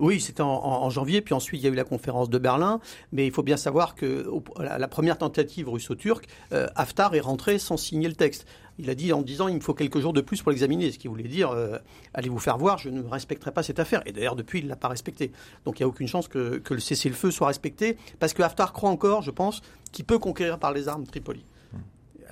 Oui, 0.00 0.18
c'était 0.18 0.40
en, 0.40 0.88
janvier, 0.88 1.20
puis 1.20 1.34
ensuite 1.34 1.60
il 1.60 1.64
y 1.64 1.68
a 1.68 1.70
eu 1.70 1.74
la 1.74 1.84
conférence 1.84 2.30
de 2.30 2.38
Berlin, 2.38 2.80
mais 3.12 3.26
il 3.26 3.32
faut 3.32 3.42
bien 3.42 3.58
savoir 3.58 3.94
que 3.94 4.26
la, 4.58 4.88
première 4.88 5.18
tentative 5.18 5.68
russo-turque, 5.68 6.26
euh, 6.54 6.68
Haftar 6.74 7.14
est 7.14 7.20
rentré 7.20 7.58
sans 7.58 7.76
signer 7.76 8.08
le 8.08 8.14
texte. 8.14 8.46
Il 8.78 8.88
a 8.88 8.94
dit 8.94 9.12
en 9.12 9.20
disant 9.20 9.48
il 9.48 9.56
me 9.56 9.60
faut 9.60 9.74
quelques 9.74 10.00
jours 10.00 10.14
de 10.14 10.22
plus 10.22 10.40
pour 10.40 10.52
l'examiner, 10.52 10.90
ce 10.90 10.98
qui 10.98 11.06
voulait 11.06 11.28
dire 11.28 11.50
euh, 11.50 11.76
allez 12.14 12.30
vous 12.30 12.38
faire 12.38 12.56
voir, 12.56 12.78
je 12.78 12.88
ne 12.88 13.02
respecterai 13.02 13.52
pas 13.52 13.62
cette 13.62 13.78
affaire. 13.78 14.02
Et 14.06 14.12
d'ailleurs 14.12 14.36
depuis 14.36 14.60
il 14.60 14.64
ne 14.64 14.70
l'a 14.70 14.76
pas 14.76 14.88
respecté. 14.88 15.32
Donc 15.66 15.78
il 15.78 15.82
n'y 15.82 15.84
a 15.84 15.88
aucune 15.88 16.08
chance 16.08 16.28
que, 16.28 16.56
que 16.56 16.72
le 16.72 16.80
cessez-le-feu 16.80 17.30
soit 17.30 17.48
respecté, 17.48 17.98
parce 18.18 18.32
que 18.32 18.42
Haftar 18.42 18.72
croit 18.72 18.88
encore, 18.88 19.20
je 19.20 19.30
pense, 19.30 19.60
qu'il 19.92 20.06
peut 20.06 20.18
conquérir 20.18 20.58
par 20.58 20.72
les 20.72 20.88
armes 20.88 21.04
Tripoli. 21.04 21.44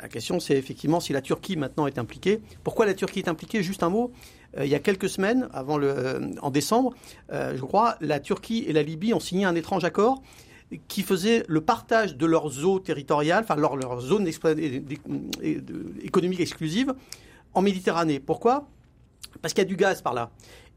La 0.00 0.08
question, 0.08 0.38
c'est 0.38 0.56
effectivement 0.56 1.00
si 1.00 1.12
la 1.12 1.20
Turquie 1.20 1.56
maintenant 1.56 1.86
est 1.86 1.98
impliquée. 1.98 2.40
Pourquoi 2.62 2.86
la 2.86 2.94
Turquie 2.94 3.18
est 3.20 3.28
impliquée? 3.28 3.62
Juste 3.62 3.82
un 3.82 3.88
mot. 3.88 4.12
Euh, 4.56 4.64
il 4.64 4.70
y 4.70 4.74
a 4.74 4.78
quelques 4.78 5.08
semaines, 5.08 5.48
avant 5.52 5.80
euh, 5.80 6.20
en 6.40 6.50
décembre, 6.50 6.94
euh, 7.32 7.56
je 7.56 7.62
crois, 7.62 7.96
la 8.00 8.20
Turquie 8.20 8.64
et 8.66 8.72
la 8.72 8.82
Libye 8.82 9.12
ont 9.12 9.20
signé 9.20 9.44
un 9.44 9.54
étrange 9.54 9.84
accord 9.84 10.22
qui 10.86 11.02
faisait 11.02 11.44
le 11.48 11.62
partage 11.62 12.16
de 12.16 12.26
leurs 12.26 12.64
eaux 12.64 12.78
territoriales, 12.78 13.42
enfin 13.44 13.56
leur, 13.56 13.76
leur 13.76 14.00
zone 14.00 14.28
économique 16.02 16.40
exclusive 16.40 16.94
en 17.54 17.62
Méditerranée. 17.62 18.20
Pourquoi? 18.20 18.68
Parce 19.40 19.54
qu'il 19.54 19.62
y 19.62 19.66
a 19.66 19.68
du 19.68 19.76
gaz 19.76 20.02
par 20.02 20.12
là. 20.12 20.30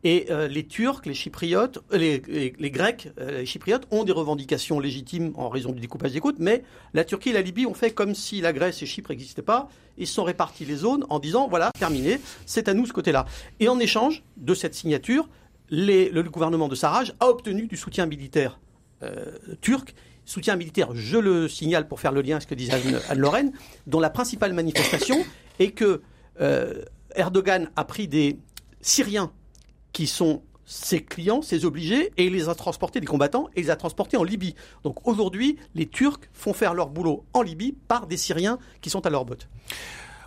Et 0.04 0.28
euh, 0.32 0.48
les 0.48 0.66
Turcs, 0.66 1.02
les 1.06 1.14
Chypriotes, 1.14 1.80
euh, 1.94 1.98
les, 1.98 2.72
Grecs, 2.72 3.10
euh, 3.20 3.40
les 3.40 3.46
Chypriotes 3.46 3.86
ont 3.92 4.04
des 4.04 4.12
revendications 4.12 4.80
légitimes 4.80 5.32
en 5.36 5.50
raison 5.50 5.72
du 5.72 5.80
découpage 5.80 6.14
des 6.14 6.20
côtes, 6.20 6.40
mais 6.40 6.64
la 6.94 7.04
Turquie 7.04 7.30
et 7.30 7.34
la 7.34 7.42
Libye 7.42 7.68
ont 7.68 7.76
fait 7.76 7.92
comme 7.92 8.16
si 8.16 8.42
la 8.42 8.52
Grèce 8.52 8.82
et 8.82 8.88
Chypre 8.88 9.12
n'existaient 9.12 9.44
pas. 9.44 9.70
Ils 9.98 10.08
se 10.08 10.14
sont 10.16 10.24
répartis 10.24 10.66
les 10.66 10.78
zones 10.78 11.06
en 11.10 11.20
disant 11.20 11.48
voilà, 11.48 11.72
terminé, 11.78 12.20
c'est 12.46 12.68
à 12.68 12.74
nous 12.74 12.88
ce 12.88 12.94
côté-là. 12.94 13.26
Et 13.60 13.70
en 13.70 13.80
échange 13.80 14.24
de 14.38 14.56
cette 14.56 14.74
signature, 14.74 15.30
le 15.70 16.22
gouvernement 16.24 16.68
de 16.68 16.76
Sarraj 16.76 17.14
a 17.20 17.28
obtenu 17.28 17.68
du 17.68 17.78
soutien 17.78 18.06
militaire 18.06 18.60
turc 19.62 19.96
soutien 20.26 20.56
militaire, 20.56 20.90
je 20.94 21.18
le 21.18 21.48
signale 21.48 21.88
pour 21.88 22.00
faire 22.00 22.12
le 22.12 22.22
lien 22.22 22.36
avec 22.36 22.44
ce 22.44 22.48
que 22.48 22.54
disait 22.54 22.74
Anne-Lorraine, 23.10 23.52
dont 23.88 24.00
la 24.00 24.12
principale 24.12 24.54
manifestation 24.54 25.26
est 25.58 25.72
que 25.72 26.02
Erdogan 27.16 27.72
a 27.76 27.84
pris 27.84 28.08
des 28.08 28.38
Syriens 28.82 29.32
qui 29.94 30.08
sont 30.08 30.42
ses 30.66 31.04
clients, 31.04 31.42
ses 31.42 31.66
obligés, 31.66 32.12
et 32.18 32.26
il 32.28 32.34
les 32.34 32.48
a 32.48 32.56
transportés, 32.56 33.02
des 33.02 33.08
combattants, 33.08 33.50
et 33.56 33.60
il 33.60 33.64
les 33.64 33.70
a 33.72 33.76
transportés 33.76 34.16
en 34.16 34.24
Libye. 34.24 34.56
Donc 34.84 35.06
aujourd'hui, 35.06 35.58
les 35.76 35.86
Turcs 35.86 36.22
font 36.34 36.54
faire 36.54 36.74
leur 36.74 36.90
boulot 36.90 37.26
en 37.34 37.42
Libye 37.42 37.76
par 37.88 38.08
des 38.08 38.18
Syriens 38.18 38.58
qui 38.80 38.90
sont 38.90 39.06
à 39.06 39.10
leur 39.10 39.26
botte. 39.26 39.50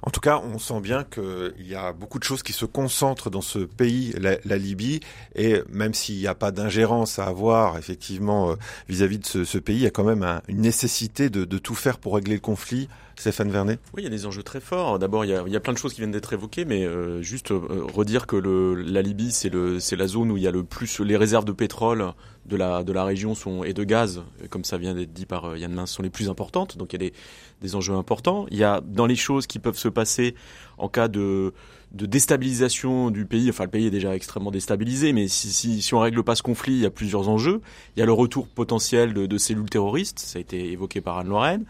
En 0.07 0.11
tout 0.11 0.21
cas, 0.21 0.43
on 0.45 0.59
sent 0.59 0.81
bien 0.83 1.03
qu'il 1.03 1.67
y 1.67 1.75
a 1.75 1.95
beaucoup 1.95 2.19
de 2.19 2.25
choses 2.25 2.43
qui 2.43 2.53
se 2.53 2.67
concentrent 2.67 3.31
dans 3.31 3.41
ce 3.41 3.61
pays, 3.61 4.15
la, 4.19 4.59
Libye, 4.59 5.01
et 5.35 5.63
même 5.71 5.95
s'il 5.95 6.19
n'y 6.19 6.27
a 6.27 6.35
pas 6.35 6.51
d'ingérence 6.51 7.19
à 7.19 7.25
avoir 7.25 7.79
effectivement 7.79 8.51
euh, 8.51 8.55
vis-à-vis 8.87 9.19
de 9.19 9.45
ce, 9.45 9.59
pays, 9.59 9.77
il 9.77 9.83
y 9.83 9.87
a 9.87 9.91
quand 9.91 10.05
même 10.05 10.43
une 10.47 10.61
nécessité 10.61 11.31
de, 11.31 11.45
tout 11.57 11.75
faire 11.75 11.97
pour 11.97 12.17
régler 12.17 12.35
le 12.35 12.41
conflit. 12.41 12.91
Stéphane 13.17 13.51
Vernet 13.51 13.79
Oui, 13.95 14.03
il 14.03 14.05
y 14.05 14.07
a 14.07 14.11
des 14.11 14.27
enjeux 14.27 14.43
très 14.43 14.61
forts. 14.61 14.99
D'abord, 14.99 15.25
il, 15.25 15.31
y 15.31 15.57
a 15.57 15.61
plein 15.61 15.73
de 15.73 15.79
choses 15.79 15.95
qui 15.95 16.01
viennent 16.01 16.11
d'être 16.11 16.33
évoquées, 16.33 16.65
mais 16.65 16.85
euh, 16.85 17.23
juste 17.23 17.51
euh, 17.53 17.61
redire 17.93 18.27
que 18.27 18.37
le, 18.37 18.75
la 18.75 19.03
Libye, 19.03 19.31
c'est 19.33 19.51
la 19.97 20.07
zone 20.07 20.31
où 20.31 20.37
il 20.37 20.43
y 20.43 20.49
a 20.49 20.51
le 20.51 20.65
plus 20.65 21.01
les 21.01 21.17
réserves 21.17 21.45
de 21.45 21.53
pétrole 21.53 22.13
de 22.47 22.57
la, 22.57 22.85
de 22.85 22.93
la 22.93 23.05
région 23.05 23.35
sont, 23.35 23.65
et 23.65 23.73
de 23.73 23.85
gaz, 23.85 24.23
comme 24.51 24.65
ça 24.65 24.77
vient 24.77 24.95
d'être 24.95 25.13
dit 25.13 25.27
par 25.27 25.47
euh, 25.47 25.59
Yann 25.59 25.73
Mince, 25.73 25.93
sont 25.93 26.03
les 26.03 26.11
plus 26.11 26.29
importantes. 26.29 26.77
Donc 26.77 26.93
il 26.93 27.03
y 27.03 27.07
a 27.07 27.11
des, 27.11 27.15
des 27.63 27.75
enjeux 27.75 27.95
importants. 27.95 28.47
Il 28.51 28.59
y 28.59 28.65
a 28.65 28.81
dans 28.81 29.07
les 29.07 29.17
choses 29.17 29.47
qui 29.47 29.59
peuvent 29.59 29.79
se 29.79 29.89
passer 29.89 30.35
en 30.77 30.89
cas 30.89 31.09
de, 31.09 31.55
de 31.93 32.07
déstabilisation 32.07 33.11
du 33.11 33.25
pays, 33.25 33.49
enfin 33.49 33.65
le 33.65 33.71
pays 33.71 33.87
est 33.87 33.91
déjà 33.91 34.15
extrêmement 34.15 34.51
déstabilisé, 34.51 35.13
mais 35.13 35.29
si, 35.29 35.53
si, 35.53 35.81
si 35.81 35.95
on 35.95 36.01
règle 36.01 36.23
pas 36.23 36.35
ce 36.35 36.43
conflit, 36.43 36.75
il 36.75 36.81
y 36.81 36.87
a 36.87 36.91
plusieurs 36.91 37.29
enjeux. 37.29 37.61
Il 37.97 38.01
y 38.01 38.03
a 38.03 38.07
le 38.07 38.13
retour 38.13 38.49
potentiel 38.49 39.15
de, 39.15 39.27
de 39.27 39.39
cellules 39.39 39.71
terroristes, 39.71 40.19
ça 40.19 40.39
a 40.39 40.41
été 40.41 40.73
évoqué 40.73 41.01
par 41.01 41.19
Anne 41.19 41.29
Lorraine. 41.29 41.65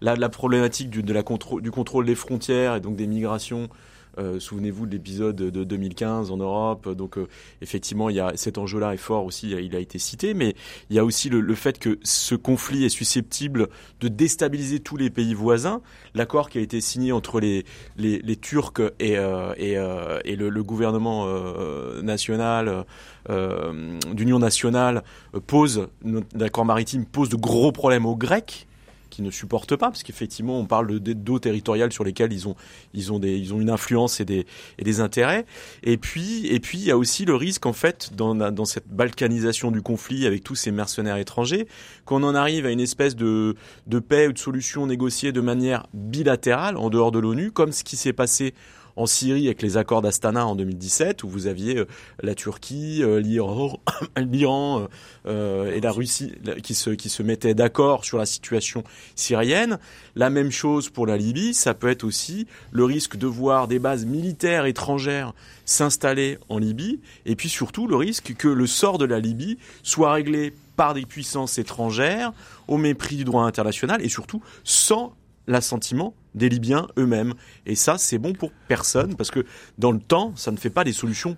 La, 0.00 0.16
la 0.16 0.28
problématique 0.28 0.90
du, 0.90 1.02
de 1.02 1.12
la 1.12 1.22
du 1.60 1.70
contrôle 1.70 2.06
des 2.06 2.14
frontières 2.14 2.76
et 2.76 2.80
donc 2.80 2.96
des 2.96 3.06
migrations 3.06 3.68
euh, 4.18 4.40
souvenez-vous 4.40 4.86
de 4.86 4.92
l'épisode 4.92 5.36
de 5.36 5.64
2015 5.64 6.30
en 6.30 6.36
Europe. 6.36 6.88
Donc 6.88 7.16
euh, 7.18 7.28
effectivement, 7.62 8.10
il 8.10 8.16
y 8.16 8.20
a 8.20 8.32
cet 8.34 8.58
enjeu-là 8.58 8.94
est 8.94 8.98
fort 8.98 9.24
aussi. 9.24 9.50
Il 9.50 9.76
a 9.76 9.78
été 9.78 9.98
cité, 9.98 10.34
mais 10.34 10.54
il 10.88 10.96
y 10.96 10.98
a 10.98 11.04
aussi 11.04 11.28
le, 11.28 11.54
fait 11.54 11.78
que 11.78 11.98
ce 12.02 12.34
conflit 12.34 12.84
est 12.84 12.90
susceptible 12.90 13.68
de 14.00 14.08
déstabiliser 14.08 14.80
tous 14.80 14.96
les 14.96 15.10
pays 15.10 15.34
voisins. 15.34 15.80
L'accord 16.14 16.50
qui 16.50 16.58
a 16.58 16.60
été 16.60 16.80
signé 16.80 17.12
entre 17.12 17.40
les 17.40 17.64
les, 17.96 18.36
Turcs 18.36 18.80
et 18.98 19.16
euh, 19.18 19.54
et, 20.24 20.36
le, 20.36 20.62
gouvernement 20.62 21.26
national 22.02 22.84
d'union 23.28 24.38
nationale 24.38 25.02
pose 25.46 25.88
l'accord 26.34 26.64
maritime 26.64 27.04
pose 27.04 27.28
de 27.28 27.36
gros 27.36 27.72
problèmes 27.72 28.06
aux 28.06 28.16
Grecs 28.16 28.66
qui 29.10 29.22
ne 29.22 29.30
supportent 29.30 29.76
pas, 29.76 29.88
parce 29.88 30.02
qu'effectivement, 30.02 30.58
on 30.58 30.66
parle 30.66 30.98
d'eau 31.00 31.38
territoriale 31.38 31.92
sur 31.92 32.04
lesquelles 32.04 32.32
ils 32.32 32.48
ont, 32.48 32.56
ils 32.94 33.12
ont, 33.12 33.18
des, 33.18 33.36
ils 33.36 33.52
ont 33.52 33.60
une 33.60 33.70
influence 33.70 34.20
et 34.20 34.24
des, 34.24 34.46
et 34.78 34.84
des 34.84 35.00
intérêts. 35.00 35.44
Et 35.82 35.96
puis, 35.96 36.46
et 36.46 36.60
puis, 36.60 36.78
il 36.78 36.84
y 36.84 36.90
a 36.90 36.96
aussi 36.96 37.24
le 37.24 37.34
risque, 37.34 37.66
en 37.66 37.72
fait, 37.72 38.12
dans, 38.14 38.34
dans 38.34 38.64
cette 38.64 38.88
balkanisation 38.88 39.70
du 39.70 39.82
conflit 39.82 40.26
avec 40.26 40.44
tous 40.44 40.54
ces 40.54 40.70
mercenaires 40.70 41.16
étrangers, 41.16 41.66
qu'on 42.04 42.22
en 42.22 42.34
arrive 42.34 42.66
à 42.66 42.70
une 42.70 42.80
espèce 42.80 43.16
de, 43.16 43.56
de 43.86 43.98
paix 43.98 44.28
ou 44.28 44.32
de 44.32 44.38
solution 44.38 44.86
négociée 44.86 45.32
de 45.32 45.40
manière 45.40 45.86
bilatérale 45.92 46.76
en 46.76 46.90
dehors 46.90 47.10
de 47.10 47.18
l'ONU, 47.18 47.50
comme 47.50 47.72
ce 47.72 47.84
qui 47.84 47.96
s'est 47.96 48.12
passé 48.12 48.54
en 49.00 49.06
Syrie 49.06 49.46
avec 49.46 49.62
les 49.62 49.78
accords 49.78 50.02
d'Astana 50.02 50.46
en 50.46 50.54
2017, 50.54 51.24
où 51.24 51.28
vous 51.28 51.46
aviez 51.46 51.78
euh, 51.78 51.86
la 52.22 52.34
Turquie, 52.34 53.02
euh, 53.02 53.18
l'Iran, 53.18 53.78
euh, 55.26 55.74
et 55.74 55.80
la 55.80 55.90
Russie 55.90 56.34
qui 56.62 56.74
se, 56.74 56.90
qui 56.90 57.08
se 57.08 57.22
mettaient 57.22 57.54
d'accord 57.54 58.04
sur 58.04 58.18
la 58.18 58.26
situation 58.26 58.84
syrienne. 59.14 59.78
La 60.16 60.28
même 60.28 60.50
chose 60.50 60.90
pour 60.90 61.06
la 61.06 61.16
Libye, 61.16 61.54
ça 61.54 61.72
peut 61.72 61.88
être 61.88 62.04
aussi 62.04 62.46
le 62.72 62.84
risque 62.84 63.16
de 63.16 63.26
voir 63.26 63.68
des 63.68 63.78
bases 63.78 64.04
militaires 64.04 64.66
étrangères 64.66 65.32
s'installer 65.64 66.38
en 66.48 66.58
Libye, 66.58 67.00
et 67.24 67.36
puis 67.36 67.48
surtout 67.48 67.86
le 67.86 67.96
risque 67.96 68.34
que 68.36 68.48
le 68.48 68.66
sort 68.66 68.98
de 68.98 69.04
la 69.04 69.20
Libye 69.20 69.56
soit 69.82 70.12
réglé 70.12 70.52
par 70.76 70.94
des 70.94 71.06
puissances 71.06 71.58
étrangères 71.58 72.32
au 72.68 72.76
mépris 72.76 73.16
du 73.16 73.24
droit 73.24 73.44
international 73.44 74.04
et 74.04 74.08
surtout 74.08 74.42
sans 74.64 75.14
l'assentiment 75.46 76.14
des 76.34 76.48
Libyens 76.48 76.86
eux-mêmes. 76.98 77.34
Et 77.66 77.74
ça, 77.74 77.98
c'est 77.98 78.18
bon 78.18 78.32
pour 78.32 78.52
personne, 78.68 79.16
parce 79.16 79.30
que 79.30 79.44
dans 79.78 79.92
le 79.92 80.00
temps, 80.00 80.32
ça 80.36 80.50
ne 80.50 80.56
fait 80.56 80.70
pas 80.70 80.84
des 80.84 80.92
solutions 80.92 81.36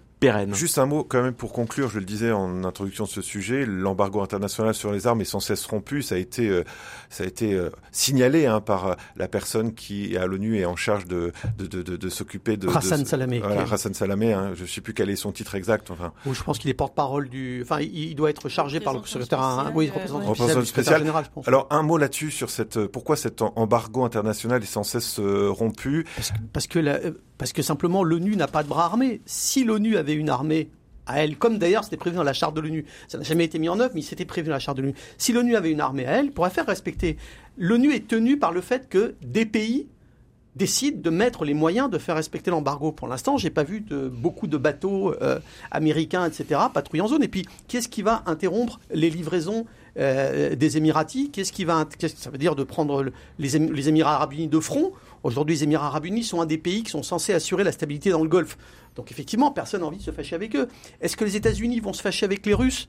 Juste 0.52 0.78
un 0.78 0.86
mot 0.86 1.02
quand 1.02 1.20
même 1.20 1.34
pour 1.34 1.52
conclure, 1.52 1.88
je 1.88 1.98
le 1.98 2.04
disais 2.04 2.30
en 2.30 2.62
introduction 2.62 3.04
de 3.04 3.08
ce 3.08 3.22
sujet, 3.22 3.66
l'embargo 3.66 4.20
international 4.20 4.72
sur 4.72 4.92
les 4.92 5.06
armes 5.08 5.20
est 5.20 5.24
sans 5.24 5.40
cesse 5.40 5.64
rompu. 5.66 6.02
Ça 6.02 6.14
a 6.14 6.18
été, 6.18 6.48
euh, 6.48 6.62
ça 7.10 7.24
a 7.24 7.26
été 7.26 7.54
euh, 7.54 7.70
signalé 7.90 8.46
hein, 8.46 8.60
par 8.60 8.86
euh, 8.86 8.94
la 9.16 9.26
personne 9.26 9.74
qui 9.74 10.16
à 10.16 10.26
l'ONU 10.26 10.58
est 10.58 10.64
en 10.64 10.76
charge 10.76 11.06
de 11.06 11.32
de, 11.58 11.66
de, 11.66 11.96
de, 11.96 12.08
s'occuper 12.08 12.56
de 12.56 12.68
Hassan 12.68 13.04
Salamé. 13.04 13.40
Voilà, 13.40 13.62
Hassan 13.62 13.94
Salamé. 13.94 14.32
Hein, 14.32 14.52
je 14.54 14.62
ne 14.62 14.68
sais 14.68 14.80
plus 14.80 14.94
quel 14.94 15.10
est 15.10 15.16
son 15.16 15.32
titre 15.32 15.56
exact. 15.56 15.90
Enfin. 15.90 16.12
je 16.30 16.42
pense 16.42 16.58
qu'il 16.60 16.70
est 16.70 16.74
porte-parole 16.74 17.28
du. 17.28 17.62
Enfin, 17.62 17.80
il 17.80 18.14
doit 18.14 18.30
être 18.30 18.48
chargé 18.48 18.78
par 18.78 18.94
le 18.94 19.00
secrétaire. 19.04 19.42
Hein, 19.42 19.72
oui, 19.74 19.90
représentant 19.90 20.64
spécial. 20.64 21.00
Général, 21.00 21.24
je 21.24 21.30
pense. 21.30 21.48
Alors 21.48 21.66
un 21.70 21.82
mot 21.82 21.98
là-dessus 21.98 22.30
sur 22.30 22.50
cette. 22.50 22.86
Pourquoi 22.86 23.16
cet 23.16 23.42
embargo 23.42 24.04
international 24.04 24.62
est 24.62 24.66
sans 24.66 24.81
cesse 24.84 25.18
rompu 25.20 26.06
Parce 26.16 26.30
que, 26.30 26.38
parce 26.52 26.66
que 26.66 26.78
la, 26.78 26.98
parce 27.38 27.52
que 27.52 27.62
simplement 27.62 28.04
l'ONU 28.04 28.36
n'a 28.36 28.46
pas 28.46 28.62
de 28.62 28.68
bras 28.68 28.84
armés. 28.84 29.20
Si 29.26 29.64
l'ONU 29.64 29.96
avait 29.96 30.14
une 30.14 30.28
armée 30.28 30.70
à 31.06 31.22
elle, 31.24 31.36
comme 31.36 31.58
d'ailleurs 31.58 31.84
c'était 31.84 31.96
prévu 31.96 32.16
dans 32.16 32.22
la 32.22 32.32
charte 32.32 32.54
de 32.54 32.60
l'ONU, 32.60 32.84
ça 33.08 33.18
n'a 33.18 33.24
jamais 33.24 33.44
été 33.44 33.58
mis 33.58 33.68
en 33.68 33.80
œuvre, 33.80 33.92
mais 33.94 34.02
c'était 34.02 34.24
prévu 34.24 34.48
dans 34.48 34.54
la 34.54 34.60
charte 34.60 34.76
de 34.76 34.82
l'ONU. 34.82 34.94
Si 35.18 35.32
l'ONU 35.32 35.56
avait 35.56 35.70
une 35.70 35.80
armée 35.80 36.06
à 36.06 36.12
elle, 36.12 36.30
pourrait 36.30 36.50
faire 36.50 36.66
respecter. 36.66 37.16
L'ONU 37.56 37.92
est 37.92 38.06
tenue 38.06 38.38
par 38.38 38.52
le 38.52 38.60
fait 38.60 38.88
que 38.88 39.14
des 39.22 39.46
pays 39.46 39.88
décident 40.54 41.00
de 41.00 41.10
mettre 41.10 41.44
les 41.44 41.54
moyens 41.54 41.90
de 41.90 41.98
faire 41.98 42.14
respecter 42.14 42.50
l'embargo. 42.50 42.92
Pour 42.92 43.08
l'instant, 43.08 43.38
j'ai 43.38 43.50
pas 43.50 43.64
vu 43.64 43.84
beaucoup 44.12 44.46
de 44.46 44.56
bateaux 44.56 45.14
euh, 45.22 45.40
américains, 45.70 46.26
etc., 46.26 46.60
patrouiller 46.72 47.02
en 47.02 47.08
zone. 47.08 47.22
Et 47.22 47.28
puis, 47.28 47.46
qu'est-ce 47.68 47.88
qui 47.88 48.02
va 48.02 48.22
interrompre 48.26 48.78
les 48.92 49.10
livraisons 49.10 49.66
euh, 49.98 50.54
des 50.54 50.76
Émiratis 50.76 51.30
Qu'est-ce 51.32 51.52
qui 51.52 51.64
va, 51.64 51.86
qu'est-ce 51.98 52.14
que 52.14 52.20
ça 52.20 52.30
veut 52.30 52.38
dire 52.38 52.54
de 52.54 52.64
prendre 52.64 53.06
les, 53.38 53.56
Émirats 53.88 54.14
arabes 54.14 54.32
unis 54.32 54.48
de 54.48 54.60
front? 54.60 54.92
Aujourd'hui, 55.22 55.56
les 55.56 55.64
Émirats 55.64 55.86
arabes 55.86 56.06
unis 56.06 56.24
sont 56.24 56.40
un 56.40 56.46
des 56.46 56.58
pays 56.58 56.82
qui 56.82 56.90
sont 56.90 57.02
censés 57.02 57.32
assurer 57.32 57.64
la 57.64 57.72
stabilité 57.72 58.10
dans 58.10 58.22
le 58.22 58.28
Golfe. 58.28 58.56
Donc 58.96 59.10
effectivement, 59.10 59.50
personne 59.50 59.80
n'a 59.80 59.86
envie 59.86 59.98
de 59.98 60.02
se 60.02 60.10
fâcher 60.10 60.34
avec 60.34 60.56
eux. 60.56 60.68
Est-ce 61.00 61.16
que 61.16 61.24
les 61.24 61.36
États-Unis 61.36 61.80
vont 61.80 61.92
se 61.92 62.02
fâcher 62.02 62.24
avec 62.24 62.44
les 62.46 62.54
Russes 62.54 62.88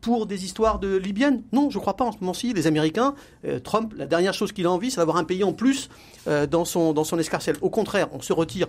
pour 0.00 0.26
des 0.26 0.44
histoires 0.44 0.78
de 0.78 0.96
libyennes 0.96 1.42
Non, 1.52 1.70
je 1.70 1.78
ne 1.78 1.80
crois 1.80 1.96
pas 1.96 2.04
en 2.04 2.12
ce 2.12 2.18
moment-ci. 2.18 2.52
Les 2.52 2.66
Américains, 2.66 3.14
euh, 3.44 3.58
Trump, 3.58 3.94
la 3.96 4.06
dernière 4.06 4.34
chose 4.34 4.52
qu'il 4.52 4.66
a 4.66 4.70
envie, 4.70 4.90
c'est 4.90 4.98
d'avoir 4.98 5.16
un 5.16 5.24
pays 5.24 5.44
en 5.44 5.52
plus 5.52 5.88
euh, 6.26 6.46
dans, 6.46 6.64
son, 6.64 6.92
dans 6.92 7.04
son 7.04 7.18
escarcelle. 7.18 7.56
Au 7.62 7.70
contraire, 7.70 8.08
on 8.12 8.20
se 8.20 8.32
retire. 8.32 8.68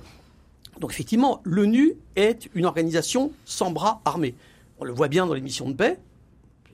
Donc 0.79 0.91
effectivement, 0.91 1.41
l'ONU 1.43 1.93
est 2.15 2.49
une 2.53 2.65
organisation 2.65 3.31
sans 3.45 3.71
bras 3.71 4.01
armés. 4.05 4.35
On 4.79 4.85
le 4.85 4.91
voit 4.91 5.07
bien 5.07 5.25
dans 5.25 5.33
les 5.33 5.41
missions 5.41 5.69
de 5.69 5.75
paix 5.75 5.99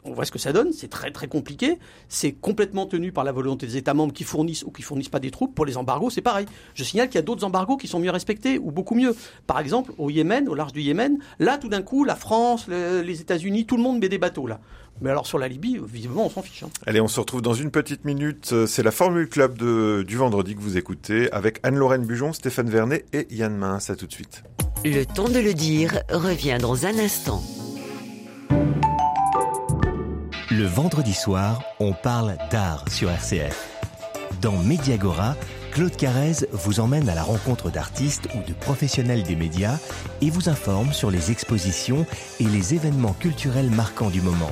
on 0.03 0.13
voit 0.13 0.25
ce 0.25 0.31
que 0.31 0.39
ça 0.39 0.53
donne, 0.53 0.73
c'est 0.73 0.89
très 0.89 1.11
très 1.11 1.27
compliqué, 1.27 1.77
c'est 2.09 2.31
complètement 2.31 2.85
tenu 2.85 3.11
par 3.11 3.23
la 3.23 3.31
volonté 3.31 3.67
des 3.67 3.77
États 3.77 3.93
membres 3.93 4.13
qui 4.13 4.23
fournissent 4.23 4.63
ou 4.63 4.71
qui 4.71 4.81
fournissent 4.81 5.09
pas 5.09 5.19
des 5.19 5.31
troupes. 5.31 5.53
Pour 5.53 5.65
les 5.65 5.77
embargos, 5.77 6.09
c'est 6.09 6.21
pareil. 6.21 6.45
Je 6.73 6.83
signale 6.83 7.07
qu'il 7.07 7.15
y 7.15 7.19
a 7.19 7.23
d'autres 7.23 7.43
embargos 7.43 7.77
qui 7.77 7.87
sont 7.87 7.99
mieux 7.99 8.11
respectés 8.11 8.57
ou 8.57 8.71
beaucoup 8.71 8.95
mieux. 8.95 9.15
Par 9.47 9.59
exemple, 9.59 9.91
au 9.97 10.09
Yémen, 10.09 10.49
au 10.49 10.55
large 10.55 10.73
du 10.73 10.81
Yémen, 10.81 11.19
là 11.39 11.57
tout 11.57 11.69
d'un 11.69 11.81
coup, 11.81 12.03
la 12.03 12.15
France, 12.15 12.67
les 12.67 13.21
États-Unis, 13.21 13.65
tout 13.65 13.77
le 13.77 13.83
monde 13.83 13.99
met 13.99 14.09
des 14.09 14.17
bateaux 14.17 14.47
là. 14.47 14.59
Mais 15.01 15.09
alors 15.09 15.25
sur 15.25 15.39
la 15.39 15.47
Libye, 15.47 15.79
visiblement, 15.83 16.25
on 16.25 16.29
s'en 16.29 16.41
fiche. 16.43 16.63
Hein. 16.63 16.69
Allez, 16.85 17.01
on 17.01 17.07
se 17.07 17.19
retrouve 17.19 17.41
dans 17.41 17.53
une 17.53 17.71
petite 17.71 18.05
minute. 18.05 18.53
C'est 18.67 18.83
la 18.83 18.91
Formule 18.91 19.27
Club 19.27 19.57
de, 19.57 20.03
du 20.07 20.15
vendredi 20.15 20.55
que 20.55 20.61
vous 20.61 20.77
écoutez 20.77 21.31
avec 21.31 21.59
Anne-Lorraine 21.63 22.05
Bujon, 22.05 22.33
Stéphane 22.33 22.69
Vernet 22.69 23.05
et 23.13 23.27
Yann 23.31 23.55
Mince. 23.55 23.89
À 23.89 23.95
tout 23.95 24.05
de 24.05 24.13
suite. 24.13 24.43
Le 24.85 25.03
temps 25.05 25.29
de 25.29 25.39
le 25.39 25.53
dire 25.53 26.01
revient 26.11 26.57
dans 26.59 26.85
un 26.85 26.97
instant. 26.99 27.41
Le 30.61 30.67
vendredi 30.67 31.15
soir, 31.15 31.63
on 31.79 31.91
parle 31.91 32.37
d'art 32.51 32.85
sur 32.87 33.09
RCF. 33.09 33.67
Dans 34.43 34.57
Mediagora, 34.57 35.35
Claude 35.71 35.95
Carrez 35.95 36.45
vous 36.51 36.79
emmène 36.79 37.09
à 37.09 37.15
la 37.15 37.23
rencontre 37.23 37.71
d'artistes 37.71 38.27
ou 38.35 38.47
de 38.47 38.53
professionnels 38.53 39.23
des 39.23 39.35
médias 39.35 39.79
et 40.21 40.29
vous 40.29 40.49
informe 40.49 40.93
sur 40.93 41.09
les 41.09 41.31
expositions 41.31 42.05
et 42.39 42.43
les 42.43 42.75
événements 42.75 43.13
culturels 43.13 43.71
marquants 43.71 44.11
du 44.11 44.21
moment. 44.21 44.51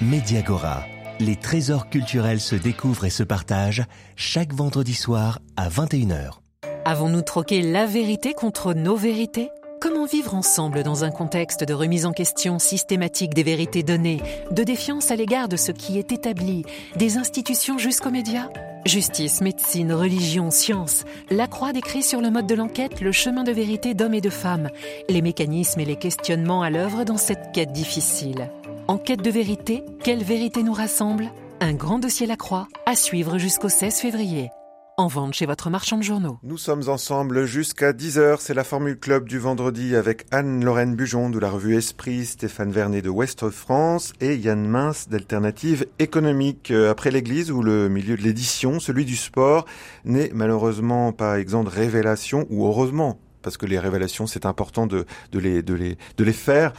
Mediagora, 0.00 0.82
les 1.20 1.36
trésors 1.36 1.88
culturels 1.88 2.40
se 2.40 2.56
découvrent 2.56 3.04
et 3.04 3.10
se 3.10 3.22
partagent 3.22 3.84
chaque 4.16 4.52
vendredi 4.52 4.94
soir 4.94 5.38
à 5.56 5.68
21h. 5.68 6.40
Avons-nous 6.84 7.22
troqué 7.22 7.62
la 7.62 7.86
vérité 7.86 8.34
contre 8.34 8.74
nos 8.74 8.96
vérités? 8.96 9.50
Comment 9.84 10.06
vivre 10.06 10.34
ensemble 10.34 10.82
dans 10.82 11.04
un 11.04 11.10
contexte 11.10 11.62
de 11.62 11.74
remise 11.74 12.06
en 12.06 12.12
question 12.12 12.58
systématique 12.58 13.34
des 13.34 13.42
vérités 13.42 13.82
données, 13.82 14.22
de 14.50 14.62
défiance 14.62 15.10
à 15.10 15.14
l'égard 15.14 15.46
de 15.46 15.58
ce 15.58 15.72
qui 15.72 15.98
est 15.98 16.10
établi, 16.10 16.64
des 16.96 17.18
institutions 17.18 17.76
jusqu'aux 17.76 18.10
médias? 18.10 18.48
Justice, 18.86 19.42
médecine, 19.42 19.92
religion, 19.92 20.50
science, 20.50 21.04
la 21.28 21.48
croix 21.48 21.74
décrit 21.74 22.02
sur 22.02 22.22
le 22.22 22.30
mode 22.30 22.46
de 22.46 22.54
l'enquête 22.54 23.02
le 23.02 23.12
chemin 23.12 23.44
de 23.44 23.52
vérité 23.52 23.92
d'hommes 23.92 24.14
et 24.14 24.22
de 24.22 24.30
femmes, 24.30 24.70
les 25.10 25.20
mécanismes 25.20 25.80
et 25.80 25.84
les 25.84 25.96
questionnements 25.96 26.62
à 26.62 26.70
l'œuvre 26.70 27.04
dans 27.04 27.18
cette 27.18 27.52
quête 27.52 27.72
difficile. 27.72 28.50
En 28.88 28.96
quête 28.96 29.20
de 29.20 29.30
vérité, 29.30 29.84
quelle 30.02 30.24
vérité 30.24 30.62
nous 30.62 30.72
rassemble? 30.72 31.30
Un 31.60 31.74
grand 31.74 31.98
dossier 31.98 32.26
La 32.26 32.36
Croix, 32.36 32.68
à 32.86 32.96
suivre 32.96 33.36
jusqu'au 33.36 33.68
16 33.68 33.96
février. 33.96 34.48
En 34.96 35.06
vente 35.06 35.34
chez 35.34 35.46
votre 35.46 35.70
marchand 35.70 35.98
de 35.98 36.02
journaux. 36.02 36.38
Nous 36.42 36.58
sommes 36.58 36.88
ensemble 36.88 37.44
jusqu'à 37.44 37.92
10h. 37.92 38.36
C'est 38.40 38.54
la 38.54 38.64
Formule 38.64 38.98
Club 38.98 39.28
du 39.28 39.38
vendredi 39.38 39.96
avec 39.96 40.26
Anne-Lorraine 40.30 40.94
Bujon 40.94 41.30
de 41.30 41.38
la 41.38 41.50
revue 41.50 41.76
Esprit, 41.76 42.26
Stéphane 42.26 42.70
Vernet 42.70 43.02
de 43.02 43.10
West 43.10 43.48
France 43.50 44.12
et 44.20 44.36
Yann 44.36 44.66
Mince 44.66 45.08
d'Alternative 45.08 45.86
économique. 45.98 46.70
Euh, 46.70 46.90
après 46.90 47.10
l'église 47.10 47.50
ou 47.50 47.62
le 47.62 47.88
milieu 47.88 48.16
de 48.16 48.22
l'édition, 48.22 48.80
celui 48.80 49.04
du 49.04 49.16
sport 49.16 49.64
n'est 50.04 50.30
malheureusement 50.32 51.12
pas 51.12 51.38
exempt 51.38 51.64
de 51.64 51.70
révélations 51.70 52.46
ou 52.50 52.66
heureusement 52.66 53.18
parce 53.42 53.58
que 53.58 53.66
les 53.66 53.78
révélations, 53.78 54.26
c'est 54.26 54.46
important 54.46 54.86
de 54.86 55.04
les 55.34 56.32
faire 56.32 56.72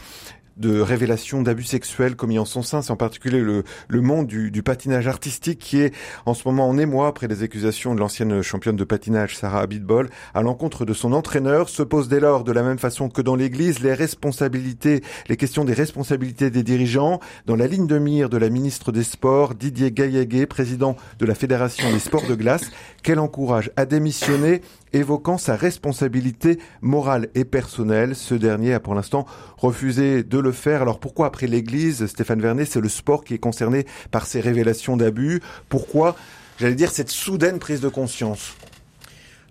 de 0.57 0.79
révélations 0.79 1.41
d'abus 1.41 1.63
sexuels 1.63 2.15
commis 2.15 2.39
en 2.39 2.45
son 2.45 2.63
sein. 2.63 2.81
C'est 2.81 2.91
en 2.91 2.95
particulier 2.95 3.41
le, 3.41 3.63
le 3.87 4.01
monde 4.01 4.27
du, 4.27 4.63
patinage 4.63 5.07
artistique 5.07 5.59
qui 5.59 5.81
est 5.81 5.93
en 6.25 6.33
ce 6.33 6.47
moment 6.47 6.67
en 6.67 6.77
émoi 6.77 7.07
après 7.07 7.27
les 7.27 7.43
accusations 7.43 7.93
de 7.93 7.99
l'ancienne 7.99 8.41
championne 8.41 8.75
de 8.75 8.83
patinage 8.83 9.37
Sarah 9.37 9.61
Abitbol 9.61 10.09
à 10.33 10.41
l'encontre 10.41 10.85
de 10.85 10.93
son 10.93 11.13
entraîneur. 11.13 11.69
Se 11.69 11.83
pose 11.83 12.07
dès 12.07 12.19
lors 12.19 12.43
de 12.43 12.51
la 12.51 12.63
même 12.63 12.79
façon 12.79 13.09
que 13.09 13.21
dans 13.21 13.35
l'Église 13.35 13.81
les 13.81 13.93
responsabilités, 13.93 15.03
les 15.29 15.37
questions 15.37 15.65
des 15.65 15.73
responsabilités 15.73 16.49
des 16.49 16.63
dirigeants. 16.63 17.19
Dans 17.45 17.55
la 17.55 17.67
ligne 17.67 17.87
de 17.87 17.99
mire 17.99 18.29
de 18.29 18.37
la 18.37 18.49
ministre 18.49 18.91
des 18.91 19.03
Sports, 19.03 19.55
Didier 19.55 19.91
Gaillaguet, 19.91 20.47
président 20.47 20.95
de 21.19 21.25
la 21.25 21.35
Fédération 21.35 21.91
des 21.91 21.99
sports 21.99 22.27
de 22.27 22.35
glace, 22.35 22.71
qu'elle 23.03 23.19
encourage 23.19 23.71
à 23.75 23.85
démissionner 23.85 24.61
évoquant 24.95 25.37
sa 25.37 25.55
responsabilité 25.55 26.59
morale 26.81 27.27
et 27.35 27.45
personnelle. 27.45 28.15
Ce 28.15 28.33
dernier 28.33 28.73
a 28.73 28.79
pour 28.79 28.95
l'instant 28.95 29.25
refusé 29.57 30.23
de 30.23 30.39
le 30.39 30.51
faire. 30.51 30.81
Alors 30.81 30.99
pourquoi 30.99 31.27
après 31.27 31.47
l'Église, 31.47 32.05
Stéphane 32.07 32.41
Vernet, 32.41 32.65
c'est 32.65 32.81
le 32.81 32.89
sport 32.89 33.23
qui 33.23 33.33
est 33.33 33.39
concerné 33.39 33.85
par 34.11 34.25
ces 34.25 34.39
révélations 34.39 34.97
d'abus? 34.97 35.41
Pourquoi, 35.69 36.15
j'allais 36.59 36.75
dire, 36.75 36.91
cette 36.91 37.09
soudaine 37.09 37.59
prise 37.59 37.81
de 37.81 37.89
conscience? 37.89 38.55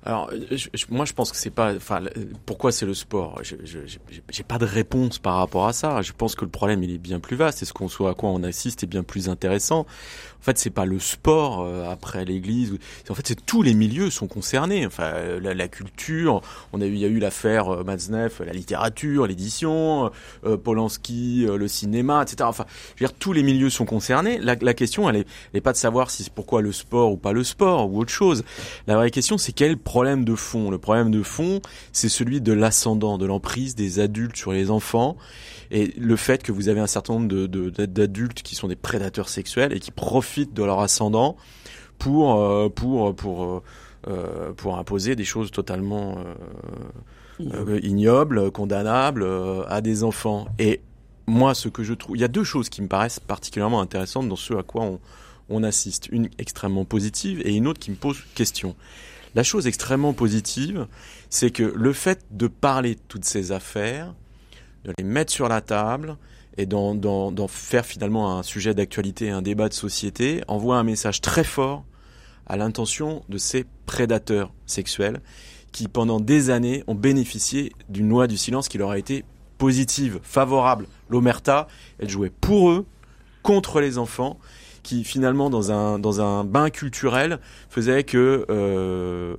Alors, 0.07 0.31
moi, 0.91 1.07
je 1.07 1.15
pense 1.15 1.33
que 1.33 1.37
c'est 1.39 1.51
pas. 1.51 1.75
Enfin, 1.75 2.03
pourquoi 2.45 2.73
c'est 2.73 2.85
le 2.85 2.93
sport? 2.93 3.41
Je 3.43 3.57
j'ai 4.29 4.43
pas 4.43 4.59
de 4.59 4.67
réponse 4.67 5.19
par 5.19 5.37
rapport 5.37 5.67
à 5.67 5.73
ça. 5.73 6.03
Je 6.03 6.13
pense 6.13 6.35
que 6.35 6.45
le 6.45 6.51
problème, 6.51 6.83
il 6.83 6.93
est 6.93 6.99
bien 6.99 7.21
plus 7.21 7.37
vaste. 7.37 7.63
Et 7.63 7.65
ce 7.65 7.73
qu'on 7.73 7.89
soit 7.89 8.11
à 8.11 8.15
quoi 8.15 8.29
on 8.29 8.43
assiste 8.43 8.83
est 8.83 8.87
bien 8.87 9.03
plus 9.03 9.31
intéressant. 9.31 9.81
En 9.81 10.45
fait, 10.45 10.59
c'est 10.59 10.69
pas 10.69 10.85
le 10.85 10.99
sport 10.99 11.63
euh, 11.63 11.91
après 11.91 12.27
l'Église. 12.27 12.77
En 13.09 13.15
fait, 13.15 13.27
c'est 13.27 13.47
tous 13.47 13.63
les 13.63 13.73
milieux 13.73 14.11
sont 14.11 14.27
concernés. 14.27 14.85
Enfin, 14.85 15.05
euh, 15.15 15.55
la, 15.55 15.69
culture. 15.69 16.43
On 16.75 16.83
a 16.83 16.87
eu, 16.87 16.93
il 16.93 16.99
y 16.99 17.05
a 17.07 17.09
eu 17.09 17.19
l'affaire 17.19 17.73
euh, 17.73 17.83
la 18.45 18.53
littérature, 18.53 19.27
l'édition, 19.27 20.11
euh, 20.45 20.59
Polanski, 20.59 21.47
le 21.47 21.67
cinéma, 21.67 22.23
etc. 22.23 22.43
Enfin, 22.43 22.67
je 22.97 23.05
veux 23.05 23.09
dire, 23.09 23.17
tous 23.17 23.33
les 23.33 23.43
milieux 23.43 23.71
sont 23.71 23.87
concernés. 23.87 24.39
La, 24.39 24.55
la 24.61 24.75
question, 24.75 25.09
elle 25.09 25.17
est, 25.17 25.27
elle 25.53 25.59
est 25.59 25.63
pas 25.63 25.73
de 25.73 25.79
savoir 25.79 26.11
si 26.11 26.25
c'est 26.25 26.33
pourquoi 26.33 26.61
le 26.61 26.73
sport 26.73 27.13
ou 27.13 27.17
pas 27.17 27.33
le 27.33 27.43
sport 27.43 27.91
ou 27.91 28.01
autre 28.01 28.13
chose. 28.13 28.45
La 28.87 28.97
vraie 28.97 29.11
question, 29.11 29.39
c'est 29.39 29.53
quel 29.53 29.79
problème 29.95 30.25
de 30.25 30.35
fond. 30.35 30.73
Le 30.73 30.79
problème 30.79 31.13
de 31.13 31.23
fond, 31.23 31.61
c'est 31.93 32.09
celui 32.09 32.41
de 32.41 32.53
l'ascendant, 32.53 33.17
de 33.17 33.27
l'emprise 33.27 33.77
des 33.77 34.01
adultes 34.01 34.37
sur 34.37 34.51
les 34.51 34.73
enfants 34.73 35.17
et 35.71 35.95
le 35.97 36.17
fait 36.17 36.43
que 36.43 36.51
vous 36.51 36.69
avez 36.69 36.81
un 36.81 36.89
certain 36.89 37.13
nombre 37.15 37.29
d'adultes 37.29 38.39
de, 38.39 38.43
qui 38.43 38.57
sont 38.57 38.67
des 38.67 38.75
prédateurs 38.75 39.29
sexuels 39.29 39.73
et 39.73 39.79
qui 39.79 39.93
profitent 39.93 40.53
de 40.53 40.65
leur 40.65 40.81
ascendant 40.81 41.37
pour 42.01 42.41
euh, 42.41 42.69
pour 42.69 43.15
pour 43.15 43.45
euh, 43.45 43.63
euh, 44.09 44.53
pour 44.53 44.77
imposer 44.77 45.15
des 45.15 45.25
choses 45.25 45.53
totalement 45.53 46.19
ignobles, 47.39 48.51
condamnables 48.51 49.25
à 49.69 49.81
des 49.81 50.03
enfants. 50.03 50.49
Et 50.59 50.81
moi, 51.29 51.55
ce 51.55 51.69
que 51.69 51.85
je 51.85 51.95
trouve, 51.95 52.17
il 52.17 52.21
y 52.21 52.25
a 52.25 52.29
deux 52.29 52.43
choses 52.43 52.69
qui 52.69 52.83
me 52.83 52.89
paraissent 52.89 53.21
particulièrement 53.21 53.81
intéressantes 53.81 54.29
dans 54.29 54.35
ce 54.35 54.55
à 54.55 54.65
quoi 54.65 54.83
on, 54.83 54.99
on 55.51 55.63
assiste. 55.63 56.09
Une 56.11 56.31
extrêmement 56.39 56.85
positive 56.85 57.41
et 57.45 57.55
une 57.55 57.69
autre 57.69 57.79
qui 57.79 57.93
me 57.93 57.97
pose 57.97 58.19
question. 58.35 58.75
La 59.35 59.43
chose 59.43 59.67
extrêmement 59.67 60.13
positive, 60.13 60.87
c'est 61.29 61.51
que 61.51 61.65
le 61.65 61.93
fait 61.93 62.25
de 62.31 62.47
parler 62.47 62.95
de 62.95 63.01
toutes 63.09 63.25
ces 63.25 63.51
affaires, 63.51 64.15
de 64.85 64.93
les 64.97 65.05
mettre 65.05 65.33
sur 65.33 65.49
la 65.49 65.61
table 65.61 66.17
et 66.57 66.67
d'en 66.67 67.49
faire 67.49 67.85
finalement 67.85 68.39
un 68.39 68.45
sujet 68.45 68.75
d'actualité, 68.75 69.31
un 69.31 69.43
débat 69.43 69.69
de 69.69 69.75
société, 69.75 70.43
envoie 70.47 70.77
un 70.77 70.85
message 70.85 71.21
très 71.21 71.43
fort 71.43 71.85
à 72.47 72.57
l'intention 72.57 73.25
de 73.29 73.39
ces 73.39 73.65
prédateurs 73.87 74.53
sexuels 74.67 75.21
qui, 75.73 75.89
pendant 75.89 76.21
des 76.21 76.51
années, 76.51 76.85
ont 76.87 76.95
bénéficié 76.95 77.73
d'une 77.89 78.09
loi 78.09 78.29
du 78.29 78.37
silence 78.37 78.69
qui 78.69 78.79
leur 78.79 78.91
a 78.91 78.99
été 78.99 79.25
positive, 79.59 80.21
favorable. 80.23 80.87
L'Omerta, 81.09 81.67
elle 81.99 82.09
jouait 82.09 82.31
pour 82.31 82.71
eux, 82.71 82.87
contre 83.43 83.81
les 83.81 83.99
enfants, 83.99 84.39
qui 84.85 85.03
finalement 85.03 85.51
dans 85.51 85.73
un 85.73 85.99
dans 85.99 86.21
un 86.21 86.45
bain 86.45 86.71
culturel 86.71 87.41
faisait 87.69 88.05
que 88.05 88.47
euh, 88.51 89.35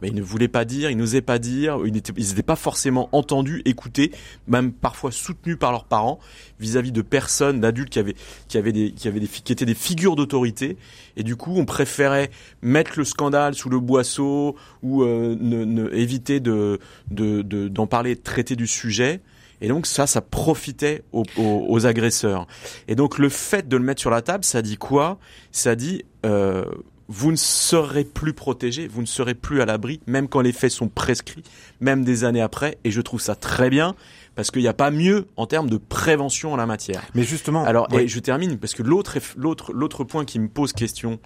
bah, 0.00 0.08
ils 0.08 0.14
ne 0.14 0.20
voulaient 0.20 0.48
pas 0.48 0.66
dire, 0.66 0.90
ils 0.90 0.96
n'osaient 0.96 1.22
pas 1.22 1.38
dire, 1.38 1.78
ils 1.86 1.92
n'étaient 1.92 2.42
pas 2.42 2.56
forcément 2.56 3.08
entendus, 3.12 3.62
écoutés, 3.64 4.10
même 4.48 4.72
parfois 4.72 5.12
soutenus 5.12 5.56
par 5.58 5.72
leurs 5.72 5.84
parents 5.84 6.18
vis-à-vis 6.58 6.92
de 6.92 7.00
personnes, 7.00 7.60
d'adultes 7.60 7.88
qui 7.88 7.98
avaient 8.00 8.16
qui 8.48 8.58
avaient 8.58 8.72
des 8.72 8.92
qui 8.92 9.08
avaient 9.08 9.20
des 9.20 9.28
qui 9.28 9.52
étaient 9.52 9.64
des 9.64 9.74
figures 9.74 10.16
d'autorité. 10.16 10.76
Et 11.16 11.22
du 11.22 11.36
coup 11.36 11.54
on 11.56 11.64
préférait 11.64 12.30
mettre 12.60 12.92
le 12.98 13.04
scandale 13.04 13.54
sous 13.54 13.70
le 13.70 13.78
boisseau 13.78 14.56
ou 14.82 15.04
euh, 15.04 15.36
ne, 15.40 15.64
ne, 15.64 15.88
éviter 15.94 16.40
de 16.40 16.78
d'en 17.10 17.24
de, 17.24 17.68
d'en 17.68 17.86
parler, 17.86 18.16
de 18.16 18.20
traiter 18.20 18.56
du 18.56 18.66
sujet 18.66 19.20
et 19.60 19.68
donc 19.68 19.86
ça, 19.86 20.06
ça 20.06 20.20
profitait 20.20 21.02
aux, 21.12 21.24
aux, 21.36 21.86
agresseurs. 21.86 22.46
Et 22.88 22.94
donc 22.94 23.18
le 23.18 23.28
fait 23.28 23.68
de 23.68 23.76
le 23.76 23.82
mettre 23.82 24.00
sur 24.00 24.10
la 24.10 24.22
table, 24.22 24.44
ça 24.44 24.62
dit 24.62 24.76
quoi? 24.76 25.18
Ça 25.52 25.76
dit 25.76 26.04
euh, 26.24 26.64
vous 27.08 27.32
ne 27.32 27.36
serez 27.36 28.04
plus 28.04 28.32
protégé, 28.32 28.86
vous 28.86 29.00
ne 29.00 29.06
serez 29.06 29.34
plus 29.34 29.60
à 29.60 29.66
l'abri, 29.66 30.00
même 30.06 30.28
quand 30.28 30.40
les 30.40 30.52
faits 30.52 30.70
sont 30.70 30.88
prescrits, 30.88 31.42
même 31.80 32.04
des 32.04 32.22
années 32.22 32.40
après. 32.40 32.78
Et 32.84 32.92
je 32.92 33.00
trouve 33.00 33.20
ça 33.20 33.34
très 33.34 33.68
bien 33.68 33.96
parce 34.36 34.52
qu'il 34.52 34.62
n'y 34.62 34.68
a 34.68 34.74
pas 34.74 34.92
mieux 34.92 35.26
en 35.36 35.46
termes 35.46 35.68
de 35.68 35.76
prévention 35.76 36.52
en 36.52 36.56
la 36.56 36.66
matière. 36.66 37.02
Mais 37.14 37.24
justement, 37.24 37.64
alors 37.64 37.88
et 37.92 38.06
je 38.06 38.20
termine 38.20 38.58
parce 38.58 38.74
que 38.74 38.84
l'autre 38.84 39.18
l'autre 39.36 39.72
l'autre 39.72 40.04
point 40.04 40.24
qui 40.24 40.38
me 40.38 40.48
pose 40.48 40.72
question 40.72 41.18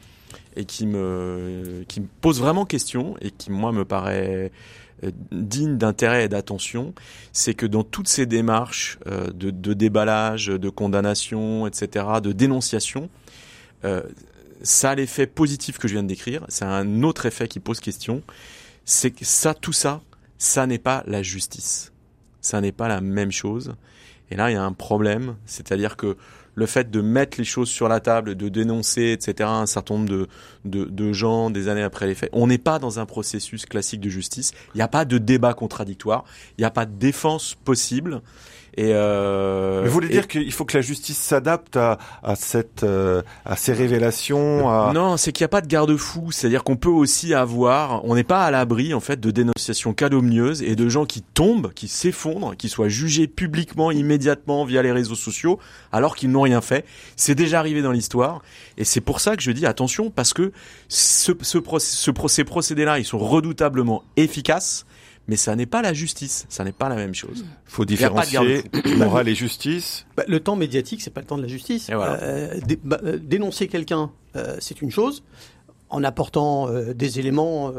et 0.57 0.65
qui 0.65 0.87
me 0.87 1.85
qui 1.87 2.01
me 2.01 2.07
pose 2.23 2.41
vraiment 2.41 2.65
question 2.65 3.15
et 3.21 3.31
qui 3.31 3.51
moi 3.51 3.71
me 3.71 3.85
paraît 3.85 4.51
digne 5.33 5.77
d'intérêt 5.77 6.25
et 6.25 6.29
d'attention, 6.29 6.95
c'est 7.33 7.55
que 7.55 7.67
dans 7.67 7.85
toutes 7.85 8.09
ces 8.09 8.27
démarches 8.27 8.99
euh, 9.07 9.31
de, 9.33 9.75
déballage, 9.75 10.47
de 10.47 10.69
condamnation, 10.69 11.67
etc., 11.67 12.07
de 12.23 12.33
dénonciation, 12.33 13.11
euh, 13.85 14.03
ça 14.63 14.91
a 14.91 14.95
l'effet 14.95 15.27
positif 15.27 15.79
que 15.79 15.89
je 15.89 15.95
viens 15.95 16.03
de 16.03 16.09
décrire. 16.09 16.45
C'est 16.49 16.65
un 16.65 17.03
autre 17.03 17.27
effet 17.27 17.49
qui 17.49 17.61
pose 17.61 17.81
question. 17.81 18.23
C'est 18.85 19.11
que 19.11 19.25
ça, 19.25 19.55
tout 19.55 19.73
ça, 19.73 20.01
ça 20.39 20.67
n'est 20.67 20.79
pas 20.79 21.03
la 21.07 21.23
justice. 21.23 21.93
Ça 22.41 22.61
n'est 22.61 22.73
pas 22.73 22.89
la 22.89 23.01
même 23.01 23.33
chose. 23.33 23.75
Et 24.31 24.37
là, 24.37 24.51
il 24.51 24.55
y 24.55 24.57
a 24.57 24.63
un 24.63 24.73
problème, 24.73 25.37
c'est-à-dire 25.47 25.97
que 25.97 26.17
le 26.55 26.67
fait 26.67 26.91
de 26.91 27.01
mettre 27.01 27.39
les 27.39 27.45
choses 27.45 27.69
sur 27.69 27.89
la 27.89 28.01
table, 28.01 28.35
de 28.35 28.49
dénoncer, 28.49 29.13
etc., 29.13 29.49
un 29.53 29.67
certain 29.67 29.95
nombre 29.95 30.09
de, 30.09 30.29
de, 30.65 30.85
de 30.85 31.13
gens 31.13 31.51
des 31.51 31.69
années 31.69 31.83
après 31.83 32.07
les 32.07 32.15
faits. 32.15 32.31
On 32.33 32.47
n'est 32.47 32.59
pas 32.59 32.79
dans 32.79 33.01
un 33.01 33.07
processus 33.07 33.67
classique 33.67 34.01
de 34.01 34.11
justice. 34.11 34.53
Il 34.75 34.79
n'y 34.79 34.83
a 34.83 34.89
pas 34.89 35.05
de 35.05 35.19
débat 35.19 35.55
contradictoire. 35.55 36.25
Il 36.57 36.63
n'y 36.63 36.67
a 36.67 36.71
pas 36.71 36.87
de 36.87 36.97
défense 36.97 37.55
possible. 37.65 38.23
Et 38.77 38.91
euh, 38.93 39.83
Mais 39.83 39.89
vous 39.89 39.95
voulez 39.95 40.09
dire 40.09 40.27
qu'il 40.27 40.51
faut 40.53 40.65
que 40.65 40.77
la 40.77 40.83
justice 40.83 41.19
s'adapte 41.19 41.77
à, 41.77 41.99
à 42.23 42.35
cette 42.35 42.83
euh, 42.83 43.23
à 43.45 43.57
ces 43.57 43.73
révélations 43.73 44.69
à... 44.69 44.93
Non, 44.93 45.17
c'est 45.17 45.33
qu'il 45.33 45.43
n'y 45.45 45.47
a 45.47 45.49
pas 45.49 45.61
de 45.61 45.67
garde-fou. 45.69 46.33
C'est-à-dire 46.33 46.65
qu'on 46.65 46.77
peut 46.77 46.89
aussi 46.89 47.35
avoir, 47.35 48.05
on 48.05 48.15
n'est 48.15 48.25
pas 48.25 48.45
à 48.45 48.51
l'abri 48.51 48.93
en 48.93 49.01
fait 49.01 49.21
de 49.21 49.31
dénonciations 49.31 49.95
calomnieuses 49.95 50.63
et 50.63 50.77
de 50.77 50.89
gens 50.89 51.05
qui 51.05 51.23
tombent, 51.23 51.73
qui 51.73 51.89
s'effondrent, 51.89 52.57
qui 52.57 52.69
soient 52.69 52.89
jugés 52.89 53.27
publiquement, 53.29 53.91
immédiatement 53.91 54.65
via 54.65 54.83
les 54.83 54.93
réseaux 54.93 55.15
sociaux, 55.15 55.59
alors 55.93 56.17
qu'ils 56.17 56.31
n'ont 56.31 56.43
rien 56.43 56.61
fait. 56.61 56.85
C'est 57.17 57.35
déjà 57.35 57.59
arrivé 57.61 57.83
dans 57.83 57.93
l'histoire, 57.93 58.43
et 58.77 58.85
c'est 58.85 59.01
pour 59.01 59.21
ça 59.21 59.37
que 59.37 59.43
je 59.43 59.53
dis 59.53 59.67
attention 59.67 60.11
parce 60.11 60.33
que 60.33 60.53
ce, 60.89 61.33
ce, 61.43 61.59
ce, 61.79 62.11
ces 62.29 62.45
procédés-là, 62.45 62.99
ils 62.99 63.05
sont 63.05 63.19
redoutablement 63.19 64.03
efficaces 64.17 64.87
mais 65.29 65.37
ça 65.37 65.57
n'est 65.57 65.67
pas 65.67 65.83
la 65.83 65.93
justice, 65.93 66.47
ça 66.49 66.65
n'est 66.65 66.73
pas 66.73 66.89
la 66.89 66.97
même 66.97 67.15
chose. 67.15 67.45
Il 67.45 67.71
faut 67.71 67.85
différencier 67.85 68.65
morale 68.97 69.29
et 69.29 69.35
justice. 69.35 70.07
Bah, 70.17 70.25
le 70.29 70.41
temps 70.41 70.57
médiatique, 70.57 71.01
c'est 71.01 71.11
pas 71.11 71.21
le 71.21 71.27
temps 71.27 71.37
de 71.37 71.43
la 71.43 71.49
justice. 71.49 71.89
Euh, 71.91 72.61
bah, 72.83 73.01
euh, 73.05 73.19
dénoncer 73.19 73.69
quelqu'un, 73.69 74.11
euh, 74.37 74.57
c'est 74.61 74.83
une 74.83 74.91
chose. 74.91 75.23
En 75.91 76.03
apportant 76.03 76.69
des 76.93 77.21
éléments, 77.21 77.73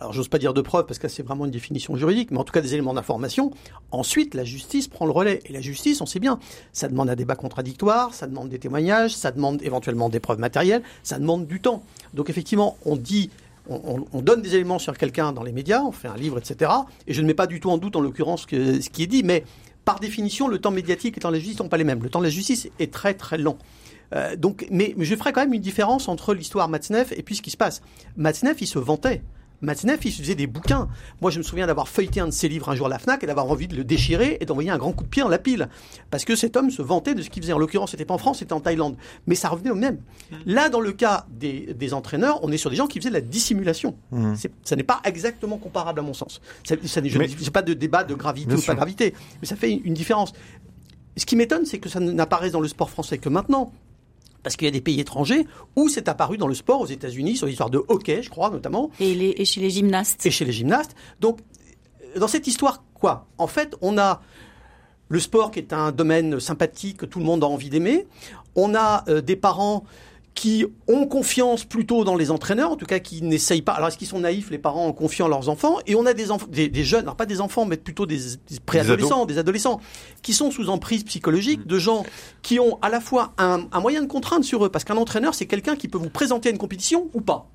alors 0.00 0.14
j'ose 0.14 0.28
pas 0.28 0.38
dire 0.38 0.54
de 0.54 0.62
preuve 0.62 0.86
parce 0.86 0.98
que 0.98 1.06
c'est 1.06 1.22
vraiment 1.22 1.44
une 1.44 1.50
définition 1.50 1.96
juridique, 1.96 2.30
mais 2.30 2.38
en 2.38 2.44
tout 2.44 2.52
cas 2.52 2.62
des 2.62 2.72
éléments 2.72 2.94
d'information. 2.94 3.50
Ensuite, 3.90 4.32
la 4.34 4.44
justice 4.44 4.88
prend 4.88 5.04
le 5.04 5.12
relais. 5.12 5.40
Et 5.44 5.52
la 5.52 5.60
justice, 5.60 6.00
on 6.00 6.06
sait 6.06 6.20
bien, 6.20 6.38
ça 6.72 6.88
demande 6.88 7.10
un 7.10 7.16
débat 7.16 7.34
contradictoire, 7.34 8.14
ça 8.14 8.26
demande 8.26 8.48
des 8.48 8.58
témoignages, 8.58 9.14
ça 9.14 9.32
demande 9.32 9.60
éventuellement 9.62 10.08
des 10.08 10.20
preuves 10.20 10.38
matérielles, 10.38 10.82
ça 11.02 11.18
demande 11.18 11.46
du 11.46 11.60
temps. 11.60 11.82
Donc 12.14 12.30
effectivement, 12.30 12.78
on 12.86 12.96
dit 12.96 13.28
on, 13.68 14.22
donne 14.22 14.42
des 14.42 14.54
éléments 14.54 14.78
sur 14.78 14.96
quelqu'un 14.96 15.32
dans 15.32 15.42
les 15.42 15.52
médias, 15.52 15.82
on 15.82 15.92
fait 15.92 16.08
un 16.08 16.16
livre, 16.16 16.38
etc. 16.38 16.70
Et 17.06 17.14
je 17.14 17.22
ne 17.22 17.26
mets 17.26 17.34
pas 17.34 17.46
du 17.46 17.60
tout 17.60 17.70
en 17.70 17.78
doute, 17.78 17.96
en 17.96 18.00
l'occurrence, 18.00 18.46
ce 18.50 18.88
qui 18.88 19.02
est 19.02 19.06
dit, 19.06 19.22
mais 19.22 19.44
par 19.84 20.00
définition, 20.00 20.48
le 20.48 20.58
temps 20.58 20.70
médiatique 20.70 21.14
et 21.14 21.20
le 21.20 21.22
temps 21.22 21.30
de 21.30 21.34
la 21.34 21.38
justice 21.38 21.56
ne 21.56 21.64
sont 21.64 21.68
pas 21.68 21.78
les 21.78 21.84
mêmes. 21.84 22.02
Le 22.02 22.10
temps 22.10 22.18
de 22.18 22.24
la 22.24 22.30
justice 22.30 22.68
est 22.78 22.92
très 22.92 23.14
très 23.14 23.38
long. 23.38 23.56
Euh, 24.14 24.36
donc, 24.36 24.66
mais, 24.70 24.94
je 24.98 25.16
ferai 25.16 25.32
quand 25.32 25.40
même 25.40 25.54
une 25.54 25.62
différence 25.62 26.08
entre 26.08 26.34
l'histoire 26.34 26.68
Matzneff 26.68 27.12
et 27.12 27.22
puis 27.22 27.36
ce 27.36 27.42
qui 27.42 27.50
se 27.50 27.56
passe. 27.56 27.82
Matzneff, 28.16 28.60
il 28.60 28.66
se 28.66 28.78
vantait. 28.78 29.22
Matzneff, 29.60 30.04
il 30.04 30.12
faisait 30.12 30.34
des 30.36 30.46
bouquins. 30.46 30.88
Moi, 31.20 31.30
je 31.32 31.38
me 31.38 31.42
souviens 31.42 31.66
d'avoir 31.66 31.88
feuilleté 31.88 32.20
un 32.20 32.26
de 32.26 32.30
ses 32.32 32.48
livres 32.48 32.68
un 32.68 32.74
jour 32.76 32.86
à 32.86 32.88
la 32.90 32.98
FNAC 32.98 33.24
et 33.24 33.26
d'avoir 33.26 33.46
envie 33.46 33.66
de 33.66 33.74
le 33.74 33.82
déchirer 33.82 34.38
et 34.40 34.44
d'envoyer 34.46 34.70
un 34.70 34.78
grand 34.78 34.92
coup 34.92 35.02
de 35.04 35.08
pied 35.08 35.22
dans 35.22 35.28
la 35.28 35.38
pile. 35.38 35.68
Parce 36.10 36.24
que 36.24 36.36
cet 36.36 36.56
homme 36.56 36.70
se 36.70 36.80
vantait 36.80 37.14
de 37.14 37.22
ce 37.22 37.28
qu'il 37.30 37.42
faisait. 37.42 37.52
En 37.52 37.58
l'occurrence, 37.58 37.90
c'était 37.90 38.04
pas 38.04 38.14
en 38.14 38.18
France, 38.18 38.38
c'était 38.38 38.52
en 38.52 38.60
Thaïlande. 38.60 38.96
Mais 39.26 39.34
ça 39.34 39.48
revenait 39.48 39.70
au 39.70 39.74
même. 39.74 39.98
Là, 40.46 40.68
dans 40.68 40.80
le 40.80 40.92
cas 40.92 41.26
des, 41.30 41.74
des 41.74 41.92
entraîneurs, 41.94 42.38
on 42.42 42.52
est 42.52 42.56
sur 42.56 42.70
des 42.70 42.76
gens 42.76 42.86
qui 42.86 42.98
faisaient 43.00 43.08
de 43.10 43.14
la 43.14 43.20
dissimulation. 43.20 43.96
C'est- 44.36 44.52
Ça 44.64 44.76
n'est 44.76 44.82
pas 44.84 45.00
exactement 45.04 45.58
comparable 45.58 45.98
à 46.00 46.02
mon 46.02 46.14
sens. 46.14 46.40
Ça, 46.64 46.76
ça 46.84 47.00
n'est- 47.00 47.08
je 47.08 47.18
dis 47.18 47.50
pas 47.50 47.62
de 47.62 47.74
débat 47.74 48.04
de 48.04 48.14
gravité 48.14 48.48
Bien 48.48 48.56
ou 48.56 48.60
sûr. 48.60 48.72
pas 48.72 48.76
gravité. 48.76 49.12
Mais 49.42 49.48
ça 49.48 49.56
fait 49.56 49.70
une, 49.72 49.80
une 49.84 49.94
différence. 49.94 50.32
Ce 51.16 51.26
qui 51.26 51.34
m'étonne, 51.34 51.64
c'est 51.66 51.78
que 51.78 51.88
ça 51.88 51.98
n'apparaisse 51.98 52.52
dans 52.52 52.60
le 52.60 52.68
sport 52.68 52.90
français 52.90 53.18
que 53.18 53.28
maintenant. 53.28 53.72
Parce 54.42 54.56
qu'il 54.56 54.66
y 54.66 54.68
a 54.68 54.72
des 54.72 54.80
pays 54.80 55.00
étrangers 55.00 55.46
où 55.76 55.88
c'est 55.88 56.08
apparu 56.08 56.38
dans 56.38 56.46
le 56.46 56.54
sport, 56.54 56.80
aux 56.80 56.86
États-Unis, 56.86 57.36
sur 57.36 57.46
l'histoire 57.46 57.70
de 57.70 57.82
hockey, 57.88 58.22
je 58.22 58.30
crois, 58.30 58.50
notamment 58.50 58.90
Et, 59.00 59.14
les, 59.14 59.34
et 59.36 59.44
chez 59.44 59.60
les 59.60 59.70
gymnastes. 59.70 60.24
et 60.24 60.30
chez 60.30 60.44
les 60.44 60.52
gymnastes. 60.52 60.94
Donc, 61.20 61.40
euh, 62.16 62.20
dans 62.20 62.28
cette 62.28 62.46
histoire, 62.46 62.82
quoi? 62.94 63.26
En 63.36 63.46
fait, 63.48 63.74
on 63.82 63.98
a 63.98 64.22
le 65.08 65.20
sport 65.20 65.50
qui 65.50 65.58
est 65.58 65.72
un 65.72 65.90
domaine 65.90 66.38
sympathique 66.38 66.98
que 66.98 67.06
tout 67.06 67.18
le 67.18 67.24
monde 67.24 67.42
a 67.42 67.46
envie 67.46 67.70
d'aimer. 67.70 68.06
On 68.54 68.74
a 68.74 69.04
euh, 69.08 69.20
des 69.20 69.36
parents 69.36 69.84
qui 70.38 70.64
ont 70.86 71.04
confiance 71.06 71.64
plutôt 71.64 72.04
dans 72.04 72.14
les 72.14 72.30
entraîneurs, 72.30 72.70
en 72.70 72.76
tout 72.76 72.86
cas 72.86 73.00
qui 73.00 73.22
n'essayent 73.22 73.60
pas. 73.60 73.72
Alors 73.72 73.88
est-ce 73.88 73.98
qu'ils 73.98 74.06
sont 74.06 74.20
naïfs, 74.20 74.50
les 74.50 74.58
parents, 74.58 74.86
en 74.86 74.92
confiant 74.92 75.26
leurs 75.26 75.48
enfants? 75.48 75.78
Et 75.88 75.96
on 75.96 76.06
a 76.06 76.14
des, 76.14 76.26
des, 76.48 76.68
des 76.68 76.84
jeunes, 76.84 77.02
alors 77.02 77.16
pas 77.16 77.26
des 77.26 77.40
enfants, 77.40 77.64
mais 77.64 77.76
plutôt 77.76 78.06
des, 78.06 78.18
des 78.48 78.60
préadolescents, 78.64 79.26
des, 79.26 79.38
adolescents, 79.38 79.80
qui 80.22 80.32
sont 80.32 80.52
sous 80.52 80.68
emprise 80.68 81.02
psychologique 81.02 81.66
de 81.66 81.80
gens 81.80 82.04
qui 82.42 82.60
ont 82.60 82.78
à 82.82 82.88
la 82.88 83.00
fois 83.00 83.32
un, 83.38 83.66
un 83.72 83.80
moyen 83.80 84.00
de 84.00 84.06
contrainte 84.06 84.44
sur 84.44 84.64
eux, 84.64 84.68
parce 84.68 84.84
qu'un 84.84 84.96
entraîneur, 84.96 85.34
c'est 85.34 85.46
quelqu'un 85.46 85.74
qui 85.74 85.88
peut 85.88 85.98
vous 85.98 86.08
présenter 86.08 86.50
à 86.50 86.52
une 86.52 86.58
compétition 86.58 87.08
ou 87.14 87.20
pas, 87.20 87.50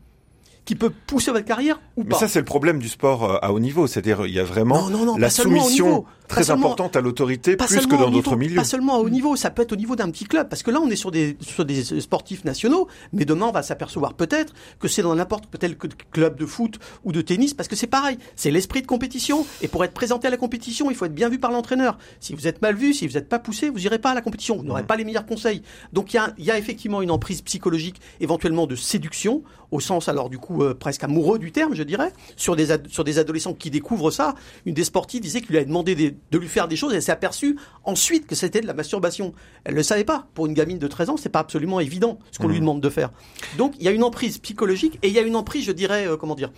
qui 0.65 0.75
peut 0.75 0.91
pousser 1.07 1.31
votre 1.31 1.45
carrière 1.45 1.79
ou 1.95 2.03
Mais 2.03 2.09
pas. 2.09 2.17
ça, 2.17 2.27
c'est 2.27 2.39
le 2.39 2.45
problème 2.45 2.79
du 2.79 2.89
sport 2.89 3.23
euh, 3.23 3.37
à 3.41 3.53
haut 3.53 3.59
niveau. 3.61 3.87
C'est-à-dire, 3.87 4.25
il 4.25 4.33
y 4.33 4.39
a 4.39 4.43
vraiment 4.43 4.89
Non, 4.89 4.97
non, 4.97 5.05
non, 5.05 5.17
la 5.17 5.29
soumission 5.29 6.03
très 6.33 6.51
importante 6.51 6.95
à 6.95 7.01
l'autorité, 7.01 7.55
plus 7.55 7.87
que 7.87 7.95
dans 7.95 8.07
au 8.07 8.11
d'autres 8.11 8.35
milieux. 8.35 8.55
Pas 8.55 8.63
seulement 8.63 8.95
à 8.95 8.99
haut 8.99 9.09
niveau, 9.09 9.35
ça 9.35 9.49
peut 9.49 9.61
être 9.61 9.71
au 9.73 9.75
niveau 9.75 9.95
d'un 9.95 10.09
petit 10.11 10.25
club, 10.25 10.49
parce 10.49 10.63
que 10.63 10.71
là 10.71 10.79
on 10.81 10.89
est 10.89 10.95
sur 10.95 11.11
des, 11.11 11.37
sur 11.41 11.65
des 11.65 11.83
sportifs 12.01 12.43
nationaux, 12.45 12.87
mais 13.11 13.25
demain 13.25 13.47
on 13.47 13.51
va 13.51 13.63
s'apercevoir 13.63 14.13
peut-être 14.13 14.53
que 14.79 14.87
c'est 14.87 15.01
dans 15.01 15.15
n'importe 15.15 15.45
quel 15.59 15.75
club 15.77 16.37
de 16.37 16.45
foot 16.45 16.79
ou 17.03 17.11
de 17.11 17.21
tennis, 17.21 17.53
parce 17.53 17.67
que 17.69 17.75
c'est 17.75 17.87
pareil, 17.87 18.17
c'est 18.35 18.51
l'esprit 18.51 18.81
de 18.81 18.87
compétition, 18.87 19.45
et 19.61 19.67
pour 19.67 19.83
être 19.83 19.93
présenté 19.93 20.27
à 20.27 20.31
la 20.31 20.37
compétition, 20.37 20.89
il 20.89 20.95
faut 20.95 21.05
être 21.05 21.15
bien 21.15 21.29
vu 21.29 21.39
par 21.39 21.51
l'entraîneur. 21.51 21.97
Si 22.19 22.33
vous 22.33 22.47
êtes 22.47 22.61
mal 22.61 22.75
vu, 22.75 22.93
si 22.93 23.07
vous 23.07 23.13
n'êtes 23.13 23.29
pas 23.29 23.39
poussé, 23.39 23.69
vous 23.69 23.85
irez 23.85 23.99
pas 23.99 24.11
à 24.11 24.13
la 24.15 24.21
compétition, 24.21 24.57
vous 24.57 24.63
n'aurez 24.63 24.83
pas 24.83 24.95
les 24.95 25.03
meilleurs 25.05 25.25
conseils. 25.25 25.61
Donc 25.93 26.13
il 26.13 26.17
y 26.17 26.19
a, 26.19 26.33
il 26.37 26.45
y 26.45 26.51
a 26.51 26.57
effectivement 26.57 27.01
une 27.01 27.11
emprise 27.11 27.41
psychologique, 27.41 28.01
éventuellement 28.19 28.67
de 28.67 28.75
séduction, 28.75 29.43
au 29.71 29.79
sens 29.79 30.07
alors 30.07 30.29
du 30.29 30.37
coup 30.37 30.61
euh, 30.63 30.73
presque 30.75 31.03
amoureux 31.03 31.39
du 31.39 31.51
terme, 31.51 31.73
je 31.73 31.83
dirais, 31.83 32.13
sur 32.35 32.55
des, 32.55 32.67
sur 32.89 33.03
des 33.03 33.17
adolescents 33.19 33.53
qui 33.53 33.71
découvrent 33.71 34.11
ça. 34.11 34.35
Une 34.65 34.73
des 34.75 34.83
sportives 34.83 35.21
disait 35.21 35.41
qu'il 35.41 35.49
lui 35.49 35.57
avait 35.57 35.65
demandé 35.65 35.95
des- 35.95 36.15
de 36.31 36.37
lui 36.37 36.47
faire 36.47 36.67
des 36.67 36.75
choses 36.75 36.93
et 36.93 36.95
elle 36.95 37.01
s'est 37.03 37.11
aperçue 37.11 37.57
ensuite 37.83 38.25
que 38.27 38.35
c'était 38.35 38.61
de 38.61 38.67
la 38.67 38.73
masturbation. 38.73 39.33
Elle 39.65 39.75
le 39.75 39.83
savait 39.83 40.03
pas. 40.03 40.27
Pour 40.33 40.45
une 40.47 40.53
gamine 40.53 40.79
de 40.79 40.87
13 40.87 41.09
ans, 41.11 41.17
c'est 41.17 41.29
pas 41.29 41.39
absolument 41.39 41.79
évident 41.79 42.17
ce 42.31 42.39
qu'on 42.39 42.47
lui 42.47 42.59
demande 42.59 42.81
de 42.81 42.89
faire. 42.89 43.11
Donc 43.57 43.73
il 43.79 43.83
y 43.85 43.87
a 43.87 43.91
une 43.91 44.03
emprise 44.03 44.37
psychologique 44.39 44.97
et 45.03 45.07
il 45.09 45.13
y 45.13 45.19
a 45.19 45.21
une 45.21 45.35
emprise, 45.35 45.65
je 45.65 45.71
dirais, 45.71 46.07
euh, 46.07 46.17
comment 46.17 46.35
dire, 46.35 46.51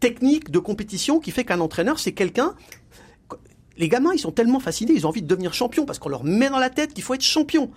technique 0.00 0.50
de 0.50 0.58
compétition 0.58 1.20
qui 1.20 1.30
fait 1.30 1.44
qu'un 1.44 1.60
entraîneur, 1.60 1.98
c'est 1.98 2.12
quelqu'un 2.12 2.54
les 3.76 3.88
gamins, 3.88 4.10
ils 4.12 4.18
sont 4.18 4.32
tellement 4.32 4.60
fascinés, 4.60 4.92
ils 4.94 5.06
ont 5.06 5.08
envie 5.08 5.22
de 5.22 5.26
devenir 5.26 5.54
champions 5.54 5.86
parce 5.86 5.98
qu'on 5.98 6.10
leur 6.10 6.22
met 6.22 6.50
dans 6.50 6.58
la 6.58 6.68
tête 6.68 6.92
qu'il 6.92 7.02
faut 7.02 7.14
être 7.14 7.22
champion. 7.22 7.70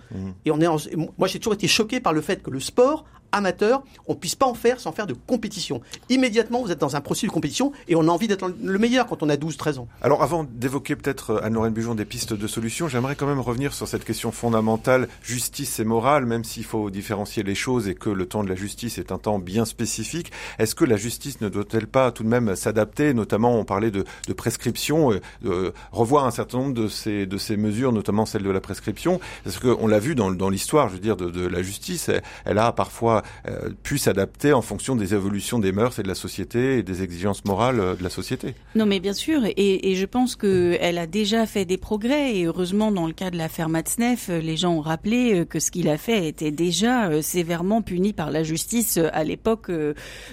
Et 0.44 0.50
on 0.50 0.60
est, 0.60 0.66
en- 0.66 0.76
moi, 1.16 1.28
j'ai 1.28 1.38
toujours 1.38 1.54
été 1.54 1.66
choqué 1.66 1.98
par 1.98 2.12
le 2.12 2.20
fait 2.20 2.42
que 2.42 2.50
le 2.50 2.60
sport 2.60 3.06
amateur, 3.34 3.82
on 4.06 4.14
puisse 4.14 4.34
pas 4.34 4.46
en 4.46 4.54
faire 4.54 4.80
sans 4.80 4.92
faire 4.92 5.06
de 5.06 5.14
compétition. 5.14 5.80
Immédiatement, 6.08 6.62
vous 6.62 6.70
êtes 6.70 6.78
dans 6.78 6.96
un 6.96 7.00
processus 7.00 7.28
de 7.28 7.34
compétition 7.34 7.72
et 7.88 7.96
on 7.96 8.02
a 8.02 8.10
envie 8.10 8.28
d'être 8.28 8.52
le 8.62 8.78
meilleur 8.78 9.06
quand 9.06 9.22
on 9.22 9.28
a 9.28 9.36
12-13 9.36 9.78
ans. 9.78 9.88
Alors 10.02 10.22
avant 10.22 10.44
d'évoquer 10.44 10.96
peut-être 10.96 11.30
euh, 11.30 11.44
Anne-Lorraine 11.44 11.72
Bujon 11.72 11.94
des 11.94 12.04
pistes 12.04 12.32
de 12.32 12.46
solutions, 12.46 12.88
j'aimerais 12.88 13.16
quand 13.16 13.26
même 13.26 13.40
revenir 13.40 13.74
sur 13.74 13.88
cette 13.88 14.04
question 14.04 14.32
fondamentale, 14.32 15.08
justice 15.22 15.80
et 15.80 15.84
morale, 15.84 16.26
même 16.26 16.44
s'il 16.44 16.64
faut 16.64 16.90
différencier 16.90 17.42
les 17.42 17.54
choses 17.54 17.88
et 17.88 17.94
que 17.94 18.10
le 18.10 18.26
temps 18.26 18.44
de 18.44 18.48
la 18.48 18.54
justice 18.54 18.98
est 18.98 19.12
un 19.12 19.18
temps 19.18 19.38
bien 19.38 19.64
spécifique. 19.64 20.32
Est-ce 20.58 20.74
que 20.74 20.84
la 20.84 20.96
justice 20.96 21.40
ne 21.40 21.48
doit-elle 21.48 21.86
pas 21.86 22.12
tout 22.12 22.22
de 22.22 22.28
même 22.28 22.54
s'adapter? 22.56 23.14
Notamment, 23.14 23.58
on 23.58 23.64
parlait 23.64 23.90
de, 23.90 24.04
prescription, 24.36 25.12
euh, 25.12 25.20
de 25.42 25.72
revoir 25.92 26.24
un 26.24 26.30
certain 26.30 26.58
nombre 26.58 26.74
de 26.74 26.88
ces, 26.88 27.26
de 27.26 27.38
ces 27.38 27.56
mesures, 27.56 27.92
notamment 27.92 28.26
celle 28.26 28.42
de 28.42 28.50
la 28.50 28.60
prescription, 28.60 29.20
parce 29.42 29.58
qu'on 29.58 29.86
l'a 29.86 29.98
vu 29.98 30.14
dans, 30.14 30.30
dans 30.30 30.50
l'histoire, 30.50 30.88
je 30.88 30.94
veux 30.94 31.00
dire, 31.00 31.16
de, 31.16 31.46
la 31.46 31.62
justice, 31.62 32.10
elle 32.44 32.58
a 32.58 32.72
parfois 32.72 33.22
euh, 33.48 33.70
pu 33.82 33.98
s'adapter 33.98 34.52
en 34.52 34.62
fonction 34.62 34.96
des 34.96 35.14
évolutions 35.14 35.58
des 35.58 35.72
mœurs 35.72 35.98
et 35.98 36.02
de 36.02 36.08
la 36.08 36.14
société 36.14 36.78
et 36.78 36.82
des 36.82 37.02
exigences 37.02 37.44
morales 37.44 37.80
euh, 37.80 37.94
de 37.94 38.02
la 38.02 38.10
société. 38.10 38.54
Non, 38.74 38.86
mais 38.86 39.00
bien 39.00 39.12
sûr, 39.12 39.44
et, 39.44 39.90
et 39.90 39.94
je 39.94 40.06
pense 40.06 40.36
que 40.36 40.76
elle 40.80 40.98
a 40.98 41.06
déjà 41.06 41.46
fait 41.46 41.64
des 41.64 41.78
progrès. 41.78 42.36
Et 42.36 42.44
heureusement, 42.44 42.92
dans 42.92 43.06
le 43.06 43.12
cas 43.12 43.30
de 43.30 43.36
l'affaire 43.36 43.68
Matzneff, 43.68 44.28
les 44.28 44.56
gens 44.56 44.74
ont 44.74 44.80
rappelé 44.80 45.40
euh, 45.40 45.44
que 45.44 45.60
ce 45.60 45.70
qu'il 45.70 45.88
a 45.88 45.98
fait 45.98 46.28
était 46.28 46.50
déjà 46.50 47.08
euh, 47.08 47.22
sévèrement 47.22 47.82
puni 47.82 48.12
par 48.12 48.30
la 48.30 48.42
justice 48.42 48.98
à 49.12 49.24
l'époque 49.24 49.70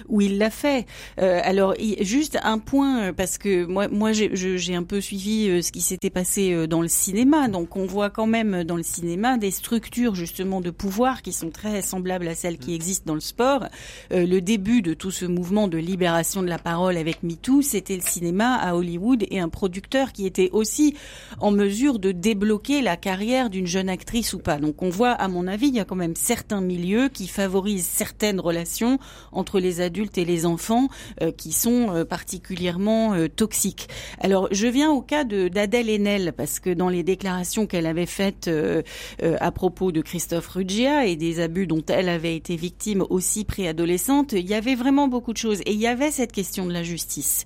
où 0.08 0.20
il 0.20 0.38
l'a 0.38 0.50
fait. 0.50 0.86
Alors, 1.16 1.74
juste 2.00 2.38
un 2.42 2.58
point, 2.58 3.12
parce 3.12 3.38
que 3.38 3.64
moi, 3.64 3.88
moi, 3.88 4.12
j'ai 4.12 4.74
un 4.74 4.82
peu 4.82 5.00
suivi 5.00 5.62
ce 5.62 5.72
qui 5.72 5.80
s'était 5.80 6.10
passé 6.10 6.66
dans 6.66 6.82
le 6.82 6.88
cinéma. 6.88 7.48
Donc, 7.48 7.76
on 7.76 7.86
voit 7.86 8.10
quand 8.10 8.26
même 8.26 8.64
dans 8.64 8.76
le 8.76 8.82
cinéma 8.82 9.38
des 9.38 9.50
structures 9.50 10.14
justement 10.14 10.60
de 10.60 10.70
pouvoir 10.70 11.22
qui 11.22 11.32
sont 11.32 11.50
très 11.50 11.82
semblables 11.82 12.28
à 12.28 12.34
celles 12.34 12.58
qui 12.58 12.74
existent 12.74 12.81
dans 13.04 13.14
le 13.14 13.20
sport. 13.20 13.66
Euh, 14.12 14.26
le 14.26 14.40
début 14.40 14.82
de 14.82 14.94
tout 14.94 15.10
ce 15.10 15.24
mouvement 15.24 15.68
de 15.68 15.78
libération 15.78 16.42
de 16.42 16.48
la 16.48 16.58
parole 16.58 16.96
avec 16.96 17.22
MeToo, 17.22 17.62
c'était 17.62 17.96
le 17.96 18.02
cinéma 18.02 18.56
à 18.56 18.74
Hollywood 18.74 19.24
et 19.30 19.40
un 19.40 19.48
producteur 19.48 20.12
qui 20.12 20.26
était 20.26 20.50
aussi 20.52 20.96
en 21.40 21.50
mesure 21.50 21.98
de 21.98 22.12
débloquer 22.12 22.82
la 22.82 22.96
carrière 22.96 23.50
d'une 23.50 23.66
jeune 23.66 23.88
actrice 23.88 24.32
ou 24.34 24.38
pas. 24.38 24.58
Donc 24.58 24.82
on 24.82 24.90
voit, 24.90 25.12
à 25.12 25.28
mon 25.28 25.46
avis, 25.46 25.68
il 25.68 25.74
y 25.74 25.80
a 25.80 25.84
quand 25.84 25.96
même 25.96 26.16
certains 26.16 26.60
milieux 26.60 27.08
qui 27.08 27.28
favorisent 27.28 27.86
certaines 27.86 28.40
relations 28.40 28.98
entre 29.32 29.60
les 29.60 29.80
adultes 29.80 30.18
et 30.18 30.24
les 30.24 30.46
enfants 30.46 30.88
euh, 31.20 31.30
qui 31.30 31.52
sont 31.52 31.94
euh, 31.94 32.04
particulièrement 32.04 33.14
euh, 33.14 33.28
toxiques. 33.28 33.88
Alors 34.20 34.48
je 34.50 34.66
viens 34.66 34.90
au 34.90 35.02
cas 35.02 35.24
d'Adèle 35.24 35.88
Haenel 35.88 36.32
parce 36.36 36.60
que 36.60 36.70
dans 36.70 36.88
les 36.88 37.02
déclarations 37.02 37.66
qu'elle 37.66 37.86
avait 37.86 38.06
faites 38.06 38.48
euh, 38.48 38.82
euh, 39.22 39.36
à 39.40 39.50
propos 39.52 39.92
de 39.92 40.00
Christophe 40.00 40.48
Ruggia 40.48 41.06
et 41.06 41.16
des 41.16 41.40
abus 41.40 41.66
dont 41.66 41.84
elle 41.88 42.08
avait 42.08 42.36
été 42.36 42.56
victime 42.62 43.04
aussi 43.10 43.44
préadolescente, 43.44 44.32
il 44.32 44.48
y 44.48 44.54
avait 44.54 44.76
vraiment 44.76 45.08
beaucoup 45.08 45.32
de 45.32 45.38
choses 45.38 45.60
et 45.66 45.72
il 45.72 45.80
y 45.80 45.88
avait 45.88 46.12
cette 46.12 46.30
question 46.30 46.64
de 46.64 46.72
la 46.72 46.84
justice. 46.84 47.44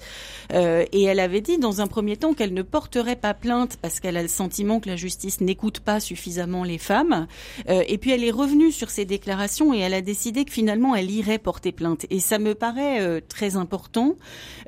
Euh, 0.53 0.85
et 0.93 1.05
elle 1.05 1.21
avait 1.21 1.41
dit 1.41 1.57
dans 1.57 1.81
un 1.81 1.87
premier 1.87 2.19
temps 2.19 2.35
qu'elle 2.35 2.53
ne 2.53 2.62
porterait 2.62 3.17
pas 3.17 3.33
plainte 3.33 3.79
parce 3.81 3.99
qu'elle 3.99 4.19
a 4.19 4.23
le 4.23 4.29
sentiment 4.29 4.79
que 4.79 4.91
la 4.91 4.97
justice 4.97 5.41
n'écoute 5.41 5.81
pas 5.81 6.01
suffisamment 6.01 6.64
les 6.64 6.77
femmes. 6.79 7.27
Euh, 7.69 7.83
et 7.89 7.97
puis 7.97 8.11
elle 8.11 8.25
est 8.25 8.31
revenue 8.31 8.73
sur 8.73 8.91
ses 8.91 9.07
déclarations 9.07 9.73
et 9.73 9.79
elle 9.79 9.95
a 9.95 10.03
décidé 10.03 10.45
que 10.45 10.53
finalement 10.53 10.95
elle 10.95 11.11
irait 11.11 11.39
porter 11.39 11.73
plainte. 11.73 12.05
Et 12.11 12.21
ça 12.21 12.39
me 12.39 12.55
paraît 12.55 13.01
euh, 13.01 13.21
très 13.27 13.57
important 13.57 14.17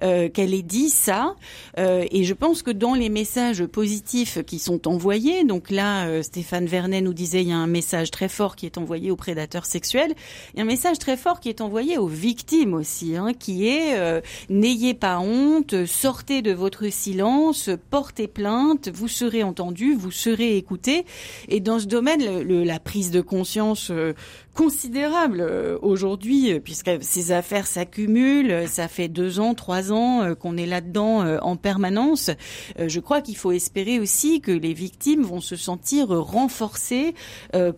euh, 0.03 0.31
qu'elle 0.31 0.55
ait 0.55 0.63
dit 0.63 0.89
ça. 0.89 1.37
Et 1.77 2.25
je 2.25 2.35
pense 2.35 2.63
que 2.63 2.71
dans 2.71 2.95
les 2.95 3.09
messages 3.09 3.65
positifs 3.65 4.43
qui 4.45 4.59
sont 4.59 4.89
envoyés, 4.89 5.45
donc 5.45 5.71
là 5.71 6.23
Stéphane 6.23 6.67
Vernet 6.67 7.03
nous 7.03 7.13
disait 7.13 7.43
il 7.43 7.49
y 7.49 7.53
a 7.53 7.57
un 7.57 7.67
message 7.67 8.11
très 8.11 8.29
fort 8.29 8.57
qui 8.57 8.67
est 8.67 8.79
envoyé 8.79 9.11
aux 9.11 9.17
prédateurs 9.17 9.67
sexuels, 9.67 10.15
il 10.53 10.59
y 10.59 10.61
a 10.61 10.65
un 10.65 10.67
message 10.67 10.99
très 10.99 11.17
fort 11.17 11.41
qui 11.41 11.49
est 11.49 11.61
envoyé 11.61 11.99
aux 11.99 12.07
victimes 12.07 12.75
aussi, 12.75 13.17
hein, 13.17 13.33
qui 13.39 13.69
est 13.69 13.99
euh, 13.99 14.21
n'ayez 14.49 14.95
pas 14.95 15.19
honte, 15.19 15.87
sortez 15.87 16.43
de 16.43 16.53
votre 16.53 16.89
silence, 16.89 17.71
portez 17.91 18.29
plainte, 18.29 18.89
vous 18.89 19.09
serez 19.09 19.43
entendu, 19.43 19.95
vous 19.95 20.11
serez 20.11 20.57
écouté. 20.57 21.05
Et 21.49 21.61
dans 21.61 21.79
ce 21.79 21.87
domaine, 21.87 22.43
la 22.43 22.81
prise 22.81 23.11
de 23.11 23.21
conscience 23.21 23.91
euh, 23.91 24.15
considérable 24.59 25.41
euh, 25.41 25.79
aujourd'hui, 25.83 26.53
euh, 26.53 26.59
puisque 26.59 26.91
ces 27.01 27.31
affaires 27.31 27.69
s'accumulent, 27.69 28.51
euh, 28.51 28.67
ça 28.67 28.89
fait 28.89 29.07
deux 29.07 29.39
ans, 29.39 29.55
trois 29.55 29.93
ans 29.93 30.35
qu'on 30.35 30.57
est 30.57 30.67
là-dedans 30.67 31.39
en 31.43 31.55
permanence. 31.57 32.31
Je 32.79 32.99
crois 33.01 33.21
qu'il 33.21 33.37
faut 33.37 33.53
espérer 33.53 34.01
aussi 34.01 34.41
que 34.41 34.51
les 34.51 34.73
victimes 34.73 35.23
vont 35.23 35.41
se 35.41 35.55
sentir 35.55 36.09
renforcées 36.09 37.15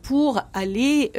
pour 0.02 0.40
aller 0.54 1.12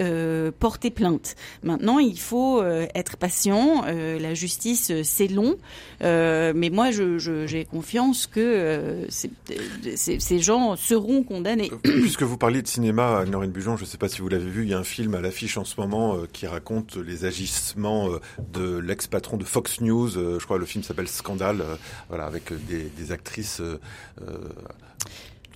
porter 0.59 0.89
plainte. 0.89 1.35
Maintenant, 1.63 1.99
il 1.99 2.19
faut 2.19 2.63
être 2.63 3.17
patient. 3.17 3.83
La 3.85 4.33
justice, 4.33 4.91
c'est 5.03 5.27
long, 5.27 5.57
mais 6.01 6.69
moi, 6.71 6.89
j'ai 6.91 7.65
confiance 7.65 8.25
que 8.27 9.05
c'est- 9.09 10.19
ces 10.19 10.39
gens 10.39 10.75
seront 10.75 11.23
condamnés. 11.23 11.71
Puisque 11.83 12.23
vous 12.23 12.37
parliez 12.37 12.61
de 12.61 12.67
cinéma, 12.67 13.19
Anne-Lorraine 13.19 13.51
Bujon, 13.51 13.77
je 13.77 13.83
ne 13.83 13.87
sais 13.87 13.97
pas 13.97 14.09
si 14.09 14.21
vous 14.21 14.29
l'avez 14.29 14.49
vu, 14.49 14.63
il 14.63 14.69
y 14.69 14.73
a 14.73 14.79
un 14.79 14.83
film 14.83 15.13
à 15.15 15.21
l'affiche 15.21 15.50
en 15.57 15.65
ce 15.65 15.79
moment 15.79 16.15
euh, 16.15 16.27
qui 16.31 16.47
raconte 16.47 16.95
les 16.97 17.25
agissements 17.25 18.09
euh, 18.09 18.19
de 18.51 18.77
l'ex-patron 18.77 19.37
de 19.37 19.43
Fox 19.43 19.81
News. 19.81 20.17
euh, 20.17 20.39
je 20.39 20.45
crois 20.45 20.57
que 20.57 20.61
le 20.61 20.65
film 20.65 20.83
s'appelle 20.83 21.07
Scandale, 21.07 21.63
voilà, 22.09 22.25
avec 22.25 22.51
des 22.67 23.11
actrices. 23.11 23.61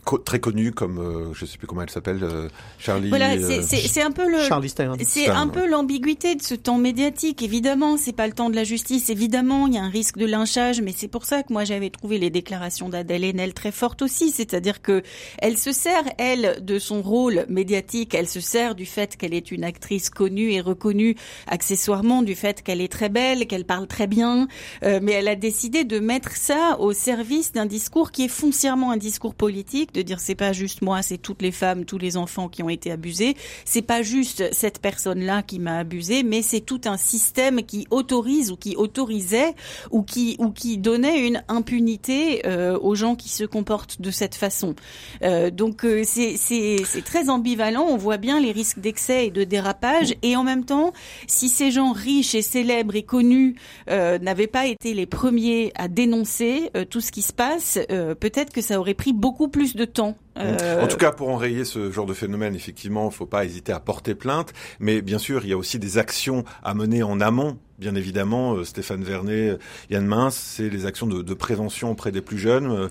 Euh, 0.08 0.16
euh, 0.16 0.18
très 0.20 0.40
connue 0.40 0.72
comme, 0.72 1.00
euh, 1.00 1.34
je 1.34 1.46
sais 1.46 1.58
plus 1.58 1.68
comment 1.68 1.82
elle 1.82 1.90
s'appelle, 1.90 2.20
euh, 2.24 2.50
Charlie. 2.80 3.10
Voilà, 3.10 3.32
euh, 3.34 3.62
c'est 3.62 4.02
un 4.02 4.12
peu 4.12 4.30
le. 4.30 4.42
Charlie 4.42 4.70
Stein. 4.70 4.94
C'est 5.04 5.30
un 5.30 5.48
peu 5.48 5.68
l'ambiguïté 5.68 6.36
de 6.36 6.42
ce 6.42 6.56
temps 6.56 6.78
médiatique. 6.78 7.42
Évidemment, 7.42 7.98
c'est 7.98 8.14
pas 8.14 8.28
le 8.28 8.34
temps 8.34 8.50
de 8.50 8.56
la 8.56 8.64
justice. 8.64 9.10
Évidemment, 9.10 9.68
il 9.68 9.74
y 9.74 9.78
a 9.78 9.84
un 9.84 9.90
risque 9.90 10.18
de 10.18 10.26
lynchage, 10.26 10.82
mais 10.82 10.94
c'est 10.96 11.08
pour 11.08 11.26
ça 11.26 11.44
que 11.44 11.52
moi 11.54 11.64
j'avais 11.64 11.90
trouvé 11.90 12.18
les 12.18 12.30
déclarations 12.30 12.90
d'Adèle 12.90 13.24
Haenel 13.24 13.54
très 13.54 13.72
fortes 13.72 14.02
aussi. 14.02 14.32
C'est-à-dire 14.32 14.82
que 14.82 15.04
elle 15.40 15.58
se 15.58 15.72
sert 15.72 16.04
elle 16.18 16.64
de 16.64 16.80
son 16.80 17.02
rôle 17.02 17.46
médiatique. 17.50 18.14
Elle 18.14 18.28
se 18.28 18.40
sert 18.40 18.76
du 18.76 18.86
fait 18.86 19.16
qu'elle 19.18 19.34
est 19.34 19.52
une 19.52 19.64
actrice 19.64 20.10
connue 20.10 20.52
et 20.52 20.62
reconnue, 20.62 21.16
accessoirement 21.48 22.22
du 22.22 22.36
fait 22.36 22.62
qu'elle 22.62 22.82
est 22.82 22.92
très 22.92 23.10
belle, 23.10 23.48
qu'elle 23.48 23.66
parle 23.66 23.88
très 23.88 24.08
bien. 24.08 24.48
mais 24.82 25.14
elle 25.14 25.28
a 25.28 25.36
décidé 25.36 25.84
de 25.84 26.00
mettre 26.00 26.36
ça 26.36 26.78
au 26.80 26.94
service 26.94 27.52
d'un 27.52 27.66
discours 27.66 28.12
qui 28.12 28.26
est 28.26 28.30
foncièrement 28.30 28.92
un 28.92 28.98
discours 28.98 29.36
politique 29.36 29.95
de 29.96 30.02
dire 30.02 30.20
c'est 30.20 30.36
pas 30.36 30.54
juste 30.54 30.82
moi, 30.82 31.02
c'est 31.02 31.18
toutes 31.18 31.42
les 31.42 31.52
femmes, 31.52 31.86
tous 31.86 31.98
les 31.98 32.18
enfants 32.18 32.50
qui 32.50 32.62
ont 32.62 32.70
été 32.70 32.92
abusés. 32.92 33.36
C'est 33.64 33.82
pas 33.82 34.02
juste 34.02 34.44
cette 34.54 34.80
personne-là 34.80 35.42
qui 35.42 35.60
m'a 35.60 35.80
abusé, 35.80 36.24
mais 36.24 36.42
c'est 36.42 36.60
tout 36.60 36.82
un 36.86 36.98
système 36.98 37.64
qui 37.64 37.88
autorise 37.90 38.52
ou 38.52 38.58
qui 38.58 38.76
autorisait 38.76 39.56
ou 39.92 40.04
qui 40.04 40.36
ou 40.40 40.52
qui 40.52 40.78
donnait 40.78 41.26
une 41.26 41.44
impunité 41.48 42.46
euh, 42.46 42.78
aux 42.80 42.96
gens 42.96 43.16
qui 43.16 43.30
se 43.30 43.44
comportent 43.44 44.02
de 44.02 44.12
cette 44.12 44.36
façon. 44.36 44.76
Euh, 45.24 45.50
donc 45.50 45.86
euh, 45.86 46.04
c'est 46.04 46.36
c'est 46.38 47.04
très 47.06 47.30
ambivalent. 47.30 47.86
On 47.88 47.98
voit 47.98 48.18
bien 48.18 48.40
les 48.40 48.52
risques 48.52 48.80
d'excès 48.80 49.28
et 49.28 49.32
de 49.32 49.44
dérapage, 49.44 50.16
et 50.22 50.36
en 50.36 50.44
même 50.44 50.66
temps, 50.66 50.92
si 51.28 51.48
ces 51.50 51.72
gens 51.72 51.94
riches 51.94 52.36
et 52.36 52.42
célèbres 52.42 52.96
et 52.96 53.04
connus 53.04 53.56
n'avaient 53.88 54.48
pas 54.48 54.66
été 54.66 54.94
les 54.94 55.06
premiers 55.06 55.72
à 55.76 55.88
dénoncer 55.88 56.70
tout 56.90 57.02
ce 57.02 57.12
qui 57.12 57.22
se 57.22 57.34
passe, 57.34 57.80
peut-être 58.20 58.52
que 58.52 58.62
ça 58.62 58.80
aurait 58.80 58.94
pris 58.94 59.14
beaucoup 59.14 59.48
plus 59.48 59.76
de 59.76 59.85
temps 59.88 60.18
euh, 60.38 60.84
en 60.84 60.88
tout 60.88 60.98
cas, 60.98 61.12
pour 61.12 61.30
enrayer 61.30 61.64
ce 61.64 61.92
genre 61.92 62.06
de 62.06 62.14
phénomène, 62.14 62.56
effectivement, 62.56 63.04
il 63.04 63.08
ne 63.08 63.14
faut 63.14 63.26
pas 63.26 63.46
hésiter 63.46 63.72
à 63.72 63.80
porter 63.80 64.16
plainte. 64.16 64.52
Mais 64.80 65.02
bien 65.02 65.18
sûr, 65.18 65.46
il 65.46 65.50
y 65.50 65.54
a 65.54 65.58
aussi 65.58 65.80
des 65.80 65.98
actions 65.98 66.44
à 66.64 66.74
mener 66.74 67.04
en 67.04 67.22
amont 67.22 67.58
bien 67.78 67.96
évidemment, 67.96 68.56
euh, 68.56 68.64
Stéphane 68.64 69.04
Vernet, 69.04 69.50
euh, 69.50 69.58
Yann 69.90 70.06
Mince, 70.06 70.36
c'est 70.36 70.70
les 70.70 70.86
actions 70.86 71.08
de, 71.08 71.22
de, 71.22 71.34
prévention 71.34 71.92
auprès 71.92 72.12
des 72.12 72.22
plus 72.22 72.38
jeunes. 72.38 72.90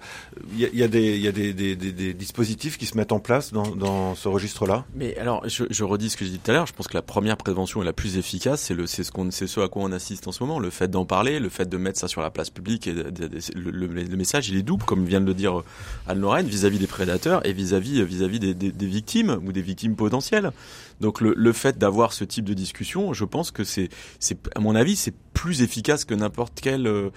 Il 0.52 0.60
y 0.60 0.64
a, 0.66 0.68
il 0.72 0.78
y 0.78 0.82
a, 0.82 0.88
des, 0.88 1.16
il 1.16 1.22
y 1.22 1.28
a 1.28 1.32
des, 1.32 1.54
des, 1.54 1.74
des, 1.74 2.12
dispositifs 2.12 2.76
qui 2.76 2.86
se 2.86 2.96
mettent 2.96 3.12
en 3.12 3.18
place 3.18 3.52
dans, 3.52 3.74
dans 3.74 4.14
ce 4.14 4.28
registre-là? 4.28 4.84
Mais 4.94 5.16
alors, 5.16 5.48
je, 5.48 5.64
je, 5.70 5.84
redis 5.84 6.10
ce 6.10 6.16
que 6.16 6.24
j'ai 6.24 6.32
dit 6.32 6.38
tout 6.38 6.50
à 6.50 6.54
l'heure. 6.54 6.66
Je 6.66 6.74
pense 6.74 6.88
que 6.88 6.94
la 6.94 7.02
première 7.02 7.36
prévention 7.36 7.80
est 7.82 7.84
la 7.84 7.92
plus 7.92 8.18
efficace. 8.18 8.60
C'est 8.62 8.74
le, 8.74 8.86
ce 8.86 9.02
ce 9.02 9.60
à 9.60 9.68
quoi 9.68 9.82
on 9.82 9.92
assiste 9.92 10.28
en 10.28 10.32
ce 10.32 10.42
moment. 10.42 10.58
Le 10.58 10.70
fait 10.70 10.88
d'en 10.88 11.06
parler, 11.06 11.38
le 11.40 11.48
fait 11.48 11.68
de 11.68 11.76
mettre 11.76 11.98
ça 11.98 12.08
sur 12.08 12.20
la 12.20 12.30
place 12.30 12.50
publique 12.50 12.86
et 12.86 12.92
le, 12.92 13.70
le, 13.70 14.16
message, 14.16 14.48
il 14.48 14.56
est 14.56 14.62
double, 14.62 14.84
comme 14.84 15.04
vient 15.04 15.20
de 15.20 15.26
le 15.26 15.34
dire 15.34 15.62
Anne 16.06 16.20
Lorraine, 16.20 16.46
vis-à-vis 16.46 16.78
des 16.78 16.86
prédateurs 16.86 17.46
et 17.46 17.52
vis-à-vis, 17.52 18.02
vis-à-vis 18.02 18.38
des, 18.38 18.54
des, 18.54 18.86
victimes 18.86 19.40
ou 19.44 19.52
des 19.52 19.62
victimes 19.62 19.96
potentielles. 19.96 20.52
Donc 21.00 21.20
le, 21.20 21.34
le 21.36 21.52
fait 21.52 21.78
d'avoir 21.78 22.12
ce 22.12 22.24
type 22.24 22.44
de 22.44 22.54
discussion, 22.54 23.12
je 23.12 23.24
pense 23.24 23.50
que 23.50 23.64
c'est, 23.64 23.88
c'est 24.20 24.38
à 24.54 24.60
mon 24.60 24.73
avis, 24.74 24.96
c'est 24.96 25.14
plus 25.34 25.62
efficace 25.62 26.04
que 26.04 26.14
n'importe 26.14 26.60
quelle 26.60 26.86
euh, 26.86 27.10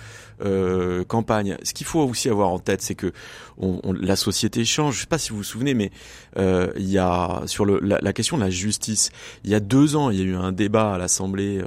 euh, 0.44 1.06
campagne. 1.06 1.56
Ce 1.64 1.74
qu'il 1.74 1.86
faut 1.86 2.02
aussi 2.02 2.30
avoir 2.30 2.50
en 2.50 2.60
tête, 2.60 2.82
c'est 2.82 2.96
que 2.96 3.14
la 4.02 4.16
société 4.16 4.66
change. 4.66 4.96
Je 4.96 5.02
sais 5.02 5.08
pas 5.08 5.18
si 5.18 5.30
vous 5.30 5.38
vous 5.38 5.44
souvenez, 5.44 5.74
mais 5.74 5.92
euh, 6.38 6.72
il 6.76 6.90
y 6.90 6.98
a 6.98 7.44
sur 7.46 7.66
la, 7.66 8.14
question 8.14 8.38
de 8.38 8.44
la 8.44 8.50
justice, 8.50 9.12
il 9.44 9.52
y 9.52 9.56
a 9.56 9.60
deux 9.60 9.96
ans, 9.96 10.10
il 10.10 10.18
y 10.18 10.22
a 10.22 10.26
eu 10.26 10.36
un 10.36 10.52
débat 10.52 10.96
à 10.96 10.98
l'Assemblée, 10.98 11.62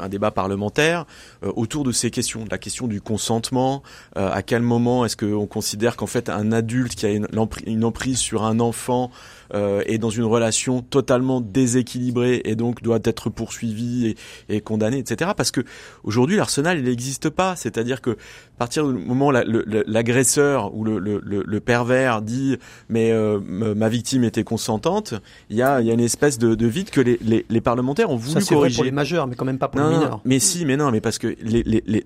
un 0.00 0.08
débat 0.08 0.30
parlementaire 0.30 1.06
autour 1.42 1.84
de 1.84 1.92
ces 1.92 2.10
questions, 2.10 2.44
la 2.50 2.58
question 2.58 2.86
du 2.86 3.00
consentement. 3.00 3.82
à 4.16 4.42
quel 4.42 4.62
moment 4.62 5.04
est-ce 5.04 5.16
qu'on 5.16 5.46
considère 5.46 5.96
qu'en 5.96 6.06
fait 6.06 6.28
un 6.28 6.52
adulte 6.52 6.94
qui 6.94 7.06
a 7.06 7.10
une 7.10 7.84
emprise 7.84 8.18
sur 8.18 8.44
un 8.44 8.60
enfant 8.60 9.10
euh, 9.54 9.82
est 9.86 9.98
dans 9.98 10.10
une 10.10 10.24
relation 10.24 10.82
totalement 10.82 11.40
déséquilibrée 11.40 12.42
et 12.44 12.56
donc 12.56 12.82
doit 12.82 12.98
être 13.04 13.30
poursuivi 13.30 14.08
et, 14.08 14.16
et 14.48 14.60
condamné, 14.60 14.98
etc. 14.98 15.32
Parce 15.36 15.50
que 15.50 15.60
aujourd'hui 16.04 16.36
l'arsenal 16.36 16.78
il 16.78 16.84
n'existe 16.84 17.30
pas, 17.30 17.56
c'est-à-dire 17.56 18.00
que 18.00 18.10
à 18.10 18.58
partir 18.58 18.86
du 18.86 18.92
moment 18.92 19.28
où 19.28 19.32
l'agresseur 19.32 20.74
ou 20.74 20.84
le, 20.84 20.98
le, 20.98 21.20
le, 21.24 21.60
pervers 21.60 22.22
dit 22.22 22.56
mais 22.88 23.12
euh, 23.12 23.38
ma 23.40 23.88
victime 23.88 24.24
était 24.24 24.44
consentante, 24.44 25.14
il 25.50 25.56
y 25.56 25.62
a, 25.62 25.80
y 25.80 25.90
a 25.90 25.94
une 25.94 26.00
espèce 26.00 26.38
de, 26.38 26.54
de 26.54 26.66
vide 26.66 26.90
que 26.90 27.00
les, 27.00 27.18
les, 27.22 27.46
les, 27.48 27.60
parlementaires 27.60 28.10
ont 28.10 28.16
voulu 28.16 28.40
Ça, 28.40 28.40
c'est 28.40 28.54
Vrai 28.54 28.70
pour 28.70 28.84
les 28.84 28.90
majeurs, 28.90 29.26
mais 29.26 29.36
quand 29.36 29.44
même 29.44 29.58
pas 29.58 29.68
pour 29.68 29.80
les 29.80 29.96
mineurs. 29.96 30.20
mais 30.24 30.38
si, 30.38 30.64
mais 30.64 30.76
non, 30.76 30.90
mais 30.90 31.00
parce 31.00 31.18
que 31.18 31.28
les, 31.42 31.62
les, 31.62 31.82
les, 31.86 32.04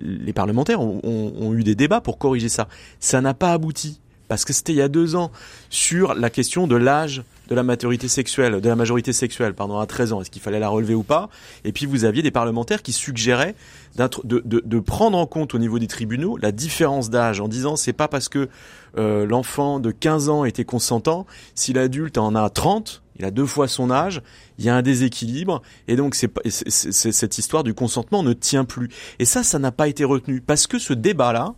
les 0.00 0.32
parlementaires 0.32 0.80
ont, 0.80 1.00
ont, 1.02 1.32
ont 1.38 1.54
eu 1.54 1.62
des 1.62 1.74
débats 1.74 2.00
pour 2.00 2.18
corriger 2.18 2.48
ça. 2.48 2.68
Ça 3.00 3.20
n'a 3.20 3.34
pas 3.34 3.52
abouti 3.52 4.00
parce 4.28 4.44
que 4.44 4.52
c'était 4.52 4.72
il 4.72 4.76
y 4.76 4.82
a 4.82 4.88
deux 4.88 5.16
ans, 5.16 5.30
sur 5.70 6.14
la 6.14 6.30
question 6.30 6.66
de 6.66 6.76
l'âge 6.76 7.22
de 7.48 7.54
la 7.54 7.62
maturité 7.62 8.08
sexuelle, 8.08 8.60
de 8.60 8.68
la 8.68 8.76
majorité 8.76 9.12
sexuelle, 9.12 9.54
pardon, 9.54 9.78
à 9.78 9.86
13 9.86 10.12
ans. 10.12 10.20
Est-ce 10.20 10.30
qu'il 10.30 10.42
fallait 10.42 10.60
la 10.60 10.68
relever 10.68 10.94
ou 10.94 11.02
pas? 11.02 11.30
Et 11.64 11.72
puis 11.72 11.86
vous 11.86 12.04
aviez 12.04 12.22
des 12.22 12.30
parlementaires 12.30 12.82
qui 12.82 12.92
suggéraient 12.92 13.54
de, 13.96 14.78
prendre 14.80 15.18
en 15.18 15.26
compte 15.26 15.54
au 15.54 15.58
niveau 15.58 15.78
des 15.78 15.86
tribunaux 15.86 16.36
la 16.36 16.52
différence 16.52 17.10
d'âge 17.10 17.40
en 17.40 17.48
disant 17.48 17.76
c'est 17.76 17.92
pas 17.92 18.06
parce 18.06 18.28
que 18.28 18.48
euh, 18.96 19.26
l'enfant 19.26 19.80
de 19.80 19.90
15 19.90 20.28
ans 20.28 20.44
était 20.44 20.64
consentant, 20.64 21.26
si 21.54 21.72
l'adulte 21.72 22.18
en 22.18 22.34
a 22.34 22.48
30, 22.48 23.02
il 23.18 23.24
a 23.24 23.30
deux 23.30 23.46
fois 23.46 23.66
son 23.66 23.90
âge, 23.90 24.22
il 24.58 24.64
y 24.64 24.68
a 24.68 24.76
un 24.76 24.82
déséquilibre, 24.82 25.62
et 25.88 25.96
donc 25.96 26.14
cette 26.14 27.38
histoire 27.38 27.64
du 27.64 27.74
consentement 27.74 28.22
ne 28.22 28.32
tient 28.32 28.64
plus. 28.64 28.88
Et 29.18 29.24
ça, 29.24 29.42
ça 29.42 29.58
n'a 29.58 29.72
pas 29.72 29.88
été 29.88 30.04
retenu, 30.04 30.40
parce 30.40 30.66
que 30.66 30.78
ce 30.78 30.92
débat-là, 30.92 31.54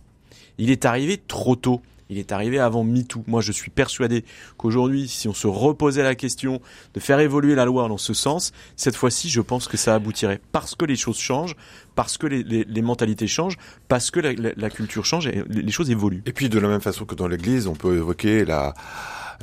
il 0.57 0.71
est 0.71 0.85
arrivé 0.85 1.17
trop 1.17 1.55
tôt 1.55 1.81
il 2.11 2.17
est 2.17 2.33
arrivé 2.33 2.59
avant 2.59 2.83
MeToo. 2.83 3.23
Moi, 3.25 3.41
je 3.41 3.53
suis 3.53 3.71
persuadé 3.71 4.25
qu'aujourd'hui, 4.57 5.07
si 5.07 5.29
on 5.29 5.33
se 5.33 5.47
reposait 5.47 6.03
la 6.03 6.13
question 6.13 6.61
de 6.93 6.99
faire 6.99 7.19
évoluer 7.19 7.55
la 7.55 7.63
loi 7.63 7.87
dans 7.87 7.97
ce 7.97 8.13
sens, 8.13 8.51
cette 8.75 8.97
fois-ci, 8.97 9.29
je 9.29 9.39
pense 9.39 9.67
que 9.69 9.77
ça 9.77 9.95
aboutirait. 9.95 10.41
Parce 10.51 10.75
que 10.75 10.83
les 10.83 10.97
choses 10.97 11.17
changent, 11.17 11.55
parce 11.95 12.17
que 12.17 12.27
les, 12.27 12.81
mentalités 12.81 13.27
changent, 13.27 13.57
parce 13.87 14.11
que 14.11 14.19
la, 14.19 14.33
la, 14.33 14.51
la 14.57 14.69
culture 14.69 15.05
change 15.05 15.27
et 15.27 15.43
les 15.47 15.71
choses 15.71 15.89
évoluent. 15.89 16.21
Et 16.25 16.33
puis, 16.33 16.49
de 16.49 16.59
la 16.59 16.67
même 16.67 16.81
façon 16.81 17.05
que 17.05 17.15
dans 17.15 17.27
l'Église, 17.27 17.67
on 17.67 17.75
peut 17.75 17.95
évoquer 17.95 18.43
la 18.43 18.73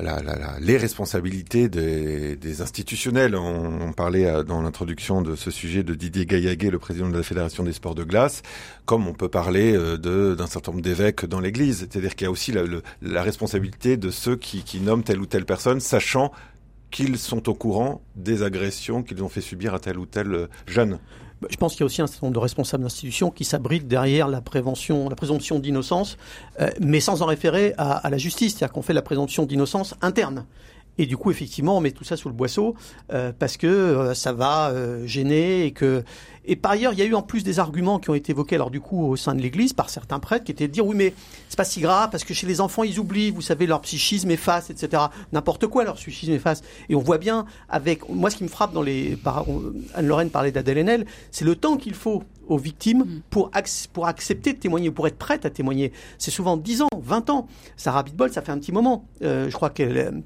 la, 0.03 0.23
la, 0.23 0.59
les 0.61 0.77
responsabilités 0.77 1.69
des, 1.69 2.61
institutionnels. 2.61 3.35
On, 3.37 3.89
on, 3.89 3.93
parlait 3.93 4.27
euh, 4.27 4.43
dans 4.43 4.63
l'introduction 4.63 5.23
de 5.23 5.37
ce 5.37 5.51
sujet 5.51 5.83
de 5.83 5.95
Didier 5.95 6.27
Gaillaguet, 6.27 6.71
le 6.71 6.79
président 6.79 7.09
de 7.09 7.17
la 7.17 7.23
Fédération 7.23 7.63
des 7.63 7.73
sports 7.73 7.95
de 7.95 8.05
glace, 8.05 8.43
comme 8.85 9.07
on 9.07 9.13
peut 9.13 9.29
parler 9.29 9.75
euh, 9.75 10.35
d'un 10.35 10.47
certain 10.47 10.73
nombre 10.73 10.83
d'évêques 10.83 11.25
dans 11.27 11.41
l'Église. 11.41 11.81
C'est-à-dire 11.91 12.15
qu'il 12.15 12.25
y 12.25 12.29
a 12.29 12.31
aussi 12.31 12.53
la, 12.53 12.63
la 13.03 13.23
responsabilité 13.23 13.97
de 13.97 14.11
ceux 14.11 14.37
qui, 14.37 14.63
qui 14.63 14.81
nomment 14.81 15.05
telle 15.05 15.21
ou 15.21 15.27
telle 15.27 15.45
personne, 15.45 15.81
sachant 15.81 16.33
qu'ils 16.91 17.19
sont 17.19 17.49
au 17.49 17.55
courant 17.55 18.03
des 18.17 18.43
agressions 18.43 19.03
qu'ils 19.03 19.23
ont 19.23 19.29
fait 19.29 19.41
subir 19.41 19.75
à 19.75 19.79
tel 19.79 19.99
ou 19.99 20.07
tel 20.07 20.33
euh, 20.33 20.47
jeune. 20.67 20.99
Bah, 21.41 21.49
je 21.51 21.57
pense 21.57 21.73
qu'il 21.73 21.81
y 21.81 21.83
a 21.85 21.87
aussi 21.87 22.03
un 22.03 22.07
certain 22.07 22.27
nombre 22.27 22.35
de 22.35 22.43
responsables 22.43 22.83
d'institutions 22.83 23.31
qui 23.31 23.45
s'abritent 23.45 23.87
derrière 23.87 24.29
la 24.29 24.41
prévention, 24.41 25.09
la 25.09 25.17
présomption 25.17 25.59
d'innocence, 25.59 26.19
euh, 26.61 26.71
mais 26.81 27.01
sans 27.01 27.23
en 27.23 27.27
référer 27.27 27.75
à, 27.79 27.93
à 27.93 28.11
la 28.11 28.19
justice, 28.19 28.57
c'est-à-dire 28.57 28.73
qu'on 28.73 28.83
fait 28.83 28.93
la 28.93 29.03
présomption 29.03 29.47
d'innocence 29.47 29.95
interne. 30.03 30.45
Et 30.99 31.07
du 31.07 31.17
coup, 31.17 31.31
effectivement, 31.31 31.77
on 31.77 31.81
met 31.81 31.93
tout 31.93 32.05
ça 32.05 32.17
sous 32.17 32.29
le 32.29 32.35
boisseau 32.35 32.75
euh, 33.13 33.33
parce 33.37 33.57
que 33.57 33.67
euh, 33.67 34.15
ça 34.15 34.33
va 34.33 34.71
euh, 34.71 35.07
gêner 35.07 35.65
et 35.65 35.73
que. 35.73 36.03
Et 36.51 36.57
par 36.57 36.73
ailleurs, 36.73 36.95
il 36.95 36.99
y 36.99 37.03
a 37.03 37.05
eu 37.05 37.15
en 37.15 37.21
plus 37.23 37.45
des 37.45 37.59
arguments 37.59 37.99
qui 37.99 38.09
ont 38.09 38.15
été 38.15 38.33
évoqués 38.33 38.55
alors 38.55 38.71
du 38.71 38.81
coup 38.81 39.07
au 39.07 39.17
sein 39.17 39.35
de 39.35 39.43
l'Église 39.43 39.75
par 39.75 39.91
certains 39.91 40.19
prêtres 40.19 40.47
qui 40.47 40.53
étaient 40.53 40.67
de 40.67 40.73
dire 40.73 40.87
oui 40.87 40.97
mais 40.97 41.13
c'est 41.51 41.59
pas 41.59 41.67
si 41.67 41.83
grave 41.83 42.09
parce 42.11 42.25
que 42.25 42.33
chez 42.33 42.47
les 42.47 42.63
enfants 42.63 42.85
ils 42.85 42.99
oublient, 42.99 43.31
vous 43.31 43.43
savez 43.43 43.67
leur 43.67 43.83
psychisme 43.83 44.31
efface, 44.31 44.71
etc. 44.71 45.03
N'importe 45.33 45.67
quoi 45.67 45.85
leur 45.85 45.97
psychisme 45.97 46.33
efface. 46.33 46.63
Et 46.89 46.95
on 46.95 47.01
voit 47.01 47.19
bien 47.19 47.45
avec 47.69 48.09
moi 48.09 48.31
ce 48.31 48.37
qui 48.37 48.45
me 48.45 48.49
frappe 48.49 48.73
dans 48.73 48.81
les 48.81 49.17
par, 49.17 49.45
Anne 49.95 50.07
Lorraine 50.07 50.31
parlait 50.31 50.51
d'Adèle 50.51 51.05
c'est 51.31 51.45
le 51.45 51.55
temps 51.55 51.77
qu'il 51.77 51.95
faut 51.95 52.23
aux 52.49 52.59
victimes 52.59 53.01
mm. 53.01 53.23
pour, 53.31 53.51
pour 53.93 54.07
accepter 54.07 54.55
de 54.55 54.59
témoigner, 54.59 54.91
pour 54.91 55.07
être 55.07 55.19
prête 55.19 55.45
à 55.45 55.51
témoigner. 55.51 55.93
C'est 56.19 56.31
souvent 56.31 56.57
10 56.57 56.83
ans, 56.83 56.89
20 56.99 57.31
ans. 57.31 57.47
Sarah 57.77 58.03
Bitbol, 58.03 58.33
ça 58.33 58.43
fait 58.43 58.53
un 58.53 58.59
petit 58.59 58.73
moment. 58.73 59.05
Euh, 59.23 59.51
je 59.51 59.55
crois 59.55 59.71
qu'elle 59.71 60.23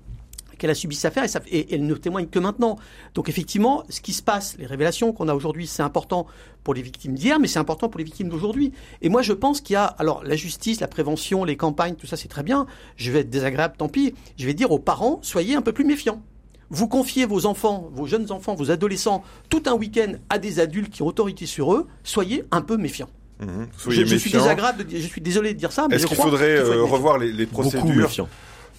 qu'elle 0.62 0.70
a 0.70 0.74
subi 0.76 0.94
cette 0.94 1.06
affaire 1.06 1.24
et, 1.24 1.28
ça, 1.28 1.40
et, 1.50 1.74
elle 1.74 1.84
ne 1.84 1.94
témoigne 1.94 2.28
que 2.28 2.38
maintenant. 2.38 2.78
Donc 3.14 3.28
effectivement, 3.28 3.82
ce 3.88 4.00
qui 4.00 4.12
se 4.12 4.22
passe, 4.22 4.56
les 4.58 4.66
révélations 4.66 5.12
qu'on 5.12 5.26
a 5.28 5.34
aujourd'hui, 5.34 5.66
c'est 5.66 5.82
important 5.82 6.28
pour 6.62 6.72
les 6.72 6.82
victimes 6.82 7.14
d'hier, 7.14 7.40
mais 7.40 7.48
c'est 7.48 7.58
important 7.58 7.88
pour 7.88 7.98
les 7.98 8.04
victimes 8.04 8.28
d'aujourd'hui. 8.28 8.72
Et 9.02 9.08
moi, 9.08 9.22
je 9.22 9.32
pense 9.32 9.60
qu'il 9.60 9.74
y 9.74 9.76
a, 9.76 9.84
alors 9.84 10.22
la 10.22 10.36
justice, 10.36 10.78
la 10.80 10.86
prévention, 10.86 11.44
les 11.44 11.56
campagnes, 11.56 11.96
tout 11.96 12.06
ça, 12.06 12.16
c'est 12.16 12.28
très 12.28 12.44
bien. 12.44 12.66
Je 12.94 13.10
vais 13.10 13.20
être 13.20 13.30
désagréable, 13.30 13.74
tant 13.76 13.88
pis. 13.88 14.14
Je 14.38 14.46
vais 14.46 14.54
dire 14.54 14.70
aux 14.70 14.78
parents, 14.78 15.18
soyez 15.22 15.56
un 15.56 15.62
peu 15.62 15.72
plus 15.72 15.84
méfiants. 15.84 16.22
Vous 16.70 16.86
confiez 16.86 17.26
vos 17.26 17.44
enfants, 17.44 17.90
vos 17.92 18.06
jeunes 18.06 18.30
enfants, 18.30 18.54
vos 18.54 18.70
adolescents, 18.70 19.24
tout 19.50 19.64
un 19.66 19.74
week-end 19.74 20.12
à 20.30 20.38
des 20.38 20.60
adultes 20.60 20.92
qui 20.92 21.02
ont 21.02 21.08
autorité 21.08 21.44
sur 21.44 21.74
eux, 21.74 21.88
soyez 22.04 22.44
un 22.52 22.62
peu 22.62 22.76
méfiants. 22.76 23.10
Mmh. 23.40 23.64
Je, 23.88 24.04
je, 24.04 24.16
suis 24.16 24.30
désagréable, 24.30 24.84
de, 24.84 24.96
je 24.96 25.06
suis 25.06 25.20
désolé 25.20 25.54
de 25.54 25.58
dire 25.58 25.72
ça, 25.72 25.88
mais 25.90 25.96
est-ce 25.96 26.06
qu'il 26.06 26.16
faudrait 26.16 26.56
euh, 26.56 26.84
revoir 26.84 27.18
les, 27.18 27.32
les 27.32 27.46
procédures 27.46 28.08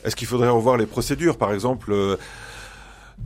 est-ce 0.03 0.15
qu'il 0.15 0.27
faudrait 0.27 0.49
revoir 0.49 0.77
les 0.77 0.85
procédures 0.85 1.37
Par 1.37 1.53
exemple, 1.53 1.91
euh, 1.91 2.17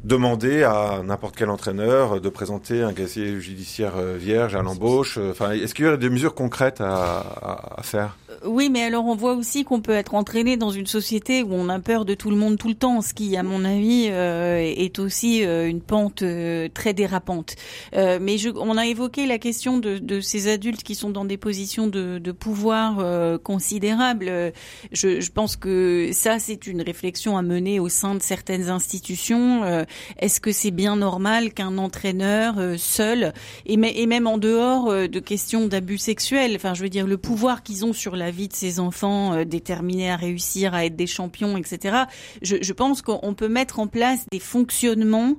demander 0.03 0.63
à 0.63 1.01
n'importe 1.03 1.36
quel 1.36 1.49
entraîneur 1.49 2.21
de 2.21 2.30
présenter 2.30 2.84
un 2.84 2.93
casier 2.93 3.39
judiciaire 3.39 3.99
vierge 4.15 4.55
à 4.55 4.61
l'embauche. 4.61 5.17
Enfin, 5.17 5.51
est-ce 5.51 5.73
qu'il 5.73 5.86
y 5.86 5.88
a 5.88 5.97
des 5.97 6.09
mesures 6.09 6.36
concrètes 6.36 6.82
à 6.82 7.82
faire? 7.84 8.15
Oui, 8.45 8.69
mais 8.69 8.83
alors 8.83 9.05
on 9.05 9.15
voit 9.15 9.33
aussi 9.33 9.63
qu'on 9.63 9.81
peut 9.81 9.93
être 9.93 10.15
entraîné 10.15 10.57
dans 10.57 10.69
une 10.69 10.88
société 10.88 11.43
où 11.43 11.53
on 11.53 11.69
a 11.69 11.79
peur 11.79 12.05
de 12.05 12.13
tout 12.13 12.29
le 12.29 12.35
monde 12.35 12.57
tout 12.57 12.67
le 12.67 12.75
temps, 12.75 13.01
ce 13.01 13.13
qui, 13.13 13.35
à 13.38 13.43
mon 13.43 13.65
avis, 13.65 14.07
euh, 14.09 14.57
est 14.57 14.99
aussi 14.99 15.45
euh, 15.45 15.67
une 15.67 15.81
pente 15.81 16.21
euh, 16.21 16.67
très 16.73 16.93
dérapante. 16.93 17.55
mais 17.93 18.38
je, 18.38 18.49
on 18.49 18.77
a 18.77 18.85
évoqué 18.85 19.25
la 19.25 19.38
question 19.38 19.77
de, 19.77 19.97
de, 19.97 20.21
ces 20.21 20.47
adultes 20.47 20.83
qui 20.83 20.95
sont 20.95 21.09
dans 21.09 21.25
des 21.25 21.38
positions 21.38 21.88
de, 21.88 22.19
de 22.19 22.31
pouvoir 22.31 23.39
considérables. 23.41 24.53
Je, 24.91 25.19
je, 25.19 25.31
pense 25.31 25.55
que 25.55 26.09
ça, 26.11 26.39
c'est 26.39 26.67
une 26.67 26.81
réflexion 26.81 27.38
à 27.38 27.41
mener 27.41 27.79
au 27.79 27.89
sein 27.89 28.15
de 28.15 28.21
certaines 28.21 28.69
institutions. 28.69 29.85
Est-ce 30.19 30.39
que 30.39 30.51
c'est 30.51 30.71
bien 30.71 30.95
normal 30.95 31.53
qu'un 31.53 31.77
entraîneur 31.77 32.55
seul, 32.77 33.33
et, 33.65 33.73
et, 33.73 34.05
même 34.07 34.27
en 34.27 34.38
dehors 34.38 34.91
de 34.91 35.19
questions 35.19 35.67
d'abus 35.67 35.97
sexuels, 35.97 36.53
enfin, 36.55 36.73
je 36.73 36.83
veux 36.83 36.89
dire, 36.89 37.07
le 37.07 37.17
pouvoir 37.17 37.63
qu'ils 37.63 37.85
ont 37.85 37.93
sur 37.93 38.15
la 38.15 38.26
la 38.28 38.32
vie 38.32 38.49
de 38.49 38.53
ses 38.53 38.82
enfants 38.82 39.34
euh, 39.34 39.45
déterminés 39.45 40.11
à 40.11 40.17
réussir, 40.17 40.73
à 40.73 40.84
être 40.84 40.97
des 40.97 41.07
champions, 41.07 41.55
etc. 41.55 41.95
Je, 42.41 42.57
je 42.59 42.73
pense 42.73 43.01
qu'on 43.01 43.34
peut 43.34 43.47
mettre 43.47 43.80
en 43.80 43.88
place 43.88 44.25
des 44.30 44.39
fonctionnements 44.39 45.36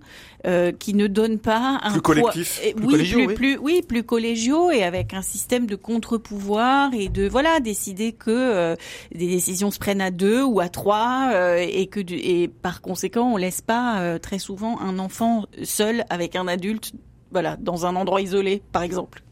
euh, 0.47 0.73
qui 0.73 0.95
ne 0.95 1.07
donnent 1.09 1.41
pas 1.41 1.81
un 1.83 1.91
plus 1.91 2.01
collectif, 2.01 2.61
plus 2.61 2.87
oui, 2.87 2.93
collégiaux, 2.93 3.27
plus, 3.27 3.35
plus, 3.35 3.59
oui, 3.59 3.83
plus 3.87 4.05
collégiaux 4.05 4.71
et 4.71 4.85
avec 4.85 5.13
un 5.13 5.21
système 5.21 5.67
de 5.67 5.75
contre-pouvoir 5.75 6.95
et 6.95 7.09
de 7.09 7.29
voilà 7.29 7.61
décider 7.61 8.13
que 8.13 8.31
euh, 8.31 8.77
des 9.13 9.27
décisions 9.27 9.71
se 9.71 9.79
prennent 9.79 10.01
à 10.01 10.11
deux 10.11 10.43
ou 10.43 10.61
à 10.61 10.69
trois 10.69 11.33
euh, 11.35 11.57
et 11.59 11.89
que 11.89 12.01
et 12.09 12.47
par 12.47 12.81
conséquent 12.81 13.33
on 13.33 13.37
laisse 13.37 13.61
pas 13.61 14.19
très 14.21 14.39
souvent 14.39 14.81
un 14.81 15.01
enfant 15.01 15.45
seul 15.65 16.05
avec 16.09 16.37
un 16.37 16.47
adulte 16.47 16.93
voilà 17.33 17.57
dans 17.57 17.85
un 17.85 17.97
endroit 17.97 18.23
isolé 18.23 18.63
par 18.73 18.83
exemple. 18.85 19.23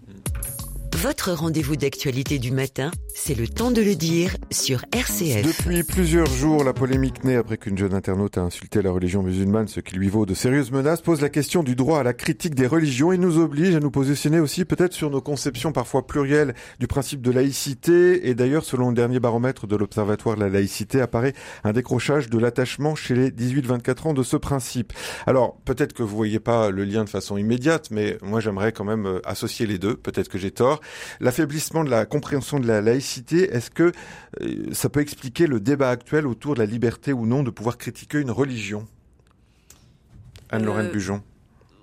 Votre 0.97 1.33
rendez-vous 1.33 1.77
d'actualité 1.77 2.39
du 2.39 2.51
matin, 2.51 2.91
c'est 3.19 3.35
le 3.35 3.49
temps 3.49 3.71
de 3.71 3.81
le 3.81 3.95
dire 3.95 4.37
sur 4.51 4.85
RCF. 4.93 5.41
Depuis 5.43 5.83
plusieurs 5.85 6.27
jours, 6.27 6.63
la 6.63 6.75
polémique 6.75 7.25
née 7.25 7.37
après 7.37 7.57
qu'une 7.57 7.79
jeune 7.79 7.95
internaute 7.95 8.37
a 8.37 8.43
insulté 8.43 8.83
la 8.83 8.91
religion 8.91 9.23
musulmane, 9.23 9.69
ce 9.69 9.81
qui 9.81 9.97
lui 9.97 10.09
vaut 10.09 10.27
de 10.27 10.35
sérieuses 10.35 10.71
menaces, 10.71 11.01
pose 11.01 11.23
la 11.23 11.31
question 11.31 11.63
du 11.63 11.75
droit 11.75 12.01
à 12.01 12.03
la 12.03 12.13
critique 12.13 12.55
des 12.55 12.67
religions 12.67 13.13
et 13.13 13.19
nous 13.19 13.39
oblige 13.39 13.75
à 13.75 13.81
nous 13.81 13.91
positionner 13.91 14.39
aussi 14.39 14.67
peut-être 14.67 14.93
sur 14.93 15.11
nos 15.11 15.23
conceptions 15.23 15.73
parfois 15.73 16.07
plurielles 16.07 16.55
du 16.79 16.87
principe 16.87 17.23
de 17.23 17.31
laïcité. 17.31 18.29
Et 18.29 18.35
d'ailleurs, 18.35 18.67
selon 18.67 18.91
le 18.91 18.95
dernier 18.95 19.19
baromètre 19.19 19.67
de 19.67 19.77
l'Observatoire 19.77 20.37
de 20.37 20.43
la 20.43 20.51
laïcité, 20.51 21.01
apparaît 21.01 21.33
un 21.65 21.73
décrochage 21.73 22.29
de 22.29 22.39
l'attachement 22.39 22.95
chez 22.95 23.15
les 23.15 23.31
18-24 23.31 24.09
ans 24.09 24.15
de 24.15 24.23
ce 24.23 24.37
principe. 24.37 24.93
Alors, 25.27 25.57
peut-être 25.65 25.95
que 25.95 26.03
vous 26.03 26.17
voyez 26.17 26.39
pas 26.39 26.71
le 26.71 26.85
lien 26.85 27.03
de 27.05 27.11
façon 27.11 27.39
immédiate, 27.39 27.91
mais 27.91 28.19
moi 28.23 28.41
j'aimerais 28.41 28.73
quand 28.73 28.85
même 28.85 29.07
euh, 29.07 29.21
associer 29.25 29.67
les 29.67 29.79
deux. 29.79 29.97
Peut-être 29.97 30.29
que 30.29 30.37
j'ai 30.37 30.51
tort. 30.51 30.83
L'affaiblissement 31.19 31.83
de 31.83 31.91
la 31.91 32.05
compréhension 32.05 32.61
de 32.61 32.67
la 32.67 32.83
laïcité, 32.83 33.06
est-ce 33.07 33.71
que 33.71 33.93
euh, 34.41 34.73
ça 34.73 34.89
peut 34.89 35.01
expliquer 35.01 35.47
le 35.47 35.61
débat 35.61 35.91
actuel 35.91 36.27
autour 36.27 36.55
de 36.55 36.61
la 36.61 36.67
liberté 36.67 37.13
ou 37.13 37.27
non 37.27 37.43
de 37.43 37.51
pouvoir 37.51 37.79
critiquer 37.79 38.19
une 38.19 38.31
religion? 38.31 38.87
Anne-Lorraine 40.51 40.87
euh, 40.87 40.93
Bujon. 40.93 41.23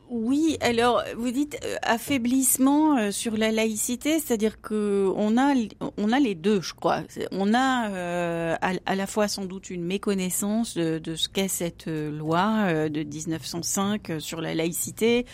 Oui, 0.10 0.58
alors 0.62 1.04
vous 1.18 1.32
dites 1.32 1.58
euh, 1.64 1.76
affaiblissement 1.82 3.12
sur 3.12 3.36
la 3.36 3.52
laïcité, 3.52 4.20
c'est-à-dire 4.20 4.62
que 4.62 5.12
on 5.16 5.38
a 5.38 5.54
on 5.98 6.12
a 6.12 6.20
les 6.20 6.36
deux, 6.36 6.62
je 6.62 6.74
crois. 6.74 7.02
On 7.32 7.54
a 7.54 8.58
à, 8.62 8.96
la 8.96 9.08
fois 9.08 9.28
sans 9.28 9.46
doute 9.46 9.70
une 9.70 9.84
méconnaissance 9.84 10.76
de, 10.76 11.16
ce 11.16 11.30
qu'est 11.30 11.48
cette 11.48 11.88
loi 11.88 12.90
de 12.90 13.04
1905 13.04 14.14
sur 14.20 14.42
la 14.42 14.54
laïcité 14.54 15.26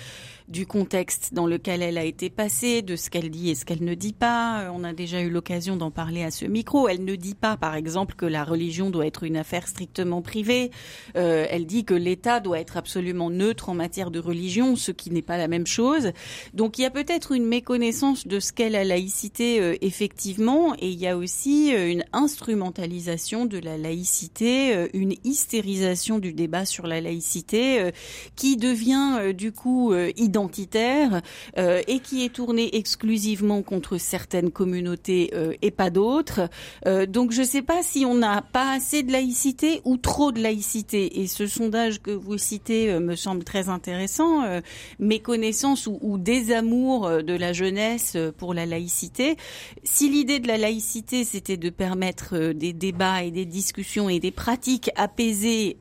du 0.50 0.66
contexte 0.66 1.34
dans 1.34 1.46
lequel 1.46 1.84
elle 1.84 1.98
a 1.98 2.04
été 2.04 2.30
passée, 2.30 2.82
de 2.82 2.96
ce 2.96 3.10
qu'elle 3.10 3.30
dit 3.30 3.52
et 3.52 3.56
ce 3.56 3.66
qu'elle 3.66 3.84
ne 3.84 3.94
dit 3.94 4.14
pas. 4.14 4.62
Euh, 4.62 4.70
on 4.74 4.84
a 4.84 4.94
déjà 4.94 5.22
eu 5.22 5.30
l'occasion 5.30 5.76
d'en 5.76 5.92
parler 5.92 6.24
à 6.24 6.32
ce 6.32 6.46
micro. 6.46 6.88
Elle 6.88 7.06
ne 7.06 7.16
dit 7.16 7.36
pas, 7.36 7.56
par 7.56 7.76
exemple, 7.76 8.16
que 8.16 8.26
la 8.26 8.44
religion 8.44 8.90
doit 8.90 9.06
être 9.06 9.24
une 9.24 9.38
affaire 9.38 9.68
strictement 9.68 10.22
privée. 10.22 10.72
Euh, 11.16 11.46
elle 11.50 11.68
dit 11.68 11.86
que 11.86 11.94
l'État 11.94 12.40
doit 12.40 12.60
être 12.60 12.78
absolument 12.78 13.30
neutre 13.30 13.70
en 13.70 13.76
matière 13.76 14.10
de 14.10 14.20
religion, 14.20 14.76
ce 14.76 14.92
qui 14.92 15.12
n'est 15.12 15.22
pas 15.22 15.38
la 15.38 15.48
même 15.48 15.68
chose. 15.68 16.12
Donc 16.54 16.80
il 16.80 16.82
y 16.82 16.86
a 16.86 16.90
peut-être 16.90 17.32
une 17.32 17.46
méconnaissance 17.46 18.26
de 18.26 18.40
ce 18.40 18.52
qu'est 18.52 18.70
la 18.70 18.84
laïcité 18.84 19.62
euh, 19.62 19.76
effectivement, 19.82 20.49
et 20.80 20.90
il 20.90 21.00
y 21.00 21.08
a 21.08 21.18
aussi 21.18 21.72
une 21.72 22.04
instrumentalisation 22.14 23.46
de 23.46 23.58
la 23.58 23.78
laïcité, 23.78 24.90
une 24.94 25.14
hystérisation 25.24 26.20
du 26.20 26.34
débat 26.34 26.66
sur 26.66 26.88
la 26.88 27.02
laïcité 27.02 27.92
qui 28.36 28.58
devient 28.58 29.34
du 29.36 29.52
coup 29.52 29.94
identitaire 30.18 31.22
euh, 31.58 31.82
et 31.88 32.00
qui 32.00 32.24
est 32.24 32.34
tourné 32.34 32.76
exclusivement 32.76 33.62
contre 33.62 33.98
certaines 33.98 34.52
communautés 34.52 35.32
euh, 35.34 35.54
et 35.62 35.72
pas 35.72 35.90
d'autres. 35.90 36.50
Euh, 36.86 37.06
donc 37.06 37.32
je 37.32 37.42
ne 37.42 37.46
sais 37.46 37.62
pas 37.62 37.82
si 37.84 38.06
on 38.06 38.16
n'a 38.16 38.42
pas 38.42 38.74
assez 38.74 39.04
de 39.04 39.12
laïcité 39.12 39.82
ou 39.86 39.98
trop 39.98 40.32
de 40.32 40.42
laïcité. 40.42 41.22
Et 41.22 41.28
ce 41.28 41.48
sondage 41.48 42.02
que 42.02 42.12
vous 42.12 42.38
citez 42.38 43.00
me 43.00 43.16
semble 43.16 43.44
très 43.44 43.70
intéressant. 43.70 44.44
méconnaissance 45.00 45.88
ou, 45.88 45.98
ou 46.02 46.18
désamour 46.18 47.10
de 47.24 47.34
la 47.34 47.54
jeunesse 47.54 48.18
pour 48.38 48.54
la 48.54 48.66
laïcité. 48.66 49.36
Si 49.84 50.10
l'idée 50.10 50.39
de 50.40 50.48
la 50.48 50.58
laïcité 50.58 51.24
c'était 51.24 51.58
de 51.58 51.70
permettre 51.70 52.54
des 52.54 52.74
débats 52.74 53.24
et 53.24 53.32
des 53.32 53.46
discussions 53.46 54.10
et 54.10 54.20
des 54.20 54.32
pratiques 54.32 54.92
apaisées 54.96 55.78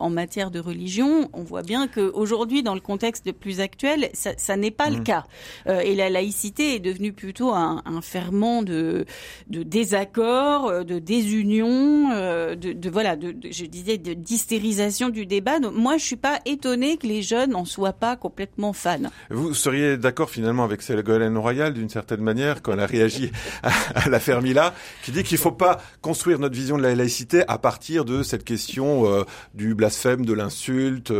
en 0.00 0.10
matière 0.10 0.50
de 0.50 0.60
religion, 0.60 1.28
on 1.32 1.42
voit 1.42 1.62
bien 1.62 1.88
qu'aujourd'hui, 1.88 2.62
dans 2.62 2.74
le 2.74 2.80
contexte 2.80 3.32
plus 3.32 3.60
actuel, 3.60 4.10
ça, 4.14 4.56
n'est 4.56 4.70
pas 4.70 4.90
le 4.90 4.98
mmh. 4.98 5.04
cas. 5.04 5.24
Euh, 5.66 5.80
et 5.80 5.94
la 5.94 6.10
laïcité 6.10 6.74
est 6.74 6.78
devenue 6.80 7.12
plutôt 7.12 7.52
un, 7.52 7.82
ferment 8.02 8.62
de, 8.62 9.04
de 9.48 9.62
désaccord, 9.62 10.68
euh, 10.68 10.84
de 10.84 10.98
désunion, 10.98 12.10
euh, 12.12 12.54
de, 12.54 12.90
voilà, 12.90 13.16
de, 13.16 13.34
je 13.50 13.64
disais, 13.64 13.98
de 13.98 14.14
d'hystérisation 14.14 15.08
du 15.08 15.26
débat. 15.26 15.58
Donc, 15.60 15.74
moi, 15.74 15.96
je 15.96 16.04
suis 16.04 16.16
pas 16.16 16.40
étonnée 16.44 16.96
que 16.96 17.06
les 17.06 17.22
jeunes 17.22 17.54
en 17.54 17.64
soient 17.64 17.92
pas 17.92 18.16
complètement 18.16 18.72
fans. 18.72 18.98
Vous 19.30 19.54
seriez 19.54 19.96
d'accord 19.96 20.30
finalement 20.30 20.64
avec 20.64 20.82
Ségolène 20.82 21.36
Royal 21.36 21.72
d'une 21.72 21.88
certaine 21.88 22.20
manière 22.20 22.62
quand 22.62 22.72
elle 22.72 22.80
a 22.80 22.86
réagi 22.86 23.30
à, 23.62 23.70
l'affaire 24.06 24.42
Mila, 24.42 24.74
qui 25.02 25.12
dit 25.12 25.22
qu'il 25.22 25.38
faut 25.38 25.52
pas 25.52 25.80
construire 26.00 26.38
notre 26.38 26.54
vision 26.54 26.76
de 26.76 26.82
la 26.82 26.94
laïcité 26.94 27.42
à 27.48 27.58
partir 27.58 28.04
de 28.04 28.22
cette 28.22 28.44
question 28.44 29.24
du 29.54 29.74
blasphème, 29.74 30.24
de 30.24 30.32
l'insulte. 30.32 31.12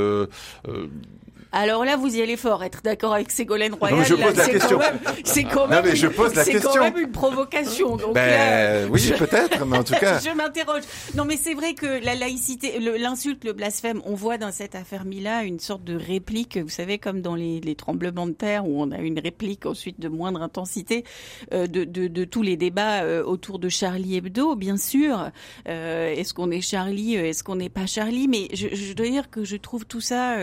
Alors 1.53 1.85
là, 1.85 1.97
vous 1.97 2.15
y 2.15 2.23
allez 2.23 2.37
fort. 2.37 2.63
Être 2.63 2.83
d'accord 2.83 3.15
avec 3.15 3.31
Ségolène 3.31 3.75
Royal, 3.75 4.05
c'est 4.05 4.59
quand 4.59 4.79
même, 4.79 4.99
c'est 5.25 5.45
quand 5.45 5.67
même, 5.67 5.85
mais 5.85 5.97
je 5.97 6.07
pose 6.07 6.35
la 6.35 6.45
question. 6.45 6.71
C'est 6.73 6.79
quand 6.79 6.85
même 6.85 6.99
une 6.99 7.11
provocation. 7.11 7.97
Donc 7.97 8.15
ben, 8.15 8.89
oui, 8.91 9.13
peut-être, 9.19 9.65
mais 9.65 9.79
en 9.79 9.85
tout 9.85 9.95
cas. 10.01 10.19
je 10.19 10.31
m'interroge. 10.31 10.83
Non, 11.15 11.25
mais 11.25 11.37
c'est 11.37 11.55
vrai 11.55 11.75
que 11.75 12.05
la 12.05 12.15
laïcité, 12.15 12.79
l'insulte, 12.79 13.45
le, 13.45 13.53
blasphème, 13.53 14.03
on 14.05 14.15
voit 14.15 14.37
dans 14.37 14.53
cette 14.53 14.75
affaire 14.75 15.05
Mila 15.05 15.45
une 15.45 15.59
sorte 15.59 15.85
de 15.85 15.97
réplique, 15.97 16.59
vous 16.59 16.69
savez, 16.69 16.99
comme 16.99 17.23
dans 17.23 17.35
les, 17.35 17.61
les 17.61 17.75
tremblements 17.75 18.27
de 18.27 18.33
terre 18.33 18.67
où 18.67 18.83
on 18.83 18.91
a 18.91 18.99
une 18.99 19.19
réplique 19.19 19.65
ensuite 19.65 19.99
de 20.01 20.09
moindre 20.09 20.43
intensité 20.43 21.05
euh, 21.53 21.67
de, 21.67 21.85
de, 21.85 22.09
de, 22.09 22.25
tous 22.25 22.43
les 22.43 22.57
débats 22.57 23.03
euh, 23.03 23.25
autour 23.25 23.59
de 23.59 23.69
Charlie 23.69 24.17
Hebdo, 24.17 24.55
bien 24.55 24.77
sûr. 24.77 25.31
Euh, 25.69 26.15
est-ce 26.15 26.35
qu'on 26.35 26.51
est 26.51 26.61
Charlie 26.61 27.15
Est-ce 27.15 27.43
qu'on 27.43 27.57
n'est 27.57 27.69
pas 27.71 27.87
Charlie? 27.87 28.29
Mais 28.29 28.49
je, 28.53 28.69
je, 28.75 28.93
dois 28.93 29.09
dire 29.09 29.31
que 29.31 29.45
je 29.45 29.57
trouve 29.57 29.87
tout 29.87 30.01
ça 30.01 30.37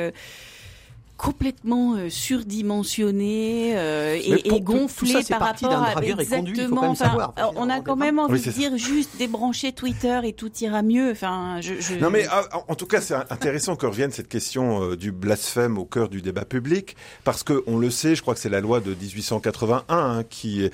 complètement 1.17 1.95
euh, 1.95 2.09
surdimensionné 2.09 3.73
euh, 3.77 4.19
et, 4.21 4.55
et, 4.55 4.61
gonflé 4.61 5.21
par 5.29 5.39
rapport 5.39 5.71
à 5.71 6.01
exactement. 6.03 6.89
Enfin, 6.89 7.33
on 7.55 7.69
a 7.69 7.79
quand 7.79 7.95
même 7.95 8.19
envie 8.19 8.41
de 8.41 8.51
dire 8.51 8.77
juste 8.77 9.17
débrancher 9.17 9.71
Twitter 9.71 10.19
et 10.23 10.33
tout 10.33 10.51
ira 10.59 10.81
mieux. 10.81 11.11
Enfin, 11.11 11.61
je, 11.61 11.75
je... 11.79 11.95
Non 11.95 12.09
mais 12.09 12.25
ah, 12.29 12.43
en 12.67 12.75
tout 12.75 12.85
cas, 12.85 12.99
c'est 12.99 13.15
intéressant 13.15 13.75
que 13.75 13.85
revienne 13.85 14.11
cette 14.11 14.27
question 14.27 14.83
euh, 14.83 14.97
du 14.97 15.11
blasphème 15.11 15.77
au 15.77 15.85
cœur 15.85 16.09
du 16.09 16.21
débat 16.21 16.43
public 16.45 16.97
parce 17.23 17.43
que 17.43 17.63
on 17.65 17.77
le 17.77 17.89
sait, 17.89 18.15
je 18.15 18.21
crois 18.21 18.33
que 18.33 18.41
c'est 18.41 18.49
la 18.49 18.61
loi 18.61 18.81
de 18.81 18.93
1881 18.93 19.83
hein, 19.87 20.23
qui 20.29 20.69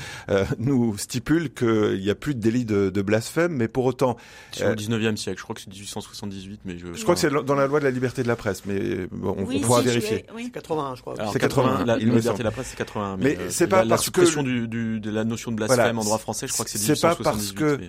nous 0.57 0.97
stipule 0.97 1.53
qu'il 1.53 1.99
n'y 1.99 2.09
a 2.09 2.15
plus 2.15 2.33
de 2.33 2.39
délit 2.39 2.65
de, 2.65 2.89
de, 2.89 3.01
blasphème, 3.01 3.53
mais 3.53 3.67
pour 3.67 3.85
autant. 3.85 4.17
C'est 4.51 4.67
au 4.67 4.75
19e 4.75 5.15
siècle, 5.17 5.37
je 5.37 5.43
crois 5.43 5.55
que 5.55 5.61
c'est 5.61 5.71
1878, 5.71 6.61
mais 6.65 6.77
je. 6.77 6.93
Je 6.93 7.03
crois 7.03 7.15
que 7.15 7.21
c'est 7.21 7.29
dans 7.29 7.55
la 7.55 7.67
loi 7.67 7.79
de 7.79 7.85
la 7.85 7.91
liberté 7.91 8.23
de 8.23 8.27
la 8.27 8.35
presse, 8.35 8.63
mais 8.65 9.07
bon, 9.11 9.35
on, 9.37 9.59
pourra 9.59 9.81
vérifier. 9.81 10.25
C'est 10.37 10.49
81, 10.51 10.95
je 10.95 11.01
crois. 11.01 11.15
C'est 11.31 11.39
81. 11.39 11.85
La, 11.85 11.97
liberté 11.97 12.37
de 12.39 12.43
la 12.43 12.51
presse, 12.51 12.67
c'est 12.69 12.77
81. 12.77 13.17
Mais, 13.17 13.37
mais 13.37 13.49
c'est 13.49 13.67
pas 13.67 13.77
la, 13.83 13.89
parce 13.89 13.89
la 13.89 13.97
suppression 14.05 14.43
du, 14.43 14.67
du, 14.67 14.99
de 14.99 15.09
la 15.11 15.23
notion 15.23 15.51
de 15.51 15.57
blasphème 15.57 15.99
en 15.99 16.03
droit 16.03 16.17
français, 16.17 16.47
je 16.47 16.53
crois 16.53 16.65
que 16.65 16.71
c'est 16.71 16.79
1878. 16.79 17.17
C'est 17.17 17.23
pas 17.23 17.31
parce 17.31 17.51
que 17.51 17.79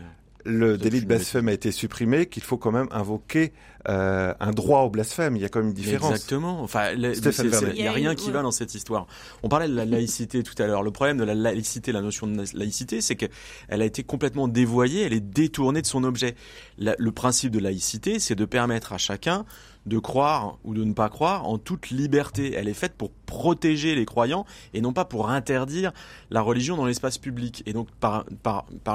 le 0.45 0.77
délit 0.77 1.01
de 1.01 1.07
blasphème 1.07 1.47
a 1.47 1.53
été 1.53 1.71
supprimé 1.71 2.27
qu'il 2.27 2.43
faut 2.43 2.57
quand 2.57 2.73
même 2.73 2.89
invoquer 2.91 3.53
euh, 3.89 4.35
un 4.41 4.51
droit 4.51 4.81
au 4.81 4.91
blasphème. 4.91 5.37
Il 5.37 5.43
y 5.43 5.45
a 5.45 5.49
quand 5.49 5.61
même 5.61 5.69
une 5.69 5.75
différence. 5.75 6.11
Exactement. 6.11 6.63
Enfin, 6.63 6.93
le- 6.95 7.15
Stéphane 7.15 7.33
c'est- 7.33 7.43
c'est- 7.43 7.49
Vernet. 7.49 7.73
il 7.77 7.83
n'y 7.83 7.87
a 7.89 7.93
rien 7.93 8.15
qui 8.17 8.27
Ouais. 8.27 8.33
va 8.33 8.43
dans 8.43 8.51
cette 8.51 8.75
histoire. 8.75 9.07
On 9.45 9.49
parlait 9.49 9.69
de 9.69 9.75
la 9.75 9.85
laïcité 9.85 10.43
tout 10.43 10.61
à 10.61 10.67
l'heure. 10.67 10.83
Le 10.83 10.91
problème 10.91 11.17
de 11.19 11.23
la 11.25 11.35
laïcité, 11.35 11.93
la 11.93 12.01
notion 12.01 12.27
de 12.27 12.43
laïcité, 12.55 13.01
c'est 13.01 13.15
qu'elle 13.15 13.31
a 13.69 13.85
été 13.85 14.03
complètement 14.03 14.49
dévoyée, 14.49 15.03
elle 15.03 15.13
est 15.13 15.21
détournée 15.21 15.81
de 15.83 15.87
son 15.87 16.03
objet. 16.03 16.35
La- 16.77 16.97
le 16.99 17.13
principe 17.13 17.53
de 17.53 17.61
laïcité, 17.61 18.19
c'est 18.19 18.35
de 18.35 18.45
permettre 18.45 18.93
à 18.93 18.99
chacun 18.99 19.45
de 19.87 19.99
croire 19.99 20.59
ou 20.65 20.75
de 20.75 20.85
ne 20.85 20.93
pas 20.93 21.09
croire 21.09 21.49
en 21.49 21.59
toute 21.59 21.91
liberté. 21.91 22.55
Elle 22.55 22.69
est 22.69 22.75
faite 22.75 22.95
pour 22.95 23.11
protéger 23.11 23.95
les 23.95 24.05
croyants 24.05 24.45
et 24.75 24.81
non 24.81 24.93
pas 24.93 25.05
pour 25.05 25.31
interdire 25.31 25.93
la 26.31 26.41
religion 26.41 26.77
dans 26.77 26.87
l'espace 26.87 27.19
public. 27.19 27.63
Et 27.67 27.73
donc 27.73 27.89
par, 28.01 28.25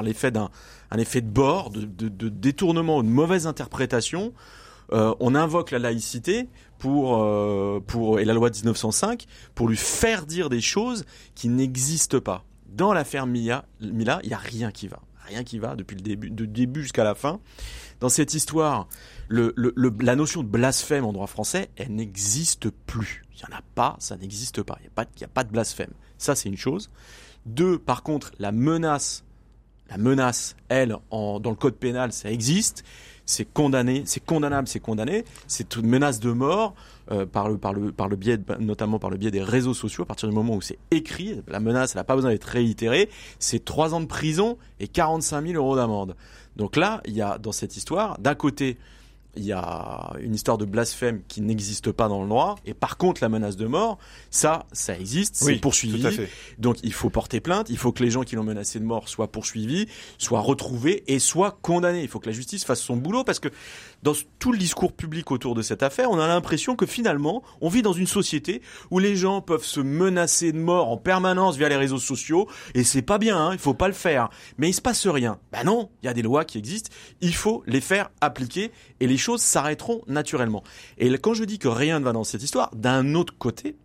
l'effet 0.02 0.30
d'un 0.30 0.50
un 0.90 0.98
effet 0.98 1.20
de 1.20 1.28
bord, 1.28 1.70
de, 1.70 2.28
détournement, 2.28 3.02
de 3.02 3.08
mauvaise 3.08 3.46
interprétation, 3.46 4.32
euh, 4.92 5.14
on 5.20 5.34
invoque 5.34 5.70
la 5.70 5.78
laïcité 5.78 6.48
euh, 6.86 7.80
et 8.18 8.24
la 8.24 8.32
loi 8.32 8.48
de 8.48 8.56
1905 8.56 9.26
pour 9.54 9.68
lui 9.68 9.76
faire 9.76 10.24
dire 10.24 10.48
des 10.48 10.62
choses 10.62 11.04
qui 11.34 11.48
n'existent 11.48 12.20
pas. 12.20 12.44
Dans 12.68 12.92
l'affaire 12.92 13.26
Mila, 13.26 13.64
il 13.80 14.02
y 14.24 14.34
a 14.34 14.38
rien 14.38 14.70
qui 14.70 14.88
va, 14.88 15.00
rien 15.26 15.42
qui 15.42 15.58
va 15.58 15.74
depuis 15.74 15.96
le 15.96 16.02
début, 16.02 16.30
de 16.30 16.44
début 16.44 16.82
jusqu'à 16.82 17.04
la 17.04 17.14
fin. 17.14 17.40
Dans 18.00 18.08
cette 18.08 18.34
histoire, 18.34 18.88
la 19.28 20.16
notion 20.16 20.42
de 20.42 20.48
blasphème 20.48 21.04
en 21.04 21.12
droit 21.12 21.26
français, 21.26 21.70
elle 21.76 21.94
n'existe 21.94 22.70
plus. 22.70 23.24
Il 23.34 23.40
y 23.40 23.44
en 23.52 23.56
a 23.56 23.62
pas, 23.74 23.96
ça 23.98 24.16
n'existe 24.16 24.62
pas. 24.62 24.76
Il 24.80 24.82
n'y 24.82 24.88
a 24.88 24.92
pas, 24.94 25.06
y 25.20 25.24
a 25.24 25.28
pas 25.28 25.44
de 25.44 25.50
blasphème. 25.50 25.90
Ça, 26.18 26.34
c'est 26.34 26.48
une 26.48 26.56
chose. 26.56 26.90
Deux, 27.46 27.78
par 27.78 28.02
contre, 28.02 28.32
la 28.38 28.52
menace, 28.52 29.24
la 29.90 29.96
menace, 29.96 30.54
elle, 30.68 30.96
dans 31.10 31.40
le 31.42 31.54
code 31.54 31.76
pénal, 31.76 32.12
ça 32.12 32.30
existe. 32.30 32.84
C'est 33.30 33.44
condamné, 33.44 34.04
c'est 34.06 34.24
condamnable, 34.24 34.66
c'est 34.68 34.80
condamné. 34.80 35.22
C'est 35.46 35.76
une 35.76 35.86
menace 35.86 36.18
de 36.18 36.32
mort 36.32 36.74
euh, 37.10 37.26
par 37.26 37.50
le 37.50 37.58
par 37.58 37.74
le 37.74 37.92
par 37.92 38.08
le 38.08 38.16
biais, 38.16 38.38
notamment 38.58 38.98
par 38.98 39.10
le 39.10 39.18
biais 39.18 39.30
des 39.30 39.42
réseaux 39.42 39.74
sociaux. 39.74 40.04
À 40.04 40.06
partir 40.06 40.30
du 40.30 40.34
moment 40.34 40.54
où 40.54 40.62
c'est 40.62 40.78
écrit, 40.90 41.42
la 41.46 41.60
menace, 41.60 41.92
elle 41.92 41.98
n'a 41.98 42.04
pas 42.04 42.16
besoin 42.16 42.30
d'être 42.30 42.44
réitérée. 42.44 43.10
C'est 43.38 43.62
trois 43.62 43.92
ans 43.92 44.00
de 44.00 44.06
prison 44.06 44.56
et 44.80 44.88
45 44.88 45.46
000 45.46 45.62
euros 45.62 45.76
d'amende. 45.76 46.16
Donc 46.56 46.76
là, 46.76 47.02
il 47.04 47.12
y 47.12 47.20
a 47.20 47.36
dans 47.36 47.52
cette 47.52 47.76
histoire, 47.76 48.18
d'un 48.18 48.34
côté, 48.34 48.78
il 49.38 49.44
y 49.44 49.52
a 49.52 50.12
une 50.20 50.34
histoire 50.34 50.58
de 50.58 50.64
blasphème 50.64 51.22
qui 51.28 51.40
n'existe 51.40 51.92
pas 51.92 52.08
dans 52.08 52.22
le 52.22 52.28
droit, 52.28 52.56
et 52.66 52.74
par 52.74 52.96
contre, 52.96 53.22
la 53.22 53.28
menace 53.28 53.56
de 53.56 53.66
mort, 53.66 53.98
ça, 54.30 54.66
ça 54.72 54.98
existe, 54.98 55.36
c'est 55.36 55.46
Oui, 55.46 55.58
poursuivi. 55.58 56.00
Tout 56.00 56.06
à 56.08 56.10
fait. 56.10 56.28
Donc 56.58 56.78
il 56.82 56.92
faut 56.92 57.08
porter 57.08 57.40
plainte, 57.40 57.70
il 57.70 57.78
faut 57.78 57.92
que 57.92 58.02
les 58.02 58.10
gens 58.10 58.22
qui 58.22 58.36
l'ont 58.36 58.44
menacé 58.44 58.78
de 58.80 58.84
mort 58.84 59.08
soient 59.08 59.30
poursuivis, 59.30 59.86
soient 60.18 60.40
retrouvés 60.40 61.04
et 61.06 61.18
soient 61.18 61.58
condamnés. 61.62 62.02
Il 62.02 62.08
faut 62.08 62.18
que 62.18 62.26
la 62.26 62.32
justice 62.32 62.64
fasse 62.64 62.80
son 62.80 62.96
boulot 62.96 63.24
parce 63.24 63.38
que 63.38 63.48
dans 64.02 64.12
tout 64.38 64.52
le 64.52 64.58
discours 64.58 64.92
public 64.92 65.30
autour 65.30 65.54
de 65.54 65.62
cette 65.62 65.82
affaire, 65.82 66.10
on 66.10 66.18
a 66.18 66.28
l'impression 66.28 66.76
que 66.76 66.86
finalement, 66.86 67.42
on 67.60 67.68
vit 67.68 67.82
dans 67.82 67.92
une 67.92 68.06
société 68.06 68.62
où 68.90 68.98
les 68.98 69.16
gens 69.16 69.40
peuvent 69.40 69.64
se 69.64 69.80
menacer 69.80 70.52
de 70.52 70.58
mort 70.58 70.88
en 70.88 70.96
permanence 70.96 71.56
via 71.56 71.68
les 71.68 71.76
réseaux 71.76 71.98
sociaux 71.98 72.48
et 72.74 72.84
c'est 72.84 73.02
pas 73.02 73.18
bien, 73.18 73.36
hein, 73.36 73.52
il 73.52 73.58
faut 73.58 73.74
pas 73.74 73.88
le 73.88 73.94
faire. 73.94 74.28
Mais 74.56 74.68
il 74.68 74.74
se 74.74 74.80
passe 74.80 75.06
rien. 75.06 75.38
Bah 75.52 75.64
non, 75.64 75.90
il 76.02 76.06
y 76.06 76.08
a 76.08 76.14
des 76.14 76.22
lois 76.22 76.44
qui 76.44 76.58
existent, 76.58 76.90
il 77.20 77.34
faut 77.34 77.62
les 77.66 77.80
faire 77.80 78.10
appliquer 78.20 78.70
et 79.00 79.06
les 79.06 79.16
choses 79.16 79.42
s'arrêteront 79.42 80.02
naturellement. 80.06 80.62
Et 80.98 81.10
quand 81.18 81.34
je 81.34 81.44
dis 81.44 81.58
que 81.58 81.68
rien 81.68 81.98
ne 81.98 82.04
va 82.04 82.12
dans 82.12 82.24
cette 82.24 82.42
histoire, 82.42 82.70
d'un 82.74 83.14
autre 83.14 83.34
côté, 83.36 83.76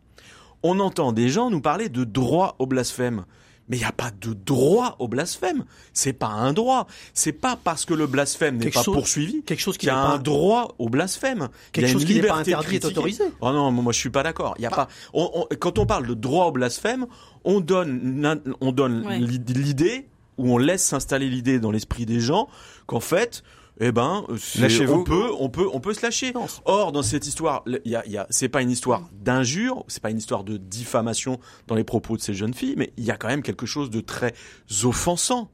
on 0.63 0.79
entend 0.79 1.11
des 1.11 1.29
gens 1.29 1.49
nous 1.49 1.61
parler 1.61 1.89
de 1.89 2.03
droit 2.03 2.55
au 2.59 2.65
blasphème. 2.65 3.25
Mais 3.69 3.77
il 3.77 3.79
n'y 3.79 3.85
a 3.85 3.91
pas 3.93 4.11
de 4.21 4.33
droit 4.33 4.97
au 4.99 5.07
blasphème. 5.07 5.63
C'est 5.93 6.11
pas 6.13 6.27
un 6.27 6.51
droit. 6.51 6.85
C'est 7.13 7.31
pas 7.31 7.57
parce 7.61 7.85
que 7.85 7.93
le 7.93 8.07
blasphème 8.07 8.57
n'est 8.57 8.69
pas 8.71 8.83
chose- 8.83 8.93
poursuivi 8.93 9.41
Quelque 9.43 9.59
chose 9.61 9.75
qui 9.77 9.81
qu'il 9.81 9.87
y 9.87 9.91
a 9.91 9.97
un 9.99 10.11
pas 10.11 10.17
droit 10.17 10.75
au 10.79 10.89
blasphème. 10.89 11.47
Quelque 11.71 11.87
chose 11.89 12.03
qui 12.03 12.15
n'est 12.15 12.27
pas 12.27 12.35
interdit 12.35 12.75
est 12.75 12.85
autorisé. 12.85 13.23
Oh 13.39 13.51
non, 13.51 13.71
moi 13.71 13.93
je 13.93 13.99
suis 13.99 14.09
pas 14.09 14.23
d'accord. 14.23 14.55
Il 14.59 14.63
y 14.63 14.65
a 14.65 14.69
pas. 14.69 14.89
on- 15.13 15.29
on- 15.33 15.55
quand 15.57 15.79
on 15.79 15.85
parle 15.85 16.07
de 16.07 16.13
droit 16.13 16.47
au 16.47 16.51
blasphème, 16.51 17.05
on 17.45 17.61
donne, 17.61 17.89
une- 18.03 18.55
on 18.59 18.71
donne 18.73 19.05
Ouais. 19.05 19.19
l'idée 19.19 20.07
ou 20.37 20.53
on 20.53 20.57
laisse 20.57 20.83
s'installer 20.83 21.29
l'idée 21.29 21.59
dans 21.59 21.71
l'esprit 21.71 22.05
des 22.05 22.19
gens 22.19 22.49
qu'en 22.85 22.99
fait, 22.99 23.43
eh 23.79 23.91
ben, 23.91 24.23
on 24.89 25.03
peut, 25.03 25.29
on 25.39 25.49
peut, 25.49 25.67
on 25.73 25.79
peut 25.79 25.93
se 25.93 26.01
lâcher. 26.03 26.31
Non, 26.33 26.45
Or, 26.65 26.91
dans 26.91 27.01
cette 27.01 27.25
histoire, 27.27 27.63
y 27.85 27.95
a, 27.95 28.05
y 28.07 28.17
a, 28.17 28.27
c'est 28.29 28.49
pas 28.49 28.61
une 28.61 28.69
histoire 28.71 29.09
d'injure, 29.23 29.83
c'est 29.87 30.01
pas 30.01 30.11
une 30.11 30.19
histoire 30.19 30.43
de 30.43 30.57
diffamation 30.57 31.39
dans 31.67 31.75
les 31.75 31.83
propos 31.83 32.15
de 32.15 32.21
ces 32.21 32.33
jeunes 32.33 32.53
filles, 32.53 32.75
mais 32.77 32.93
il 32.97 33.03
y 33.03 33.11
a 33.11 33.17
quand 33.17 33.27
même 33.27 33.41
quelque 33.41 33.65
chose 33.65 33.89
de 33.89 33.99
très 34.01 34.33
offensant. 34.83 35.49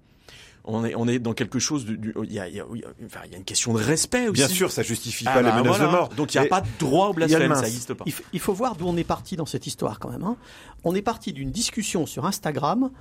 On 0.66 0.84
est, 0.86 0.94
on 0.94 1.08
est 1.08 1.18
dans 1.20 1.34
quelque 1.34 1.58
chose 1.58 1.86
de, 1.86 1.96
du- 1.96 2.14
il 2.26 2.34
y 2.34 2.40
a, 2.40 2.48
il 2.48 2.56
y 2.56 2.60
a, 2.60 2.66
il 2.76 2.82
y 2.82 2.84
a- 2.84 2.90
enfin, 3.06 3.22
il 3.26 3.32
y 3.32 3.36
a 3.36 3.38
une 3.38 3.46
question 3.46 3.74
de 3.74 3.80
respect 3.82 4.24
aussi. 4.28 4.34
Bien 4.34 4.48
sûr, 4.50 4.72
ça 4.72 4.84
justifie 4.84 5.24
Ah 5.28 5.36
pas 5.36 5.42
bah 5.42 5.50
les 5.56 5.56
menaces 5.64 5.78
voilà. 5.78 5.92
de 5.92 5.98
mort. 5.98 6.10
Donc 6.10 6.34
il 6.34 6.38
n'y 6.38 6.40
a 6.40 6.44
Mais 6.44 6.50
pas 6.50 6.62
de 6.62 6.68
droit 6.78 7.08
au 7.08 7.14
il 7.14 7.22
y 7.22 7.24
a 7.36 7.40
le 7.40 7.48
blasphème, 7.48 7.50
mince. 7.50 7.60
ça 7.60 7.66
n'existe 7.66 7.94
pas. 7.94 8.04
Il, 8.06 8.12
f- 8.14 8.22
il 8.34 8.40
faut 8.40 8.54
voir 8.54 8.76
d'où 8.76 8.86
on 8.86 8.98
est 8.98 9.04
parti 9.06 9.38
dans 9.38 9.46
cette 9.48 9.66
histoire 9.66 9.98
quand 10.00 10.10
même. 10.10 10.24
hein. 10.24 10.36
On 10.84 10.94
est 10.94 11.02
parti 11.02 11.32
d'une 11.34 11.50
discussion 11.50 12.06
sur 12.06 12.26
Instagram 12.26 12.92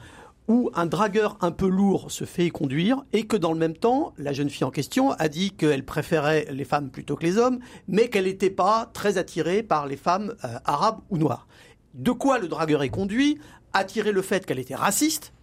où 0.48 0.70
un 0.74 0.86
dragueur 0.86 1.36
un 1.42 1.52
peu 1.52 1.68
lourd 1.68 2.10
se 2.10 2.24
fait 2.24 2.48
conduire 2.48 3.04
et 3.12 3.26
que 3.26 3.36
dans 3.36 3.52
le 3.52 3.58
même 3.58 3.76
temps, 3.76 4.14
la 4.16 4.32
jeune 4.32 4.48
fille 4.48 4.64
en 4.64 4.70
question 4.70 5.12
a 5.12 5.28
dit 5.28 5.52
qu'elle 5.52 5.84
préférait 5.84 6.46
les 6.50 6.64
femmes 6.64 6.90
plutôt 6.90 7.16
que 7.16 7.24
les 7.24 7.36
hommes, 7.36 7.58
mais 7.86 8.08
qu'elle 8.08 8.24
n'était 8.24 8.50
pas 8.50 8.90
très 8.94 9.18
attirée 9.18 9.62
par 9.62 9.86
les 9.86 9.98
femmes 9.98 10.34
euh, 10.44 10.58
arabes 10.64 11.00
ou 11.10 11.18
noires. 11.18 11.46
De 11.92 12.10
quoi 12.12 12.38
le 12.38 12.48
dragueur 12.48 12.82
est 12.82 12.88
conduit 12.88 13.38
Attiré 13.74 14.10
le 14.10 14.22
fait 14.22 14.46
qu'elle 14.46 14.58
était 14.58 14.74
raciste, 14.74 15.34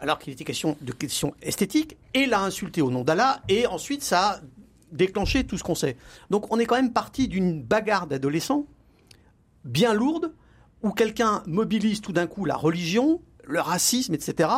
alors 0.00 0.18
qu'il 0.18 0.32
était 0.32 0.44
question 0.44 0.78
de 0.80 0.92
questions 0.92 1.34
esthétiques, 1.42 1.98
et 2.14 2.24
l'a 2.24 2.42
insultée 2.42 2.80
au 2.80 2.90
nom 2.90 3.04
d'Allah, 3.04 3.42
et 3.50 3.66
ensuite 3.66 4.02
ça 4.02 4.30
a 4.30 4.40
déclenché 4.92 5.44
tout 5.44 5.58
ce 5.58 5.62
qu'on 5.62 5.74
sait. 5.74 5.98
Donc 6.30 6.50
on 6.50 6.58
est 6.58 6.64
quand 6.64 6.76
même 6.76 6.92
parti 6.92 7.28
d'une 7.28 7.62
bagarre 7.62 8.06
d'adolescents 8.06 8.66
bien 9.64 9.92
lourde, 9.92 10.32
où 10.82 10.90
quelqu'un 10.90 11.42
mobilise 11.46 12.00
tout 12.00 12.12
d'un 12.12 12.26
coup 12.26 12.44
la 12.46 12.56
religion, 12.56 13.20
le 13.46 13.60
racisme, 13.60 14.14
etc., 14.14 14.48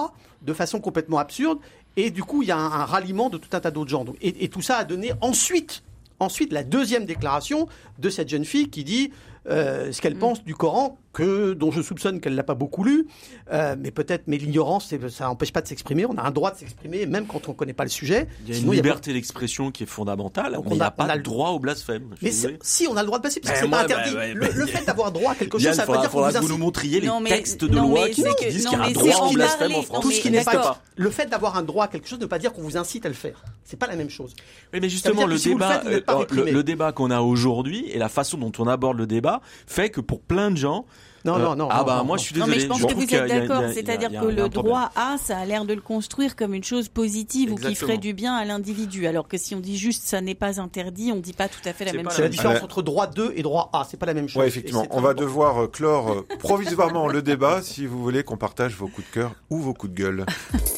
de 0.42 0.52
façon 0.52 0.80
complètement 0.80 1.18
absurde, 1.18 1.58
et 1.96 2.10
du 2.10 2.22
coup 2.22 2.42
il 2.42 2.48
y 2.48 2.52
a 2.52 2.56
un, 2.56 2.72
un 2.72 2.84
ralliement 2.84 3.30
de 3.30 3.38
tout 3.38 3.48
un 3.52 3.60
tas 3.60 3.70
d'autres 3.70 3.90
gens. 3.90 4.04
Donc, 4.04 4.16
et, 4.20 4.44
et 4.44 4.48
tout 4.48 4.62
ça 4.62 4.76
a 4.76 4.84
donné 4.84 5.12
ensuite, 5.20 5.82
ensuite 6.20 6.52
la 6.52 6.62
deuxième 6.62 7.04
déclaration 7.06 7.68
de 7.98 8.10
cette 8.10 8.28
jeune 8.28 8.44
fille 8.44 8.68
qui 8.68 8.84
dit 8.84 9.12
euh, 9.48 9.92
ce 9.92 10.00
qu'elle 10.00 10.16
pense 10.16 10.42
du 10.44 10.54
Coran, 10.54 10.98
que, 11.16 11.54
dont 11.54 11.70
je 11.70 11.80
soupçonne 11.80 12.20
qu'elle 12.20 12.34
l'a 12.34 12.42
pas 12.42 12.54
beaucoup 12.54 12.84
lu, 12.84 13.06
euh, 13.50 13.74
mais 13.78 13.90
peut-être, 13.90 14.24
mais 14.26 14.36
l'ignorance, 14.36 14.92
ça 15.08 15.24
n'empêche 15.24 15.50
pas 15.50 15.62
de 15.62 15.66
s'exprimer. 15.66 16.04
On 16.04 16.18
a 16.18 16.22
un 16.22 16.30
droit 16.30 16.50
de 16.52 16.58
s'exprimer, 16.58 17.06
même 17.06 17.26
quand 17.26 17.48
on 17.48 17.52
ne 17.52 17.56
connaît 17.56 17.72
pas 17.72 17.84
le 17.84 17.88
sujet. 17.90 18.28
Il 18.44 18.50
y 18.50 18.52
a 18.52 18.60
Sinon, 18.60 18.72
une 18.72 18.76
liberté 18.76 19.14
d'expression 19.14 19.70
qui 19.70 19.84
est 19.84 19.86
fondamentale, 19.86 20.58
on 20.62 20.70
il 20.70 20.74
n'y 20.74 20.80
a- 20.82 20.86
a, 20.86 20.90
pas 20.90 21.06
on 21.06 21.08
a 21.08 21.16
le- 21.16 21.22
droit 21.22 21.48
au 21.50 21.58
blasphème. 21.58 22.14
Mais 22.20 22.30
si 22.60 22.86
on 22.86 22.96
a 22.98 23.00
le 23.00 23.06
droit 23.06 23.18
de 23.18 23.22
passer, 23.22 23.40
parce 23.40 23.54
que 23.58 23.64
Ben 23.64 23.64
c'est 23.64 23.70
pas 23.70 23.82
interdit. 23.84 24.34
le, 24.34 24.46
le 24.52 24.66
fait 24.66 24.84
d'avoir 24.84 25.10
droit 25.10 25.32
à 25.32 25.34
quelque 25.36 25.54
chose, 25.54 25.62
Yann, 25.64 25.74
ça 25.74 25.86
veut 25.86 25.94
pas 25.94 26.00
dire 26.00 26.10
qu'on 26.10 26.18
faudra 26.18 26.28
vous 26.28 26.34
que 26.34 26.38
vous 26.40 26.44
incite. 26.48 26.58
nous 26.58 26.64
montriez 26.64 27.00
les 27.00 27.06
Non, 27.06 27.20
mais- 27.20 27.30
textes 27.30 27.64
de 27.64 27.74
non, 27.74 27.88
loi 27.88 28.08
qui 28.10 28.22
que- 28.22 28.50
disent 28.50 28.66
qu'il 28.66 28.72
y 28.78 28.82
a 28.82 28.84
un 28.84 28.90
droit 28.90 29.28
au 29.28 29.32
blasphème 29.32 29.74
en 29.74 29.82
France. 29.82 30.02
Tout 30.02 30.10
ce 30.10 30.20
qui 30.20 30.30
n'est 30.30 30.44
pas 30.44 30.82
le 30.96 31.10
fait 31.10 31.26
d'avoir 31.26 31.56
un 31.56 31.62
droit 31.62 31.84
à 31.86 31.88
quelque 31.88 32.08
chose 32.08 32.18
ne 32.18 32.24
veut 32.24 32.28
pas 32.28 32.38
dire 32.38 32.52
qu'on 32.52 32.62
vous 32.62 32.76
incite 32.76 33.06
à 33.06 33.08
le 33.08 33.14
faire. 33.14 33.42
C'est 33.64 33.78
pas 33.78 33.86
la 33.86 33.96
même 33.96 34.10
chose. 34.10 34.34
Oui, 34.74 34.80
mais 34.82 34.88
justement, 34.90 35.26
le 35.26 35.36
que 35.36 35.40
vous 35.42 35.48
débat, 35.54 35.80
vous 35.82 35.88
euh, 35.90 36.16
réprimé. 36.18 36.50
le 36.52 36.62
débat 36.62 36.92
qu'on 36.92 37.10
a 37.10 37.20
aujourd'hui 37.20 37.86
et 37.90 37.98
la 37.98 38.08
façon 38.10 38.36
dont 38.38 38.52
on 38.58 38.66
aborde 38.68 38.98
le 38.98 39.06
débat 39.06 39.40
fait 39.66 39.88
que 39.90 40.00
pour 40.02 40.20
plein 40.20 40.50
de 40.50 40.56
gens, 40.56 40.84
Non, 41.26 41.34
euh, 41.36 41.38
non, 41.38 41.56
non. 41.56 41.68
ah 41.70 41.78
non, 41.78 41.84
bah 41.84 41.96
non, 41.98 42.04
moi 42.04 42.16
non. 42.16 42.22
je 42.22 42.26
suis 42.26 42.38
Non, 42.38 42.46
désolé. 42.46 42.56
mais 42.56 42.62
je 42.62 42.68
pense 42.68 42.84
que 42.92 42.94
vous 42.94 43.14
êtes 43.14 43.28
d'accord. 43.28 43.62
C'est-à-dire 43.74 44.10
que 44.20 44.26
le 44.26 44.48
droit 44.48 44.90
à, 44.96 45.16
ça 45.22 45.38
a 45.38 45.44
l'air 45.44 45.64
de 45.64 45.74
le 45.74 45.80
construire 45.80 46.36
comme 46.36 46.54
une 46.54 46.64
chose 46.64 46.88
positive 46.88 47.52
ou 47.52 47.56
qui 47.56 47.74
ferait 47.74 47.98
du 47.98 48.14
bien 48.14 48.34
à 48.34 48.44
l'individu. 48.44 49.06
Alors 49.06 49.28
que 49.28 49.36
si 49.36 49.54
on 49.54 49.60
dit 49.60 49.76
juste 49.76 50.04
ça 50.04 50.20
n'est 50.20 50.34
pas 50.34 50.60
interdit, 50.60 51.12
on 51.12 51.18
dit 51.20 51.32
pas 51.32 51.48
tout 51.48 51.60
à 51.66 51.72
fait 51.72 51.84
la 51.84 51.92
même 51.92 52.04
chose. 52.06 52.14
C'est 52.16 52.22
la 52.22 52.28
différence 52.28 52.56
Ouais. 52.58 52.62
entre 52.64 52.82
droit 52.82 53.06
2 53.06 53.32
et 53.36 53.42
droit 53.42 53.70
A. 53.72 53.86
C'est 53.90 53.96
pas 53.96 54.06
la 54.06 54.14
même 54.14 54.28
chose. 54.28 54.38
Ouais, 54.40 54.46
Et 54.46 54.48
effectivement. 54.48 54.86
On 54.90 55.00
va 55.00 55.14
devoir 55.14 55.64
euh, 55.64 55.66
clore 55.66 56.10
euh, 56.12 56.26
provisoirement 56.38 57.08
le 57.08 57.22
débat 57.22 57.60
si 57.62 57.86
vous 57.86 58.02
voulez 58.02 58.22
qu'on 58.22 58.36
partage 58.36 58.74
vos 58.76 58.86
coups 58.88 59.06
de 59.08 59.12
cœur 59.12 59.32
ou 59.50 59.58
vos 59.58 59.74
coups 59.74 59.92
de 59.92 59.98
gueule. 59.98 60.26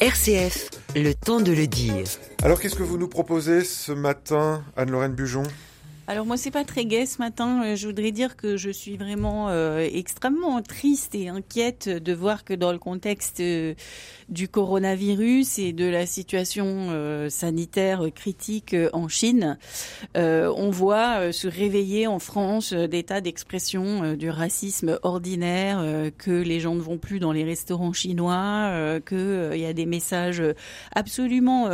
RCF, 0.01 0.69
le 0.95 1.13
temps 1.13 1.39
de 1.41 1.51
le 1.51 1.67
dire. 1.67 1.95
Alors, 2.43 2.59
qu'est-ce 2.59 2.75
que 2.75 2.83
vous 2.83 2.97
nous 2.97 3.07
proposez 3.07 3.63
ce 3.63 3.91
matin, 3.91 4.63
Anne-Lorraine 4.77 5.13
Bujon? 5.13 5.43
Alors 6.11 6.25
moi 6.25 6.37
c'est 6.37 6.49
pas 6.49 6.65
très 6.65 6.85
gai 6.85 7.05
ce 7.05 7.19
matin. 7.19 7.61
Euh, 7.63 7.75
Je 7.75 7.85
voudrais 7.85 8.11
dire 8.11 8.35
que 8.35 8.57
je 8.57 8.71
suis 8.71 8.97
vraiment 8.97 9.49
euh, 9.49 9.87
extrêmement 9.93 10.59
triste 10.63 11.13
et 11.13 11.29
inquiète 11.29 11.87
de 11.87 12.13
voir 12.13 12.43
que 12.43 12.55
dans 12.55 12.71
le 12.71 12.79
contexte 12.79 13.41
euh, 13.41 13.75
du 14.27 14.47
coronavirus 14.47 15.59
et 15.59 15.71
de 15.71 15.85
la 15.85 16.07
situation 16.07 17.29
sanitaire 17.29 18.03
critique 18.13 18.75
en 18.93 19.07
Chine, 19.07 19.57
on 20.15 20.69
voit 20.69 21.31
se 21.31 21.47
réveiller 21.47 22.07
en 22.07 22.19
France 22.19 22.73
des 22.73 23.03
tas 23.03 23.21
d'expressions 23.21 24.13
du 24.13 24.29
racisme 24.29 24.99
ordinaire, 25.01 25.83
que 26.17 26.31
les 26.31 26.59
gens 26.59 26.75
ne 26.75 26.81
vont 26.81 26.97
plus 26.97 27.19
dans 27.19 27.31
les 27.31 27.43
restaurants 27.43 27.93
chinois, 27.93 28.69
euh, 28.69 28.99
que 28.99 29.15
euh, 29.15 29.55
il 29.55 29.61
y 29.61 29.65
a 29.65 29.73
des 29.73 29.85
messages 29.85 30.43
absolument 30.93 31.69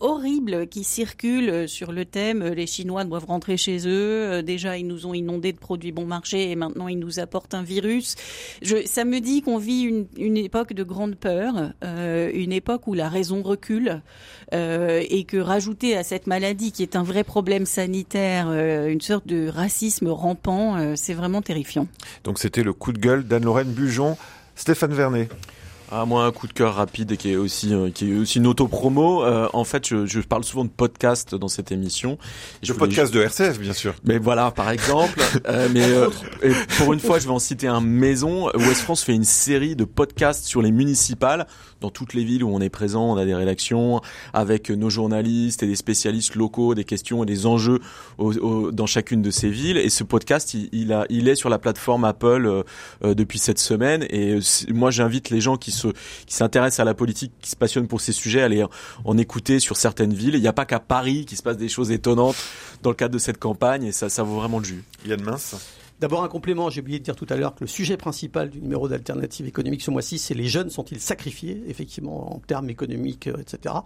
horribles 0.00 0.66
qui 0.68 0.84
circulent 0.84 1.68
sur 1.68 1.92
le 1.92 2.04
thème 2.04 2.44
les 2.44 2.66
Chinois 2.66 3.04
doivent 3.14 3.26
rentrer 3.26 3.56
chez 3.56 3.86
eux. 3.86 4.42
déjà, 4.42 4.76
ils 4.76 4.86
nous 4.86 5.06
ont 5.06 5.14
inondés 5.14 5.52
de 5.52 5.58
produits 5.58 5.92
bon 5.92 6.04
marché 6.04 6.50
et 6.50 6.56
maintenant 6.56 6.88
ils 6.88 6.98
nous 6.98 7.20
apportent 7.20 7.54
un 7.54 7.62
virus. 7.62 8.16
Ça 8.86 9.04
me 9.04 9.20
dit 9.20 9.42
qu'on 9.42 9.58
vit 9.58 9.82
une, 10.16 10.36
époque 10.36 10.72
de 10.72 10.82
grande 10.82 11.14
peur, 11.14 11.72
une 11.82 12.52
époque 12.52 12.88
où 12.88 12.94
la 12.94 13.08
raison 13.08 13.42
recule 13.42 14.02
et 14.52 15.24
que 15.28 15.36
rajouter 15.36 15.96
à 15.96 16.02
cette 16.02 16.26
maladie 16.26 16.72
qui 16.72 16.82
est 16.82 16.96
un 16.96 17.04
vrai 17.04 17.22
problème 17.22 17.66
sanitaire, 17.66 18.52
une 18.52 19.00
sorte 19.00 19.28
de 19.28 19.46
racisme 19.46 20.08
rampant, 20.08 20.96
c'est 20.96 21.14
vraiment 21.14 21.40
terrifiant. 21.40 21.86
Donc 22.24 22.40
c'était 22.40 22.64
le 22.64 22.72
coup 22.72 22.92
de 22.92 22.98
gueule 22.98 23.24
d'Anne-Lorraine 23.24 23.72
Bujon. 23.72 24.16
Stéphane 24.56 24.92
Vernet. 24.92 25.28
Ah, 25.92 26.06
moi, 26.06 26.24
un 26.24 26.32
coup 26.32 26.46
de 26.46 26.52
cœur 26.54 26.74
rapide 26.74 27.12
et 27.12 27.16
qui 27.18 27.30
est 27.30 27.36
aussi 27.36 27.74
euh, 27.74 27.90
qui 27.90 28.10
est 28.10 28.16
aussi 28.16 28.38
une 28.38 28.46
auto-promo. 28.46 29.22
Euh, 29.22 29.48
en 29.52 29.64
fait, 29.64 29.86
je, 29.86 30.06
je, 30.06 30.20
parle 30.20 30.42
souvent 30.42 30.64
de 30.64 30.70
podcast 30.70 31.34
dans 31.34 31.48
cette 31.48 31.72
émission. 31.72 32.16
Le 32.66 32.72
podcast 32.72 33.12
de 33.12 33.20
RCF, 33.20 33.60
bien 33.60 33.74
sûr. 33.74 33.94
Mais 34.02 34.16
voilà, 34.16 34.50
par 34.50 34.70
exemple. 34.70 35.20
euh, 35.48 35.68
mais 35.72 35.84
euh, 35.84 36.08
et 36.42 36.52
pour 36.78 36.94
une 36.94 37.00
fois, 37.00 37.18
je 37.18 37.24
vais 37.24 37.32
en 37.32 37.38
citer 37.38 37.66
un 37.66 37.82
maison. 37.82 38.48
West 38.54 38.80
France 38.80 39.04
fait 39.04 39.14
une 39.14 39.24
série 39.24 39.76
de 39.76 39.84
podcasts 39.84 40.46
sur 40.46 40.62
les 40.62 40.72
municipales 40.72 41.46
dans 41.82 41.90
toutes 41.90 42.14
les 42.14 42.24
villes 42.24 42.44
où 42.44 42.48
on 42.48 42.60
est 42.60 42.70
présent. 42.70 43.04
On 43.04 43.18
a 43.18 43.26
des 43.26 43.34
rédactions 43.34 44.00
avec 44.32 44.70
nos 44.70 44.88
journalistes 44.88 45.62
et 45.62 45.66
des 45.66 45.76
spécialistes 45.76 46.34
locaux, 46.34 46.74
des 46.74 46.84
questions 46.84 47.24
et 47.24 47.26
des 47.26 47.44
enjeux 47.44 47.80
au, 48.16 48.32
au, 48.38 48.72
dans 48.72 48.86
chacune 48.86 49.20
de 49.20 49.30
ces 49.30 49.50
villes. 49.50 49.76
Et 49.76 49.90
ce 49.90 50.02
podcast, 50.02 50.54
il, 50.54 50.70
il, 50.72 50.94
a, 50.94 51.04
il 51.10 51.28
est 51.28 51.34
sur 51.34 51.50
la 51.50 51.58
plateforme 51.58 52.04
Apple 52.04 52.64
depuis 53.02 53.38
cette 53.38 53.58
semaine. 53.58 54.06
Et 54.08 54.38
moi, 54.70 54.90
j'invite 54.90 55.28
les 55.28 55.42
gens 55.42 55.56
qui 55.58 55.73
se 55.74 55.88
qui 56.26 56.34
s'intéressent 56.34 56.80
à 56.80 56.84
la 56.84 56.94
politique, 56.94 57.32
qui 57.40 57.50
se 57.50 57.56
passionnent 57.56 57.88
pour 57.88 58.00
ces 58.00 58.12
sujets, 58.12 58.42
aller 58.42 58.64
en 59.04 59.18
écouter 59.18 59.58
sur 59.58 59.76
certaines 59.76 60.14
villes. 60.14 60.34
Il 60.34 60.40
n'y 60.40 60.48
a 60.48 60.52
pas 60.52 60.64
qu'à 60.64 60.80
Paris 60.80 61.24
qui 61.26 61.36
se 61.36 61.42
passe 61.42 61.56
des 61.56 61.68
choses 61.68 61.90
étonnantes 61.90 62.36
dans 62.82 62.90
le 62.90 62.96
cadre 62.96 63.14
de 63.14 63.18
cette 63.18 63.38
campagne 63.38 63.84
et 63.84 63.92
ça, 63.92 64.08
ça 64.08 64.22
vaut 64.22 64.36
vraiment 64.36 64.58
le 64.58 64.64
jus. 64.64 64.84
Yann 65.06 65.22
Mince 65.22 65.56
D'abord 66.00 66.24
un 66.24 66.28
complément, 66.28 66.70
j'ai 66.70 66.80
oublié 66.80 66.98
de 66.98 67.04
dire 67.04 67.14
tout 67.14 67.26
à 67.30 67.36
l'heure 67.36 67.54
que 67.54 67.60
le 67.62 67.68
sujet 67.68 67.96
principal 67.96 68.50
du 68.50 68.60
numéro 68.60 68.88
d'alternative 68.88 69.46
économique 69.46 69.80
ce 69.80 69.92
mois-ci, 69.92 70.18
c'est 70.18 70.34
les 70.34 70.48
jeunes 70.48 70.68
sont-ils 70.68 71.00
sacrifiés, 71.00 71.62
effectivement, 71.68 72.34
en 72.34 72.40
termes 72.40 72.68
économiques, 72.68 73.28
etc. 73.28 73.76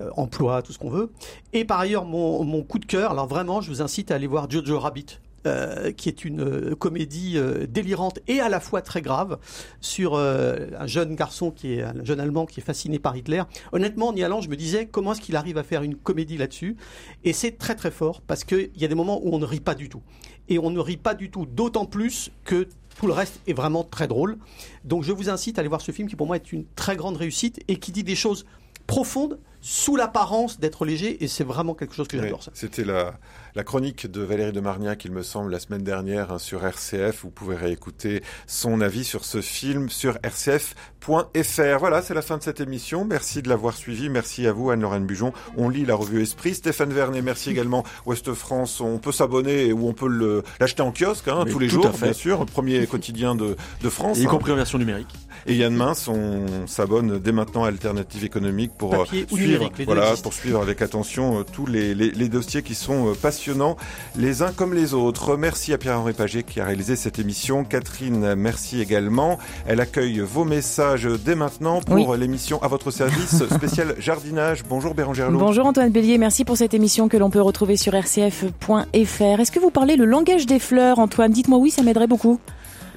Euh, 0.00 0.08
emploi, 0.16 0.62
tout 0.62 0.72
ce 0.72 0.78
qu'on 0.78 0.88
veut. 0.88 1.10
Et 1.52 1.64
par 1.64 1.80
ailleurs, 1.80 2.04
mon, 2.04 2.44
mon 2.44 2.62
coup 2.62 2.78
de 2.78 2.86
cœur, 2.86 3.10
alors 3.10 3.26
vraiment, 3.26 3.60
je 3.60 3.70
vous 3.70 3.82
incite 3.82 4.12
à 4.12 4.14
aller 4.14 4.28
voir 4.28 4.48
Jojo 4.48 4.78
Rabbit, 4.78 5.18
euh, 5.46 5.92
qui 5.92 6.08
est 6.08 6.24
une 6.24 6.40
euh, 6.40 6.74
comédie 6.74 7.34
euh, 7.36 7.66
délirante 7.68 8.18
et 8.26 8.40
à 8.40 8.48
la 8.48 8.58
fois 8.58 8.82
très 8.82 9.02
grave 9.02 9.38
sur 9.80 10.16
un 10.16 10.86
jeune 10.86 11.14
garçon 11.14 11.52
qui 11.52 11.74
est 11.74 11.82
un 11.82 12.04
jeune 12.04 12.18
allemand 12.18 12.44
qui 12.44 12.58
est 12.58 12.62
fasciné 12.62 12.98
par 12.98 13.16
Hitler. 13.16 13.42
Honnêtement, 13.72 14.08
en 14.08 14.16
y 14.16 14.24
allant, 14.24 14.40
je 14.40 14.48
me 14.48 14.56
disais 14.56 14.86
comment 14.86 15.12
est-ce 15.12 15.20
qu'il 15.20 15.36
arrive 15.36 15.56
à 15.56 15.62
faire 15.62 15.82
une 15.82 15.94
comédie 15.94 16.36
là-dessus? 16.36 16.76
Et 17.24 17.32
c'est 17.32 17.52
très 17.56 17.76
très 17.76 17.90
fort 17.90 18.20
parce 18.20 18.44
qu'il 18.44 18.70
y 18.76 18.84
a 18.84 18.88
des 18.88 18.94
moments 18.94 19.20
où 19.22 19.32
on 19.32 19.38
ne 19.38 19.44
rit 19.44 19.60
pas 19.60 19.74
du 19.74 19.88
tout. 19.88 20.02
Et 20.48 20.58
on 20.58 20.70
ne 20.70 20.80
rit 20.80 20.96
pas 20.96 21.14
du 21.14 21.30
tout, 21.30 21.46
d'autant 21.46 21.84
plus 21.84 22.30
que 22.44 22.66
tout 22.98 23.06
le 23.06 23.12
reste 23.12 23.40
est 23.46 23.52
vraiment 23.52 23.84
très 23.84 24.08
drôle. 24.08 24.38
Donc 24.84 25.04
je 25.04 25.12
vous 25.12 25.28
incite 25.28 25.58
à 25.58 25.60
aller 25.60 25.68
voir 25.68 25.80
ce 25.80 25.92
film 25.92 26.08
qui 26.08 26.16
pour 26.16 26.26
moi 26.26 26.36
est 26.36 26.52
une 26.52 26.64
très 26.74 26.96
grande 26.96 27.16
réussite 27.16 27.60
et 27.68 27.76
qui 27.76 27.92
dit 27.92 28.02
des 28.02 28.16
choses 28.16 28.44
profondes 28.88 29.38
sous 29.60 29.96
l'apparence 29.96 30.60
d'être 30.60 30.84
léger 30.84 31.22
et 31.22 31.28
c'est 31.28 31.44
vraiment 31.44 31.74
quelque 31.74 31.94
chose 31.94 32.08
que 32.08 32.16
j'adore. 32.16 32.42
C'était 32.54 32.84
la, 32.84 33.18
la 33.58 33.64
chronique 33.64 34.08
de 34.08 34.22
Valérie 34.22 34.52
de 34.52 34.60
Marniac, 34.60 35.04
il 35.04 35.10
me 35.10 35.24
semble, 35.24 35.50
la 35.50 35.58
semaine 35.58 35.82
dernière 35.82 36.30
hein, 36.30 36.38
sur 36.38 36.64
RCF. 36.64 37.24
Vous 37.24 37.30
pouvez 37.30 37.56
réécouter 37.56 38.22
son 38.46 38.80
avis 38.80 39.02
sur 39.02 39.24
ce 39.24 39.40
film 39.40 39.88
sur 39.88 40.14
rcf.fr. 40.24 41.78
Voilà, 41.80 42.00
c'est 42.00 42.14
la 42.14 42.22
fin 42.22 42.38
de 42.38 42.42
cette 42.44 42.60
émission. 42.60 43.04
Merci 43.04 43.42
de 43.42 43.48
l'avoir 43.48 43.74
suivi. 43.74 44.10
Merci 44.10 44.46
à 44.46 44.52
vous, 44.52 44.70
Anne-Lorraine 44.70 45.06
Bujon. 45.06 45.32
On 45.56 45.68
lit 45.70 45.84
la 45.84 45.96
revue 45.96 46.22
Esprit. 46.22 46.54
Stéphane 46.54 46.92
Vernet, 46.92 47.20
merci 47.20 47.50
également. 47.50 47.82
Ouest 48.06 48.32
France, 48.32 48.80
on 48.80 48.98
peut 48.98 49.10
s'abonner 49.10 49.72
ou 49.72 49.88
on 49.88 49.92
peut 49.92 50.44
l'acheter 50.60 50.82
en 50.82 50.92
kiosque 50.92 51.26
hein, 51.26 51.44
tous 51.50 51.58
les 51.58 51.68
jours, 51.68 51.90
bien 52.00 52.12
sûr. 52.12 52.46
Premier 52.46 52.86
quotidien 52.86 53.34
de, 53.34 53.56
de 53.82 53.88
France. 53.88 54.20
Y 54.20 54.26
hein. 54.26 54.28
compris 54.30 54.52
en 54.52 54.56
version 54.56 54.78
numérique. 54.78 55.12
Et 55.46 55.56
Yann 55.56 55.74
Mince, 55.74 56.08
on 56.08 56.66
s'abonne 56.66 57.18
dès 57.18 57.32
maintenant 57.32 57.64
à 57.64 57.68
Alternative 57.68 58.24
économique 58.24 58.72
pour 58.76 58.90
Papier 58.90 59.26
suivre, 59.28 59.70
voilà, 59.86 60.14
pour 60.22 60.32
suivre 60.32 60.60
avec 60.60 60.82
attention 60.82 61.40
euh, 61.40 61.42
tous 61.42 61.66
les, 61.66 61.94
les, 61.94 62.10
les, 62.10 62.28
dossiers 62.28 62.62
qui 62.62 62.74
sont 62.74 63.08
euh, 63.08 63.14
passionnants 63.48 63.76
les 64.16 64.42
uns 64.42 64.52
comme 64.52 64.74
les 64.74 64.94
autres. 64.94 65.36
Merci 65.36 65.72
à 65.72 65.78
Pierre-Henri 65.78 66.12
Paget 66.12 66.42
qui 66.42 66.60
a 66.60 66.66
réalisé 66.66 66.96
cette 66.96 67.18
émission. 67.18 67.64
Catherine, 67.64 68.34
merci 68.34 68.80
également. 68.80 69.38
Elle 69.66 69.80
accueille 69.80 70.20
vos 70.20 70.44
messages 70.44 71.08
dès 71.24 71.34
maintenant 71.34 71.80
pour 71.80 72.08
oui. 72.08 72.18
l'émission 72.18 72.62
à 72.62 72.68
votre 72.68 72.90
service 72.90 73.42
spécial 73.54 73.94
jardinage. 73.98 74.64
Bonjour 74.68 74.94
Bérangère 74.94 75.30
Lowe. 75.30 75.38
Bonjour 75.38 75.64
Antoine 75.66 75.90
Bélier, 75.90 76.18
merci 76.18 76.44
pour 76.44 76.56
cette 76.58 76.74
émission 76.74 77.08
que 77.08 77.16
l'on 77.16 77.30
peut 77.30 77.40
retrouver 77.40 77.76
sur 77.76 77.94
rcf.fr. 77.94 78.92
Est-ce 78.92 79.52
que 79.52 79.60
vous 79.60 79.70
parlez 79.70 79.96
le 79.96 80.04
langage 80.04 80.44
des 80.44 80.58
fleurs, 80.58 80.98
Antoine? 80.98 81.32
Dites-moi 81.32 81.58
oui, 81.58 81.70
ça 81.70 81.82
m'aiderait 81.82 82.06
beaucoup. 82.06 82.38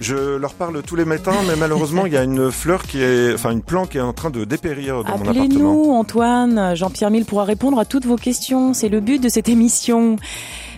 Je 0.01 0.35
leur 0.35 0.55
parle 0.55 0.81
tous 0.81 0.95
les 0.95 1.05
matins, 1.05 1.35
mais 1.47 1.55
malheureusement, 1.55 2.05
il 2.07 2.13
y 2.13 2.17
a 2.17 2.23
une 2.23 2.51
fleur 2.51 2.83
qui 2.83 3.01
est, 3.01 3.33
enfin, 3.33 3.51
une 3.51 3.61
plante 3.61 3.89
qui 3.89 3.99
est 3.99 4.01
en 4.01 4.13
train 4.13 4.31
de 4.31 4.45
dépérir 4.45 5.03
dans 5.03 5.17
mon 5.17 5.21
appartement. 5.21 5.43
Appelez-nous, 5.43 5.91
Antoine. 5.91 6.75
Jean-Pierre 6.75 7.11
Mille 7.11 7.25
pourra 7.25 7.43
répondre 7.43 7.77
à 7.79 7.85
toutes 7.85 8.05
vos 8.05 8.15
questions. 8.15 8.73
C'est 8.73 8.89
le 8.89 8.99
but 8.99 9.21
de 9.21 9.29
cette 9.29 9.47
émission. 9.47 10.15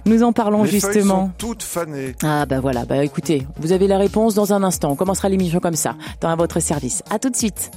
Nous 0.06 0.24
en 0.24 0.34
parlons 0.34 0.64
Les 0.64 0.70
justement. 0.70 1.28
Sont 1.28 1.32
toutes 1.38 1.64
fanées. 1.64 2.16
Ah 2.22 2.46
bah 2.46 2.60
voilà, 2.60 2.84
bah 2.84 3.04
écoutez, 3.04 3.48
vous 3.58 3.72
avez 3.72 3.88
la 3.88 3.98
réponse 3.98 4.36
dans 4.36 4.52
un 4.52 4.62
instant. 4.62 4.92
On 4.92 4.96
commencera 4.96 5.30
l'émission 5.30 5.62
comme 5.62 5.76
ça, 5.76 5.96
dans 6.20 6.36
votre 6.36 6.60
service. 6.60 7.02
À 7.10 7.20
tout 7.20 7.30
de 7.30 7.36
suite. 7.38 7.72